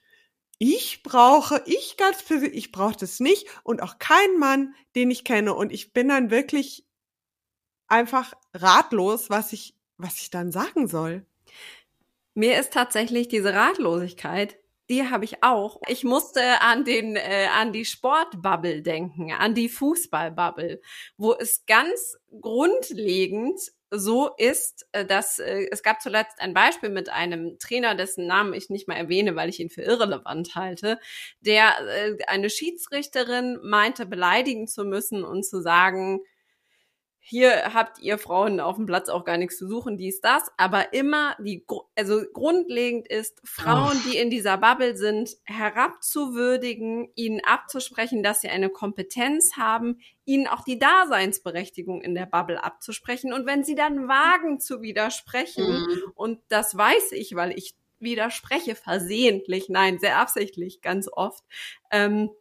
ich 0.60 1.04
brauche, 1.04 1.64
ich 1.66 1.98
ganz 1.98 2.24
persönlich, 2.24 2.56
ich 2.56 2.72
brauche 2.72 2.98
das 2.98 3.20
nicht 3.20 3.48
und 3.64 3.82
auch 3.82 3.98
kein 3.98 4.38
Mann, 4.38 4.76
den 4.96 5.12
ich 5.12 5.24
kenne. 5.24 5.54
Und 5.54 5.72
ich 5.72 5.94
bin 5.94 6.10
dann 6.10 6.32
wirklich 6.32 6.88
einfach 7.94 8.34
ratlos, 8.54 9.30
was 9.30 9.54
ich, 9.54 9.76
was 9.98 10.20
ich 10.20 10.30
dann 10.32 10.52
sagen 10.52 10.88
soll. 10.88 11.26
Mir 12.34 12.60
ist 12.60 12.74
tatsächlich 12.74 13.28
diese 13.28 13.54
Ratlosigkeit, 13.54 14.58
die 14.90 15.10
habe 15.10 15.24
ich 15.24 15.44
auch. 15.44 15.80
Ich 15.88 16.04
musste 16.04 16.62
an 16.62 16.84
den 16.84 17.16
äh, 17.16 17.48
an 17.54 17.72
die 17.72 17.86
Sportbubble 17.86 18.82
denken, 18.82 19.32
an 19.32 19.54
die 19.54 19.70
Fußballbubble, 19.70 20.82
wo 21.16 21.34
es 21.34 21.66
ganz 21.66 22.18
grundlegend 22.42 23.60
so 23.92 24.32
ist, 24.38 24.88
äh, 24.92 25.06
dass 25.06 25.40
äh, 25.40 25.68
es 25.72 25.84
gab 25.84 26.02
zuletzt 26.02 26.42
ein 26.42 26.54
Beispiel 26.54 26.90
mit 26.90 27.10
einem 27.10 27.60
Trainer, 27.60 27.96
dessen 27.96 28.26
Namen 28.26 28.54
ich 28.54 28.70
nicht 28.70 28.88
mal 28.88 28.96
erwähne, 28.96 29.36
weil 29.36 29.50
ich 29.50 29.60
ihn 29.60 29.70
für 29.70 29.84
irrelevant 29.84 30.56
halte, 30.56 31.00
der 31.40 31.74
äh, 31.88 32.18
eine 32.28 32.50
Schiedsrichterin 32.50 33.60
meinte 33.64 34.06
beleidigen 34.06 34.68
zu 34.68 34.84
müssen 34.84 35.24
und 35.24 35.46
zu 35.46 35.62
sagen, 35.62 36.22
hier 37.26 37.74
habt 37.74 38.00
ihr 38.00 38.18
Frauen 38.18 38.60
auf 38.60 38.76
dem 38.76 38.86
Platz 38.86 39.08
auch 39.08 39.24
gar 39.24 39.38
nichts 39.38 39.58
zu 39.58 39.66
suchen, 39.66 39.98
dies, 39.98 40.20
das, 40.20 40.52
aber 40.58 40.92
immer 40.92 41.38
die, 41.40 41.66
also 41.96 42.22
grundlegend 42.34 43.08
ist, 43.08 43.40
Frauen, 43.46 43.98
die 44.06 44.18
in 44.18 44.30
dieser 44.30 44.58
Bubble 44.58 44.98
sind, 44.98 45.38
herabzuwürdigen, 45.46 47.08
ihnen 47.16 47.40
abzusprechen, 47.46 48.24
dass 48.24 48.42
sie 48.42 48.50
eine 48.50 48.70
Kompetenz 48.70 49.56
haben, 49.56 50.02
ihnen 50.26 50.48
auch 50.48 50.66
die 50.66 50.78
Daseinsberechtigung 50.78 52.02
in 52.02 52.14
der 52.14 52.26
Bubble 52.26 52.62
abzusprechen. 52.62 53.32
Und 53.32 53.46
wenn 53.46 53.64
sie 53.64 53.76
dann 53.76 54.10
wagen 54.10 54.60
zu 54.60 54.82
widersprechen, 54.82 55.66
mhm. 55.66 56.12
und 56.16 56.40
das 56.50 56.76
weiß 56.76 57.14
ich, 57.14 57.36
weil 57.36 57.58
ich 57.58 57.74
widerspreche 58.00 58.76
versehentlich, 58.76 59.70
nein, 59.70 59.98
sehr 59.98 60.20
absichtlich, 60.20 60.82
ganz 60.82 61.08
oft, 61.10 61.46
ähm, 61.90 62.32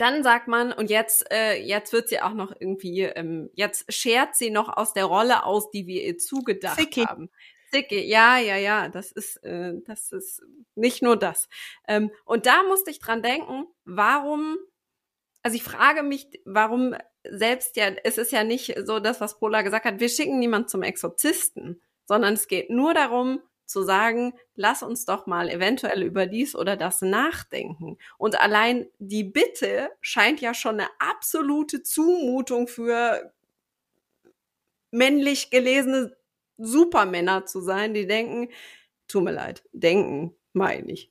dann 0.00 0.22
sagt 0.22 0.48
man, 0.48 0.72
und 0.72 0.88
jetzt, 0.90 1.30
äh, 1.30 1.60
jetzt 1.62 1.92
wird 1.92 2.08
sie 2.08 2.20
auch 2.20 2.32
noch 2.32 2.52
irgendwie, 2.58 3.02
ähm, 3.02 3.50
jetzt 3.54 3.92
schert 3.92 4.34
sie 4.34 4.50
noch 4.50 4.74
aus 4.76 4.92
der 4.92 5.04
Rolle 5.04 5.44
aus, 5.44 5.70
die 5.70 5.86
wir 5.86 6.02
ihr 6.02 6.18
zugedacht 6.18 6.78
Zicki. 6.78 7.02
haben. 7.02 7.30
Zicke, 7.70 8.02
ja, 8.02 8.38
ja, 8.38 8.56
ja, 8.56 8.88
das 8.88 9.12
ist, 9.12 9.36
äh, 9.44 9.74
das 9.86 10.10
ist 10.12 10.42
nicht 10.74 11.02
nur 11.02 11.16
das. 11.16 11.48
Ähm, 11.86 12.10
und 12.24 12.46
da 12.46 12.62
musste 12.62 12.90
ich 12.90 12.98
dran 12.98 13.22
denken, 13.22 13.66
warum, 13.84 14.56
also 15.42 15.54
ich 15.56 15.62
frage 15.62 16.02
mich, 16.02 16.28
warum 16.44 16.96
selbst 17.28 17.76
ja, 17.76 17.90
es 18.02 18.18
ist 18.18 18.32
ja 18.32 18.42
nicht 18.42 18.74
so 18.86 19.00
das, 19.00 19.20
was 19.20 19.38
Pola 19.38 19.62
gesagt 19.62 19.84
hat, 19.84 20.00
wir 20.00 20.08
schicken 20.08 20.38
niemand 20.38 20.70
zum 20.70 20.82
Exorzisten, 20.82 21.82
sondern 22.06 22.34
es 22.34 22.48
geht 22.48 22.70
nur 22.70 22.94
darum, 22.94 23.40
zu 23.70 23.82
sagen, 23.82 24.34
lass 24.56 24.82
uns 24.82 25.04
doch 25.04 25.26
mal 25.26 25.48
eventuell 25.48 26.02
über 26.02 26.26
dies 26.26 26.54
oder 26.56 26.76
das 26.76 27.02
nachdenken. 27.02 27.98
Und 28.18 28.40
allein 28.40 28.88
die 28.98 29.24
Bitte 29.24 29.90
scheint 30.00 30.40
ja 30.40 30.54
schon 30.54 30.80
eine 30.80 30.88
absolute 30.98 31.82
Zumutung 31.82 32.68
für 32.68 33.32
männlich 34.90 35.50
gelesene 35.50 36.16
Supermänner 36.58 37.46
zu 37.46 37.60
sein, 37.60 37.94
die 37.94 38.06
denken, 38.06 38.48
tut 39.08 39.24
mir 39.24 39.32
leid, 39.32 39.62
denken, 39.72 40.34
meine 40.52 40.90
ich. 40.92 41.10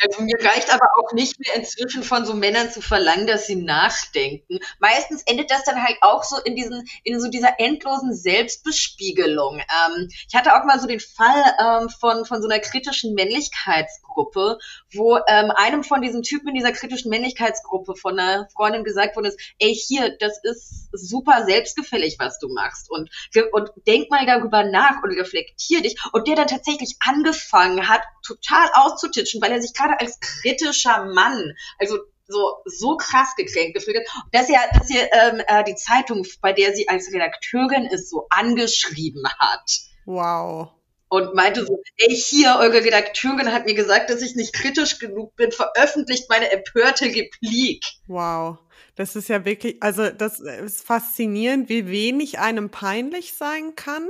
Also 0.00 0.22
mir 0.22 0.36
reicht 0.40 0.72
aber 0.72 0.86
auch 0.98 1.12
nicht 1.12 1.38
mehr 1.40 1.56
inzwischen 1.56 2.02
von 2.02 2.24
so 2.24 2.34
Männern 2.34 2.70
zu 2.70 2.80
verlangen, 2.80 3.26
dass 3.26 3.46
sie 3.46 3.56
nachdenken. 3.56 4.58
Meistens 4.78 5.22
endet 5.26 5.50
das 5.50 5.64
dann 5.64 5.82
halt 5.82 5.96
auch 6.02 6.22
so 6.22 6.36
in 6.38 6.54
diesen, 6.54 6.88
in 7.04 7.20
so 7.20 7.28
dieser 7.28 7.58
endlosen 7.58 8.14
Selbstbespiegelung. 8.14 9.58
Ähm, 9.58 10.08
ich 10.28 10.34
hatte 10.34 10.54
auch 10.54 10.64
mal 10.64 10.78
so 10.78 10.86
den 10.86 11.00
Fall 11.00 11.42
ähm, 11.60 11.88
von, 11.88 12.24
von 12.24 12.42
so 12.42 12.48
einer 12.48 12.60
kritischen 12.60 13.14
Männlichkeitsgruppe, 13.14 14.58
wo 14.92 15.16
ähm, 15.26 15.50
einem 15.56 15.82
von 15.82 16.00
diesen 16.00 16.22
Typen 16.22 16.48
in 16.48 16.54
dieser 16.54 16.72
kritischen 16.72 17.10
Männlichkeitsgruppe 17.10 17.96
von 17.96 18.18
einer 18.18 18.48
Freundin 18.50 18.84
gesagt 18.84 19.16
worden 19.16 19.26
ist, 19.26 19.40
ey, 19.58 19.74
hier, 19.74 20.16
das 20.18 20.38
ist 20.42 20.88
super 20.92 21.44
selbstgefällig, 21.44 22.16
was 22.18 22.38
du 22.38 22.48
machst. 22.48 22.90
Und, 22.90 23.10
und 23.52 23.70
denk 23.86 24.10
mal 24.10 24.26
darüber 24.26 24.64
nach 24.64 25.02
und 25.02 25.10
reflektier 25.10 25.82
dich. 25.82 25.96
Und 26.12 26.28
der 26.28 26.36
dann 26.36 26.46
tatsächlich 26.46 26.96
angefangen 27.00 27.88
hat, 27.88 28.02
total 28.28 28.68
auszutitschen, 28.74 29.40
weil 29.40 29.52
er 29.52 29.62
sich 29.62 29.74
gerade 29.74 29.87
als 29.94 30.18
kritischer 30.20 31.04
Mann, 31.06 31.54
also 31.78 31.98
so, 32.28 32.56
so 32.66 32.96
krass 32.96 33.34
gekränkt 33.36 33.74
gefühlt 33.74 33.96
hat, 33.96 34.24
dass 34.32 34.48
er, 34.48 34.60
dass 34.74 34.90
er 34.90 35.12
ähm, 35.12 35.42
äh, 35.46 35.64
die 35.64 35.74
Zeitung, 35.74 36.26
bei 36.42 36.52
der 36.52 36.74
sie 36.74 36.88
als 36.88 37.12
Redakteurin 37.12 37.86
ist, 37.86 38.10
so 38.10 38.26
angeschrieben 38.30 39.24
hat. 39.38 39.70
Wow. 40.04 40.68
Und 41.08 41.34
meinte 41.34 41.64
so, 41.64 41.82
ey, 41.96 42.14
hier, 42.14 42.56
eure 42.60 42.84
Redakteurin 42.84 43.50
hat 43.50 43.64
mir 43.64 43.74
gesagt, 43.74 44.10
dass 44.10 44.20
ich 44.20 44.36
nicht 44.36 44.52
kritisch 44.52 44.98
genug 44.98 45.34
bin, 45.36 45.52
veröffentlicht 45.52 46.28
meine 46.28 46.50
empörte 46.50 47.06
Replik. 47.06 47.82
Wow. 48.06 48.58
Das 48.94 49.16
ist 49.16 49.28
ja 49.28 49.44
wirklich, 49.44 49.82
also 49.82 50.10
das 50.10 50.40
ist 50.40 50.84
faszinierend, 50.84 51.68
wie 51.68 51.88
wenig 51.88 52.40
einem 52.40 52.70
peinlich 52.70 53.34
sein 53.34 53.74
kann. 53.74 54.06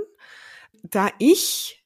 Da 0.82 1.10
ich 1.18 1.77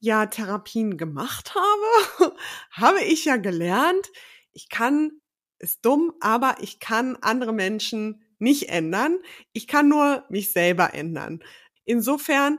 ja 0.00 0.26
Therapien 0.26 0.96
gemacht 0.96 1.54
habe, 1.54 2.36
habe 2.70 3.02
ich 3.02 3.24
ja 3.24 3.36
gelernt, 3.36 4.10
ich 4.52 4.68
kann, 4.68 5.12
ist 5.58 5.84
dumm, 5.84 6.12
aber 6.20 6.56
ich 6.60 6.80
kann 6.80 7.16
andere 7.20 7.52
Menschen 7.52 8.22
nicht 8.38 8.68
ändern. 8.68 9.18
Ich 9.52 9.66
kann 9.66 9.88
nur 9.88 10.24
mich 10.28 10.52
selber 10.52 10.94
ändern. 10.94 11.42
Insofern, 11.84 12.58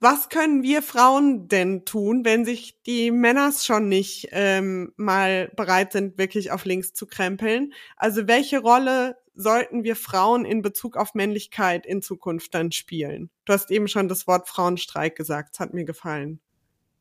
was 0.00 0.28
können 0.28 0.62
wir 0.62 0.82
Frauen 0.82 1.48
denn 1.48 1.84
tun, 1.84 2.24
wenn 2.24 2.44
sich 2.44 2.82
die 2.82 3.10
Männers 3.10 3.64
schon 3.64 3.88
nicht 3.88 4.28
ähm, 4.32 4.92
mal 4.96 5.50
bereit 5.56 5.92
sind, 5.92 6.18
wirklich 6.18 6.50
auf 6.50 6.64
links 6.64 6.92
zu 6.92 7.06
krempeln? 7.06 7.72
Also 7.96 8.26
welche 8.28 8.58
Rolle 8.58 9.16
sollten 9.34 9.84
wir 9.84 9.96
Frauen 9.96 10.44
in 10.44 10.62
Bezug 10.62 10.96
auf 10.96 11.14
Männlichkeit 11.14 11.86
in 11.86 12.02
Zukunft 12.02 12.54
dann 12.54 12.72
spielen? 12.72 13.30
Du 13.44 13.52
hast 13.52 13.70
eben 13.70 13.88
schon 13.88 14.08
das 14.08 14.26
Wort 14.26 14.48
Frauenstreik 14.48 15.16
gesagt, 15.16 15.50
es 15.54 15.60
hat 15.60 15.74
mir 15.74 15.84
gefallen. 15.84 16.40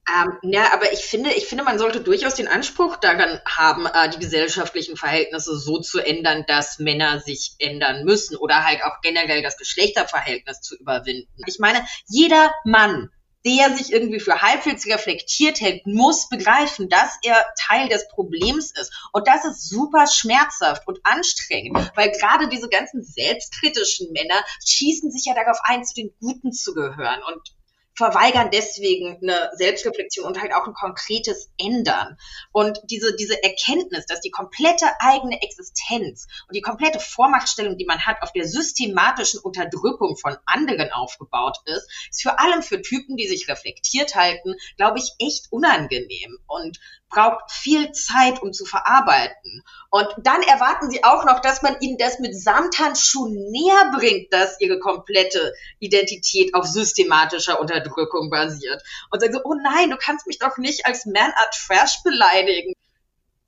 Ähm, 0.09 0.38
ja, 0.41 0.73
aber 0.73 0.91
ich 0.91 0.99
finde, 0.99 1.31
ich 1.31 1.45
finde, 1.45 1.63
man 1.63 1.79
sollte 1.79 2.01
durchaus 2.01 2.36
den 2.36 2.49
Anspruch 2.49 2.97
daran 2.97 3.39
haben, 3.47 3.86
äh, 3.86 4.09
die 4.09 4.19
gesellschaftlichen 4.19 4.97
Verhältnisse 4.97 5.57
so 5.57 5.79
zu 5.79 5.99
ändern, 5.99 6.43
dass 6.45 6.79
Männer 6.79 7.21
sich 7.21 7.55
ändern 7.59 8.03
müssen 8.03 8.36
oder 8.36 8.65
halt 8.65 8.84
auch 8.84 8.99
generell 9.01 9.41
das 9.41 9.57
Geschlechterverhältnis 9.57 10.59
zu 10.59 10.75
überwinden. 10.77 11.31
Ich 11.47 11.59
meine, 11.59 11.86
jeder 12.07 12.53
Mann 12.65 13.11
der 13.46 13.76
sich 13.76 13.91
irgendwie 13.91 14.20
für 14.20 14.41
halbwegs 14.41 14.86
reflektiert 14.88 15.60
hält, 15.60 15.86
muss 15.86 16.30
begreifen, 16.30 16.89
dass 16.89 17.18
er 17.24 17.46
Teil 17.60 17.89
des 17.89 18.08
Problems 18.08 18.72
ist. 18.72 18.94
Und 19.12 19.28
das 19.28 19.46
ist 19.46 19.70
super 19.70 20.08
schmerzhaft 20.08 20.88
und 20.88 21.00
anstrengend, 21.04 21.91
weil 21.96 22.12
gerade 22.12 22.48
diese 22.48 22.70
ganzen 22.70 23.04
selbstkritischen 23.04 24.12
Männer 24.12 24.44
schießen 24.66 25.12
sich 25.12 25.26
ja 25.26 25.34
darauf 25.34 25.60
ein, 25.64 25.84
zu 25.84 25.94
den 25.94 26.14
Guten 26.20 26.52
zu 26.52 26.74
gehören. 26.74 27.22
Und 27.28 27.53
verweigern 27.96 28.50
deswegen 28.52 29.20
eine 29.22 29.52
Selbstreflexion 29.54 30.26
und 30.26 30.41
halt 30.41 30.54
auch 30.54 30.68
ein 30.68 30.74
konkretes 30.74 31.52
Ändern. 31.58 32.18
Und 32.52 32.80
diese, 32.89 33.16
diese 33.16 33.41
Erkenntnis, 33.44 34.06
dass 34.06 34.22
die 34.22 34.32
komplette 34.32 34.88
eigene 35.00 35.41
Existenz 35.41 36.28
und 36.48 36.56
die 36.56 36.62
komplette 36.62 37.00
Vormachtstellung, 37.00 37.78
die 37.78 37.86
man 37.86 38.06
hat, 38.06 38.22
auf 38.22 38.32
der 38.32 38.48
systematischen 38.48 39.39
Unterdrückung 39.39 40.18
von 40.18 40.36
anderen 40.46 40.91
aufgebaut 40.91 41.58
ist, 41.66 41.88
ist 42.10 42.24
für 42.24 42.39
allem 42.39 42.64
für 42.64 42.82
Typen, 42.82 43.16
die 43.16 43.28
sich 43.28 43.48
reflektiert 43.48 44.16
halten, 44.16 44.56
glaube 44.78 45.00
ich, 45.00 45.12
echt 45.20 45.52
unangenehm. 45.52 46.38
Und 46.48 46.80
braucht 47.14 47.51
viel 47.51 47.91
Zeit, 47.91 48.41
um 48.41 48.53
zu 48.53 48.66
verarbeiten. 48.66 49.64
Und 49.89 50.07
dann 50.24 50.41
erwarten 50.41 50.89
sie 50.89 51.03
auch 51.03 51.26
noch, 51.26 51.39
dass 51.39 51.61
man 51.61 51.80
ihnen 51.80 51.97
das 51.97 52.20
mit 52.20 52.36
Samthandschuhen 52.36 53.51
näher 53.51 53.91
bringt, 53.95 54.34
dass 54.34 54.59
ihre 54.59 54.80
komplette 54.80 55.53
Identität 55.80 56.55
auf 56.55 56.66
systematischer 56.66 57.59
Unterdrückung 57.59 58.30
basiert. 58.30 58.82
Und 59.11 59.20
sagen 59.20 59.34
so, 59.34 59.41
oh 59.43 59.53
nein, 59.53 59.89
du 59.89 59.97
kannst 59.97 60.28
mich 60.28 60.39
doch 60.39 60.57
nicht 60.57 60.86
als 60.86 61.05
Man-Art 61.05 61.53
Trash 61.68 62.03
beleidigen 62.03 62.74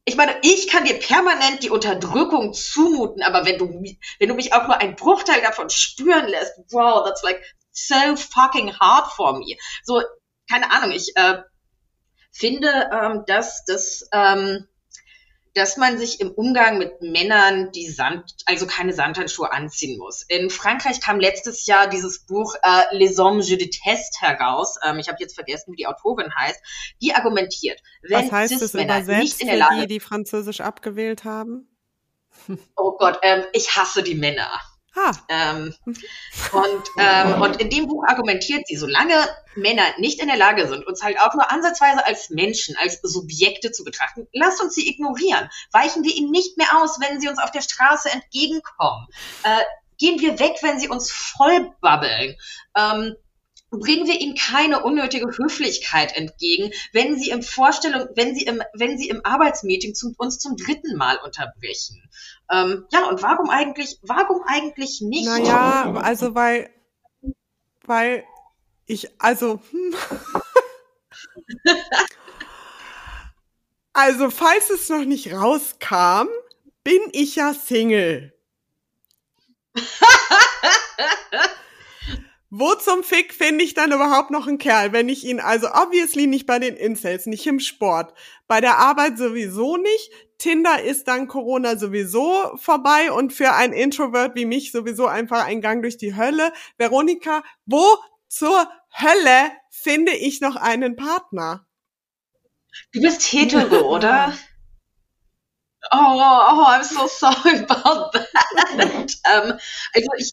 ich 0.07 0.15
meine, 0.15 0.37
ich 0.43 0.67
kann 0.67 0.85
dir 0.85 0.99
permanent 0.99 1.63
die 1.63 1.71
Unterdrückung 1.71 2.53
zumuten, 2.53 3.23
aber 3.23 3.43
wenn 3.45 3.57
du, 3.57 3.83
wenn 4.19 4.29
du 4.29 4.35
mich 4.35 4.53
auch 4.53 4.67
nur 4.67 4.77
einen 4.77 4.95
Bruchteil 4.95 5.41
davon 5.41 5.71
spüren 5.71 6.27
lässt, 6.27 6.53
wow, 6.69 7.03
that's 7.03 7.23
like 7.23 7.41
so 7.71 8.15
fucking 8.15 8.71
hard 8.79 9.11
for 9.13 9.39
me. 9.39 9.57
So, 9.83 10.03
keine 10.47 10.71
Ahnung, 10.71 10.91
ich 10.91 11.11
äh, 11.15 11.41
finde, 12.35 12.89
ähm, 12.91 13.23
dass 13.25 13.63
das 13.65 14.07
ähm, 14.11 14.67
dass 15.55 15.77
man 15.77 15.97
sich 15.97 16.19
im 16.19 16.31
Umgang 16.31 16.77
mit 16.77 17.01
Männern 17.01 17.71
die 17.71 17.87
Sand, 17.87 18.35
also 18.45 18.67
keine 18.67 18.91
Sandhandschuhe 18.91 19.53
anziehen 19.53 19.97
muss. 19.97 20.21
In 20.23 20.49
Frankreich 20.49 20.99
kam 20.99 21.17
letztes 21.17 21.65
Jahr 21.65 21.87
dieses 21.87 22.25
Buch 22.25 22.55
äh, 22.61 22.93
Les 22.97 23.17
Hommes 23.17 23.47
je 23.47 23.55
déteste 23.55 24.19
heraus. 24.19 24.75
Ähm, 24.83 24.99
ich 24.99 25.07
habe 25.07 25.17
jetzt 25.21 25.33
vergessen, 25.33 25.71
wie 25.71 25.77
die 25.77 25.87
Autorin 25.87 26.29
heißt. 26.37 26.59
Die 27.01 27.13
argumentiert, 27.13 27.81
wenn 28.01 28.25
Was 28.25 28.31
heißt 28.33 28.61
es 28.61 28.73
übersetzt 28.73 29.07
nicht 29.07 29.39
in 29.39 29.47
der 29.47 29.55
Lage, 29.55 29.75
für 29.75 29.81
die, 29.87 29.93
die 29.93 29.99
Französisch 30.01 30.59
abgewählt 30.59 31.23
haben? 31.23 31.69
Oh 32.75 32.97
Gott, 32.97 33.19
ähm, 33.21 33.45
ich 33.53 33.77
hasse 33.77 34.03
die 34.03 34.15
Männer. 34.15 34.59
Ah. 34.95 35.11
Ähm, 35.27 35.75
und, 35.85 36.83
ähm, 36.97 37.41
und 37.41 37.61
in 37.61 37.69
dem 37.69 37.87
Buch 37.87 38.03
argumentiert 38.07 38.67
sie, 38.67 38.77
solange 38.77 39.15
Männer 39.55 39.83
nicht 39.97 40.21
in 40.21 40.27
der 40.27 40.37
Lage 40.37 40.67
sind, 40.67 40.87
uns 40.87 41.03
halt 41.03 41.19
auch 41.19 41.33
nur 41.33 41.51
ansatzweise 41.51 42.05
als 42.05 42.29
Menschen, 42.29 42.75
als 42.77 42.99
Subjekte 43.01 43.71
zu 43.71 43.83
betrachten, 43.83 44.27
lasst 44.33 44.61
uns 44.61 44.75
sie 44.75 44.89
ignorieren. 44.89 45.49
Weichen 45.71 46.03
wir 46.03 46.15
ihnen 46.15 46.31
nicht 46.31 46.57
mehr 46.57 46.77
aus, 46.81 46.99
wenn 46.99 47.19
sie 47.19 47.27
uns 47.27 47.39
auf 47.39 47.51
der 47.51 47.61
Straße 47.61 48.09
entgegenkommen. 48.09 49.07
Äh, 49.43 49.61
gehen 49.97 50.19
wir 50.19 50.39
weg, 50.39 50.57
wenn 50.61 50.79
sie 50.79 50.89
uns 50.89 51.11
vollbabbeln. 51.11 52.35
Ähm, 52.77 53.15
bringen 53.79 54.07
wir 54.07 54.19
ihnen 54.19 54.35
keine 54.35 54.83
unnötige 54.83 55.27
Höflichkeit 55.37 56.15
entgegen, 56.15 56.71
wenn 56.93 57.17
sie 57.17 57.29
im 57.29 57.41
Vorstellung, 57.41 58.07
wenn 58.15 58.35
sie 58.35 58.45
im, 58.45 58.61
wenn 58.73 58.97
sie 58.97 59.09
im 59.09 59.25
Arbeitsmeeting 59.25 59.95
zum, 59.95 60.13
uns 60.17 60.39
zum 60.39 60.57
dritten 60.57 60.95
Mal 60.97 61.17
unterbrechen. 61.23 62.01
Ähm, 62.51 62.85
ja, 62.91 63.07
und 63.07 63.23
warum 63.23 63.49
eigentlich, 63.49 63.99
warum 64.01 64.41
eigentlich 64.45 65.01
nicht? 65.01 65.25
Naja, 65.25 65.93
also 65.95 66.35
weil, 66.35 66.69
weil 67.85 68.23
ich, 68.85 69.09
also, 69.19 69.61
hm. 69.71 69.95
also 73.93 74.29
falls 74.29 74.69
es 74.69 74.89
noch 74.89 75.05
nicht 75.05 75.33
rauskam, 75.33 76.27
bin 76.83 77.01
ich 77.11 77.35
ja 77.35 77.53
Single. 77.53 78.33
Wo 82.57 82.73
zum 82.75 83.03
Fick 83.03 83.33
finde 83.33 83.65
ich 83.65 83.73
dann 83.73 83.91
überhaupt 83.91 84.31
noch 84.31 84.47
einen 84.47 84.59
Kerl, 84.59 84.93
wenn 84.93 85.09
ich 85.09 85.25
ihn 85.25 85.41
also 85.41 85.67
obviously 85.73 86.25
nicht 86.25 86.45
bei 86.45 86.57
den 86.57 86.77
Incels, 86.77 87.25
nicht 87.25 87.45
im 87.47 87.59
Sport, 87.59 88.13
bei 88.47 88.61
der 88.61 88.77
Arbeit 88.77 89.17
sowieso 89.17 89.75
nicht. 89.75 90.09
Tinder 90.37 90.81
ist 90.81 91.09
dann 91.09 91.27
Corona 91.27 91.77
sowieso 91.77 92.55
vorbei 92.55 93.11
und 93.11 93.33
für 93.33 93.51
ein 93.51 93.73
Introvert 93.73 94.35
wie 94.35 94.45
mich 94.45 94.71
sowieso 94.71 95.05
einfach 95.05 95.43
ein 95.43 95.59
Gang 95.59 95.81
durch 95.81 95.97
die 95.97 96.15
Hölle. 96.15 96.53
Veronika, 96.77 97.43
wo 97.65 97.83
zur 98.29 98.69
Hölle 98.97 99.51
finde 99.69 100.13
ich 100.13 100.39
noch 100.39 100.55
einen 100.55 100.95
Partner? 100.95 101.67
Du 102.93 103.01
bist 103.01 103.21
hetero, 103.33 103.93
oder? 103.93 104.33
Oh, 105.91 105.97
oh, 105.97 106.65
I'm 106.67 106.83
so 106.85 107.05
sorry 107.07 107.65
about 107.67 108.11
that. 108.13 109.11
um, 109.25 109.51
also 109.93 110.09
ich 110.17 110.31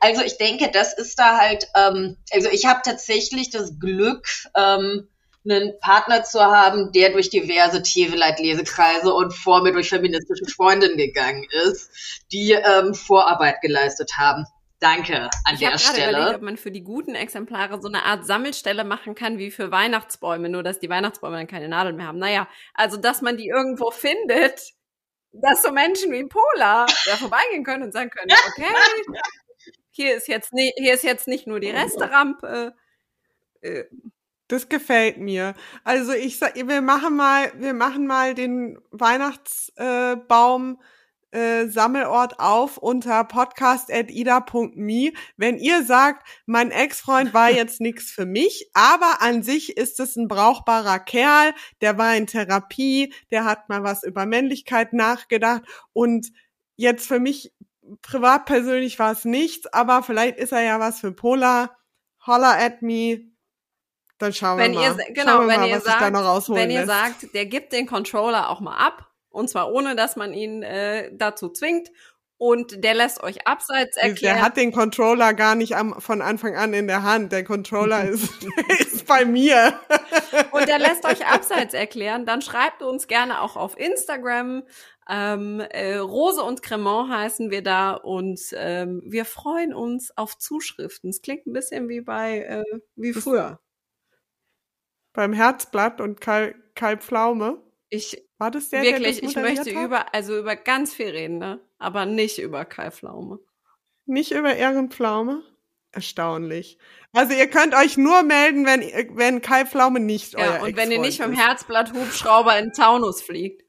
also 0.00 0.22
ich 0.22 0.38
denke, 0.38 0.70
das 0.72 0.96
ist 0.96 1.18
da 1.18 1.38
halt, 1.38 1.66
ähm, 1.74 2.16
also 2.32 2.48
ich 2.50 2.66
habe 2.66 2.80
tatsächlich 2.84 3.50
das 3.50 3.78
Glück, 3.78 4.26
ähm, 4.56 5.08
einen 5.44 5.78
Partner 5.80 6.24
zu 6.24 6.40
haben, 6.40 6.92
der 6.92 7.10
durch 7.10 7.30
diverse 7.30 7.82
Tevelight-Lesekreise 7.82 9.12
und 9.12 9.32
vor 9.32 9.62
mir 9.62 9.72
durch 9.72 9.88
feministische 9.88 10.46
Freundinnen 10.46 10.96
gegangen 10.96 11.46
ist, 11.64 11.90
die 12.32 12.52
ähm, 12.52 12.94
Vorarbeit 12.94 13.60
geleistet 13.62 14.12
haben. 14.18 14.44
Danke 14.80 15.28
an 15.44 15.54
ich 15.54 15.60
der 15.60 15.78
Stelle. 15.78 16.10
Überlegt, 16.10 16.36
ob 16.36 16.42
man 16.42 16.56
für 16.56 16.70
die 16.70 16.84
guten 16.84 17.16
Exemplare 17.16 17.80
so 17.80 17.88
eine 17.88 18.04
Art 18.04 18.24
Sammelstelle 18.24 18.84
machen 18.84 19.16
kann 19.16 19.38
wie 19.38 19.50
für 19.50 19.72
Weihnachtsbäume, 19.72 20.48
nur 20.48 20.62
dass 20.62 20.78
die 20.78 20.88
Weihnachtsbäume 20.88 21.36
dann 21.36 21.48
keine 21.48 21.68
Nadeln 21.68 21.96
mehr 21.96 22.06
haben. 22.06 22.18
Naja, 22.18 22.46
also 22.74 22.96
dass 22.96 23.20
man 23.20 23.36
die 23.36 23.48
irgendwo 23.48 23.90
findet, 23.90 24.74
dass 25.32 25.62
so 25.62 25.72
Menschen 25.72 26.12
wie 26.12 26.24
Pola 26.24 26.86
da 27.06 27.16
vorbeigehen 27.16 27.64
können 27.64 27.82
und 27.82 27.92
sagen 27.92 28.10
können, 28.10 28.30
okay, 28.48 28.72
hier 29.98 30.16
ist 30.16 30.28
jetzt 30.28 30.52
nicht, 30.52 30.74
hier 30.78 30.94
ist 30.94 31.02
jetzt 31.02 31.26
nicht 31.26 31.46
nur 31.46 31.60
die 31.60 31.70
Resterampe. 31.70 32.74
Äh, 33.60 33.84
das 34.46 34.68
gefällt 34.68 35.18
mir. 35.18 35.54
Also 35.84 36.12
ich 36.12 36.38
sag, 36.38 36.54
wir 36.54 36.80
machen 36.80 37.16
mal, 37.16 37.52
wir 37.56 37.74
machen 37.74 38.06
mal 38.06 38.34
den 38.34 38.78
Weihnachtsbaum 38.90 40.80
äh, 41.30 41.66
Sammelort 41.66 42.40
auf 42.40 42.78
unter 42.78 43.24
podcast@ida.me. 43.24 45.12
Wenn 45.36 45.58
ihr 45.58 45.84
sagt, 45.84 46.26
mein 46.46 46.70
Ex-Freund 46.70 47.34
war 47.34 47.50
jetzt 47.54 47.80
nichts 47.80 48.10
für 48.10 48.24
mich, 48.24 48.70
aber 48.72 49.20
an 49.20 49.42
sich 49.42 49.76
ist 49.76 50.00
es 50.00 50.16
ein 50.16 50.28
brauchbarer 50.28 51.00
Kerl, 51.00 51.52
der 51.82 51.98
war 51.98 52.16
in 52.16 52.26
Therapie, 52.26 53.12
der 53.30 53.44
hat 53.44 53.68
mal 53.68 53.82
was 53.82 54.04
über 54.04 54.24
Männlichkeit 54.24 54.94
nachgedacht 54.94 55.64
und 55.92 56.28
jetzt 56.76 57.06
für 57.06 57.20
mich 57.20 57.52
privat 58.02 58.46
persönlich 58.46 58.98
war 58.98 59.12
es 59.12 59.24
nichts, 59.24 59.66
aber 59.72 60.02
vielleicht 60.02 60.38
ist 60.38 60.52
er 60.52 60.62
ja 60.62 60.80
was 60.80 61.00
für 61.00 61.12
Pola. 61.12 61.76
Holla 62.26 62.58
at 62.58 62.82
me. 62.82 63.20
Dann 64.18 64.32
schauen 64.32 64.58
wenn 64.58 64.72
wir 64.72 64.80
mal. 64.80 64.98
Ihr, 64.98 65.14
genau, 65.14 65.40
wenn 65.40 65.60
mal, 65.60 65.68
ihr 65.68 65.80
sagt, 65.80 66.00
wenn 66.48 66.70
ihr 66.70 66.86
sagt, 66.86 67.34
der 67.34 67.46
gibt 67.46 67.72
den 67.72 67.86
Controller 67.86 68.50
auch 68.50 68.60
mal 68.60 68.76
ab 68.76 69.08
und 69.30 69.48
zwar 69.48 69.70
ohne, 69.70 69.94
dass 69.94 70.16
man 70.16 70.32
ihn 70.32 70.62
äh, 70.62 71.10
dazu 71.14 71.48
zwingt 71.48 71.88
und 72.38 72.84
der 72.84 72.94
lässt 72.94 73.22
euch 73.22 73.46
abseits 73.48 73.96
erklären. 73.96 74.36
Der 74.36 74.44
hat 74.44 74.56
den 74.56 74.72
Controller 74.72 75.34
gar 75.34 75.56
nicht 75.56 75.76
am, 75.76 76.00
von 76.00 76.22
Anfang 76.22 76.56
an 76.56 76.72
in 76.72 76.86
der 76.86 77.02
Hand. 77.02 77.32
Der 77.32 77.42
Controller 77.42 78.04
ist, 78.04 78.32
ist 78.78 79.06
bei 79.06 79.24
mir. 79.24 79.78
Und 80.52 80.68
der 80.68 80.78
lässt 80.78 81.04
euch 81.04 81.26
abseits 81.26 81.74
erklären. 81.74 82.26
Dann 82.26 82.40
schreibt 82.40 82.82
uns 82.82 83.08
gerne 83.08 83.40
auch 83.40 83.56
auf 83.56 83.76
Instagram 83.76 84.62
ähm, 85.08 85.60
äh, 85.60 85.96
Rose 85.96 86.42
und 86.42 86.62
Cremant 86.62 87.10
heißen 87.10 87.50
wir 87.50 87.62
da 87.62 87.92
und 87.92 88.40
ähm, 88.52 89.02
wir 89.06 89.24
freuen 89.24 89.72
uns 89.72 90.14
auf 90.16 90.36
Zuschriften. 90.36 91.10
Es 91.10 91.22
klingt 91.22 91.46
ein 91.46 91.54
bisschen 91.54 91.88
wie 91.88 92.02
bei 92.02 92.40
äh, 92.40 92.80
wie 92.94 93.14
früher. 93.14 93.60
Beim 95.14 95.32
Herzblatt 95.32 96.00
und 96.00 96.20
Kai, 96.20 96.54
Kai 96.74 96.98
Pflaume. 96.98 97.62
Ich 97.88 98.22
war 98.36 98.50
das 98.50 98.68
der, 98.68 98.82
wirklich, 98.82 99.20
der 99.20 99.30
ich 99.30 99.36
möchte 99.36 99.74
hat? 99.74 99.84
über 99.84 100.14
also 100.14 100.38
über 100.38 100.56
ganz 100.56 100.92
viel 100.92 101.08
reden, 101.08 101.38
ne? 101.38 101.60
aber 101.78 102.04
nicht 102.04 102.38
über 102.38 102.66
Kai 102.66 102.90
Pflaume. 102.90 103.38
Nicht 104.04 104.32
über 104.32 104.54
Ehrenpflaume? 104.54 105.42
Erstaunlich. 105.90 106.78
Also 107.12 107.32
ihr 107.32 107.48
könnt 107.48 107.74
euch 107.74 107.96
nur 107.96 108.22
melden, 108.22 108.66
wenn 108.66 108.82
wenn 109.16 109.40
Kai 109.40 109.64
Pflaume 109.64 110.00
nicht 110.00 110.34
ja, 110.34 110.40
euer 110.40 110.62
und 110.64 110.76
wenn 110.76 110.90
ihr 110.90 111.00
nicht 111.00 111.20
dem 111.20 111.32
Herzblatt 111.32 111.94
Hubschrauber 111.94 112.58
in 112.58 112.72
Taunus 112.72 113.22
fliegt. 113.22 113.67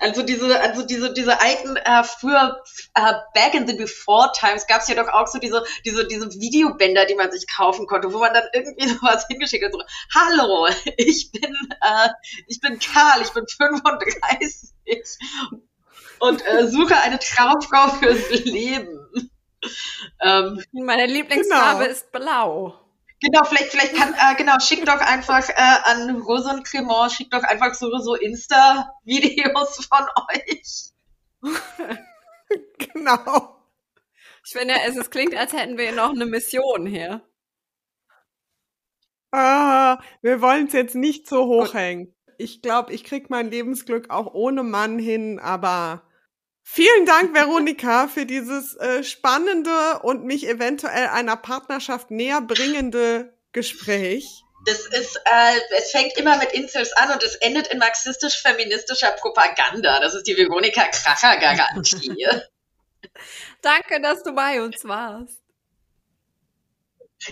Also 0.00 0.22
diese, 0.22 0.60
also 0.60 0.82
diese, 0.82 1.12
diese 1.12 1.40
alten, 1.40 1.76
äh, 1.76 2.04
früher, 2.04 2.62
äh, 2.94 3.12
back 3.34 3.54
in 3.54 3.66
the 3.66 3.74
before 3.74 4.30
times 4.38 4.66
gab 4.66 4.82
es 4.82 4.88
ja 4.88 4.94
doch 4.94 5.08
auch 5.08 5.26
so 5.26 5.38
diese, 5.38 5.64
diese, 5.84 6.06
diese 6.06 6.30
Videobänder, 6.30 7.06
die 7.06 7.14
man 7.14 7.30
sich 7.30 7.46
kaufen 7.48 7.86
konnte, 7.86 8.12
wo 8.12 8.18
man 8.18 8.34
dann 8.34 8.44
irgendwie 8.52 8.88
sowas 8.88 9.26
hingeschickt 9.28 9.64
hat, 9.64 9.72
so, 9.72 9.82
hallo, 10.14 10.68
ich 10.96 11.30
bin, 11.32 11.54
äh, 11.80 12.08
ich 12.46 12.60
bin 12.60 12.78
Karl, 12.78 13.22
ich 13.22 13.32
bin 13.32 13.46
35 13.46 14.72
und 16.18 16.46
äh, 16.46 16.66
suche 16.68 16.96
eine 16.96 17.18
Traumfrau 17.18 17.88
fürs 17.98 18.30
Leben. 18.44 19.30
Ähm, 20.20 20.62
Meine 20.72 21.06
Lieblingsfarbe 21.06 21.84
genau. 21.84 21.92
ist 21.92 22.12
blau. 22.12 22.85
Genau, 23.22 23.44
vielleicht, 23.44 23.70
vielleicht 23.70 23.94
kann, 23.94 24.14
äh, 24.14 24.34
genau, 24.36 24.58
schickt 24.60 24.86
doch 24.86 25.00
einfach 25.00 25.48
äh, 25.48 25.78
an 25.84 26.20
Rose 26.20 26.50
und 26.50 26.64
Clement, 26.64 27.12
schickt 27.12 27.32
doch 27.32 27.42
einfach 27.44 27.74
so, 27.74 27.96
so 27.98 28.14
Insta-Videos 28.14 29.86
von 29.86 30.06
euch. 30.28 30.92
genau. 32.78 33.56
Ich 34.44 34.52
finde, 34.52 34.74
es, 34.86 34.96
es 34.96 35.10
klingt, 35.10 35.34
als 35.34 35.52
hätten 35.54 35.78
wir 35.78 35.92
noch 35.92 36.10
eine 36.10 36.26
Mission 36.26 36.86
hier. 36.86 37.22
Ah, 39.32 39.98
wir 40.22 40.40
wollen 40.40 40.66
es 40.66 40.72
jetzt 40.72 40.94
nicht 40.94 41.26
so 41.26 41.46
hochhängen. 41.46 42.14
Ich 42.38 42.62
glaube, 42.62 42.92
ich 42.92 43.02
krieg 43.02 43.30
mein 43.30 43.50
Lebensglück 43.50 44.10
auch 44.10 44.34
ohne 44.34 44.62
Mann 44.62 44.98
hin, 44.98 45.38
aber 45.38 46.02
Vielen 46.68 47.06
Dank, 47.06 47.32
Veronika, 47.32 48.08
für 48.08 48.26
dieses 48.26 48.74
äh, 48.74 49.04
spannende 49.04 50.00
und 50.02 50.24
mich 50.24 50.48
eventuell 50.48 51.06
einer 51.06 51.36
Partnerschaft 51.36 52.10
näher 52.10 52.40
bringende 52.40 53.32
Gespräch. 53.52 54.42
Das 54.66 54.80
ist, 54.80 55.16
äh, 55.24 55.60
es 55.78 55.92
fängt 55.92 56.18
immer 56.18 56.36
mit 56.38 56.52
Incels 56.52 56.92
an 56.94 57.12
und 57.12 57.22
es 57.22 57.36
endet 57.36 57.68
in 57.68 57.78
marxistisch-feministischer 57.78 59.12
Propaganda. 59.12 60.00
Das 60.00 60.14
ist 60.14 60.26
die 60.26 60.36
Veronika 60.36 60.82
Kracher-Garantie. 60.88 62.26
Danke, 63.62 64.00
dass 64.02 64.24
du 64.24 64.34
bei 64.34 64.60
uns 64.60 64.84
warst. 64.84 65.40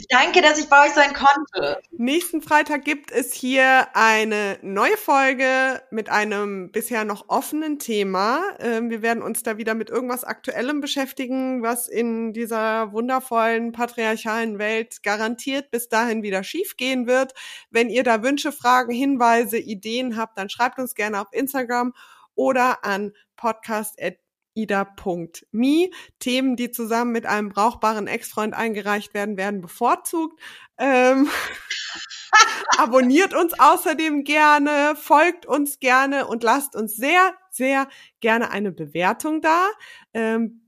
Danke, 0.09 0.41
dass 0.41 0.59
ich 0.59 0.69
bei 0.69 0.87
euch 0.87 0.93
sein 0.93 1.13
konnte. 1.13 1.81
Nächsten 1.93 2.41
Freitag 2.43 2.85
gibt 2.85 3.13
es 3.13 3.33
hier 3.33 3.89
eine 3.95 4.59
neue 4.63 4.97
Folge 4.97 5.83
mit 5.91 6.09
einem 6.09 6.73
bisher 6.73 7.05
noch 7.05 7.29
offenen 7.29 7.79
Thema. 7.79 8.43
Ähm, 8.59 8.91
wir 8.91 9.03
werden 9.03 9.23
uns 9.23 9.43
da 9.43 9.57
wieder 9.59 9.75
mit 9.75 9.91
irgendwas 9.91 10.25
Aktuellem 10.25 10.81
beschäftigen, 10.81 11.63
was 11.63 11.87
in 11.87 12.33
dieser 12.33 12.93
wundervollen 12.93 13.73
patriarchalen 13.73 14.59
Welt 14.59 15.03
garantiert 15.03 15.71
bis 15.71 15.89
dahin 15.89 16.23
wieder 16.23 16.43
schiefgehen 16.43 17.07
wird. 17.07 17.35
Wenn 17.71 17.91
ihr 17.91 18.03
da 18.03 18.23
Wünsche, 18.23 18.53
Fragen, 18.53 18.93
Hinweise, 18.93 19.59
Ideen 19.59 20.17
habt, 20.17 20.39
dann 20.39 20.49
schreibt 20.49 20.79
uns 20.79 20.95
gerne 20.95 21.21
auf 21.21 21.29
Instagram 21.33 21.93
oder 22.35 22.85
an 22.85 23.13
podcast@ 23.37 24.24
ida.me. 24.55 25.91
Themen, 26.19 26.57
die 26.57 26.71
zusammen 26.71 27.13
mit 27.13 27.27
einem 27.27 27.49
brauchbaren 27.51 28.07
Ex-Freund 28.07 28.55
eingereicht 28.55 29.15
werden, 29.15 29.37
werden 29.37 29.61
bevorzugt. 29.61 30.41
Ähm, 30.79 31.29
abonniert 32.79 33.35
uns 33.35 33.59
außerdem 33.59 34.25
gerne, 34.25 34.97
folgt 34.97 35.47
uns 35.47 35.79
gerne 35.79 36.27
und 36.27 36.43
lasst 36.43 36.75
uns 36.77 36.97
sehr, 36.97 37.35
sehr 37.51 37.89
gerne 38.21 38.51
eine 38.51 38.73
Bewertung 38.73 39.41
da. 39.41 39.69
Ähm, 40.13 40.64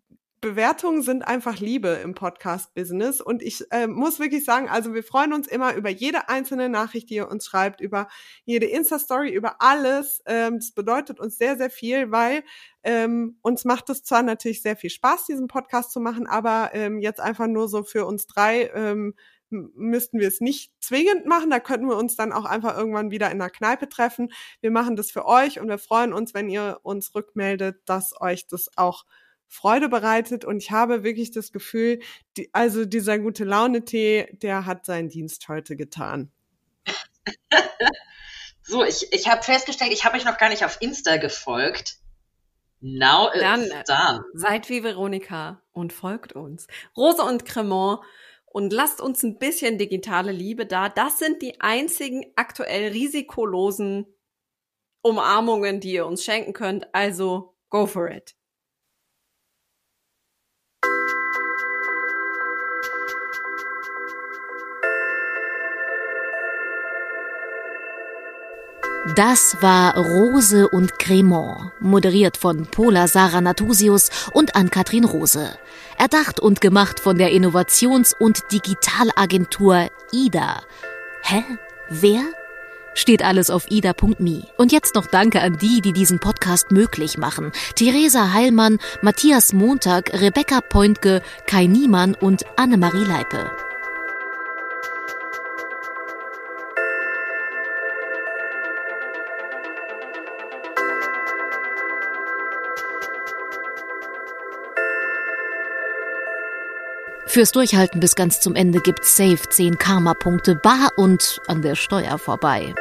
Bewertungen 0.47 1.03
sind 1.03 1.26
einfach 1.26 1.59
Liebe 1.59 1.88
im 1.88 2.14
Podcast-Business. 2.14 3.20
Und 3.20 3.42
ich 3.42 3.64
äh, 3.72 3.88
muss 3.88 4.20
wirklich 4.20 4.44
sagen, 4.44 4.68
also 4.68 4.94
wir 4.94 5.03
freuen 5.03 5.32
uns 5.32 5.49
immer 5.49 5.74
über 5.74 5.90
jede 5.90 6.28
einzelne 6.28 6.68
Nachricht, 6.68 7.11
die 7.11 7.16
ihr 7.16 7.28
uns 7.28 7.47
schreibt, 7.47 7.80
über 7.80 8.07
jede 8.44 8.66
Insta-Story, 8.66 9.30
über 9.30 9.61
alles. 9.61 10.22
Ähm, 10.24 10.61
das 10.61 10.70
bedeutet 10.70 11.18
uns 11.18 11.36
sehr, 11.36 11.57
sehr 11.57 11.68
viel, 11.68 12.12
weil 12.12 12.44
ähm, 12.84 13.38
uns 13.42 13.64
macht 13.64 13.90
es 13.90 14.05
zwar 14.05 14.22
natürlich 14.22 14.62
sehr 14.62 14.76
viel 14.76 14.90
Spaß, 14.90 15.26
diesen 15.26 15.49
Podcast 15.49 15.90
zu 15.90 15.99
machen, 15.99 16.28
aber 16.28 16.70
ähm, 16.74 17.01
jetzt 17.01 17.18
einfach 17.18 17.49
nur 17.49 17.68
so 17.68 17.82
für 17.82 18.07
uns 18.07 18.28
drei 18.28 18.70
ähm, 18.72 19.14
müssten 19.51 20.20
wir 20.20 20.28
es 20.28 20.40
nicht 20.40 20.72
zwingend 20.78 21.26
machen. 21.26 21.51
Da 21.51 21.59
könnten 21.59 21.88
wir 21.88 21.97
uns 21.97 22.14
dann 22.14 22.32
auch 22.32 22.44
einfach 22.44 22.78
irgendwann 22.78 23.11
wieder 23.11 23.32
in 23.32 23.40
der 23.40 23.51
Kneipe 23.51 23.88
treffen. 23.88 24.30
Wir 24.61 24.70
machen 24.70 24.94
das 24.94 25.11
für 25.11 25.26
euch 25.26 25.59
und 25.59 25.66
wir 25.66 25.78
freuen 25.78 26.12
uns, 26.12 26.34
wenn 26.34 26.49
ihr 26.49 26.78
uns 26.84 27.16
rückmeldet, 27.16 27.80
dass 27.86 28.20
euch 28.20 28.47
das 28.47 28.70
auch 28.76 29.05
Freude 29.49 29.88
bereitet 29.88 30.44
und 30.44 30.59
ich 30.59 30.70
habe 30.70 31.03
wirklich 31.05 31.30
das 31.30 31.53
Gefühl, 31.53 32.01
die, 32.36 32.51
also 32.53 32.84
dieser 32.84 33.18
gute 33.18 33.44
Laune-Tee, 33.44 34.36
der 34.42 34.66
hat 34.66 34.84
seinen 34.84 35.09
Dienst 35.09 35.49
heute 35.49 35.76
getan. 35.76 36.30
so, 38.62 38.84
ich, 38.84 39.12
ich 39.12 39.28
habe 39.28 39.42
festgestellt, 39.42 39.92
ich 39.92 40.05
habe 40.05 40.16
euch 40.16 40.24
noch 40.24 40.38
gar 40.38 40.49
nicht 40.49 40.64
auf 40.64 40.78
Insta 40.80 41.16
gefolgt. 41.16 41.99
Now 42.80 43.30
Dann 43.38 43.62
it's 43.64 43.84
done. 43.88 44.24
Seid 44.34 44.68
wie 44.68 44.82
Veronika 44.82 45.62
und 45.72 45.92
folgt 45.92 46.34
uns. 46.34 46.66
Rose 46.97 47.22
und 47.22 47.44
Cremant 47.44 48.01
und 48.44 48.72
lasst 48.72 49.01
uns 49.01 49.22
ein 49.22 49.38
bisschen 49.38 49.78
digitale 49.78 50.30
Liebe 50.30 50.66
da. 50.66 50.88
Das 50.88 51.18
sind 51.18 51.42
die 51.42 51.61
einzigen 51.61 52.24
aktuell 52.36 52.92
risikolosen 52.92 54.07
Umarmungen, 55.03 55.80
die 55.80 55.94
ihr 55.94 56.07
uns 56.07 56.24
schenken 56.24 56.53
könnt. 56.53 56.94
Also 56.94 57.55
go 57.70 57.86
for 57.86 58.11
it. 58.11 58.36
Das 69.17 69.57
war 69.62 69.97
Rose 69.97 70.69
und 70.69 70.99
Cremant, 70.99 71.73
moderiert 71.81 72.37
von 72.37 72.67
Pola 72.67 73.09
Sarah 73.09 73.41
Natusius 73.41 74.11
und 74.35 74.55
Ann-Kathrin 74.55 75.07
Rose. 75.07 75.57
Erdacht 75.97 76.39
und 76.39 76.61
gemacht 76.61 77.01
von 77.01 77.17
der 77.17 77.33
Innovations- 77.33 78.12
und 78.12 78.53
Digitalagentur 78.53 79.89
IDA. 80.12 80.61
Hä? 81.23 81.43
Wer? 81.89 82.21
Steht 82.93 83.25
alles 83.25 83.49
auf 83.49 83.71
ida.me. 83.71 84.43
Und 84.59 84.71
jetzt 84.71 84.95
noch 84.95 85.07
Danke 85.07 85.41
an 85.41 85.57
die, 85.57 85.81
die 85.81 85.95
diesen 85.95 86.19
Podcast 86.19 86.71
möglich 86.71 87.17
machen. 87.17 87.53
Theresa 87.75 88.35
Heilmann, 88.35 88.79
Matthias 89.01 89.55
Montag, 89.55 90.12
Rebecca 90.12 90.61
Pointke, 90.61 91.23
Kai 91.47 91.64
Niemann 91.64 92.14
und 92.14 92.45
Annemarie 92.57 93.05
Leipe. 93.05 93.51
Fürs 107.37 107.53
Durchhalten 107.53 108.01
bis 108.01 108.14
ganz 108.14 108.41
zum 108.41 108.55
Ende 108.55 108.80
gibt's 108.80 109.14
safe 109.14 109.47
10 109.51 109.76
Karma-Punkte 109.76 110.55
bar 110.55 110.89
und 110.97 111.39
an 111.49 111.61
der 111.61 111.74
Steuer 111.74 112.16
vorbei. 112.16 112.74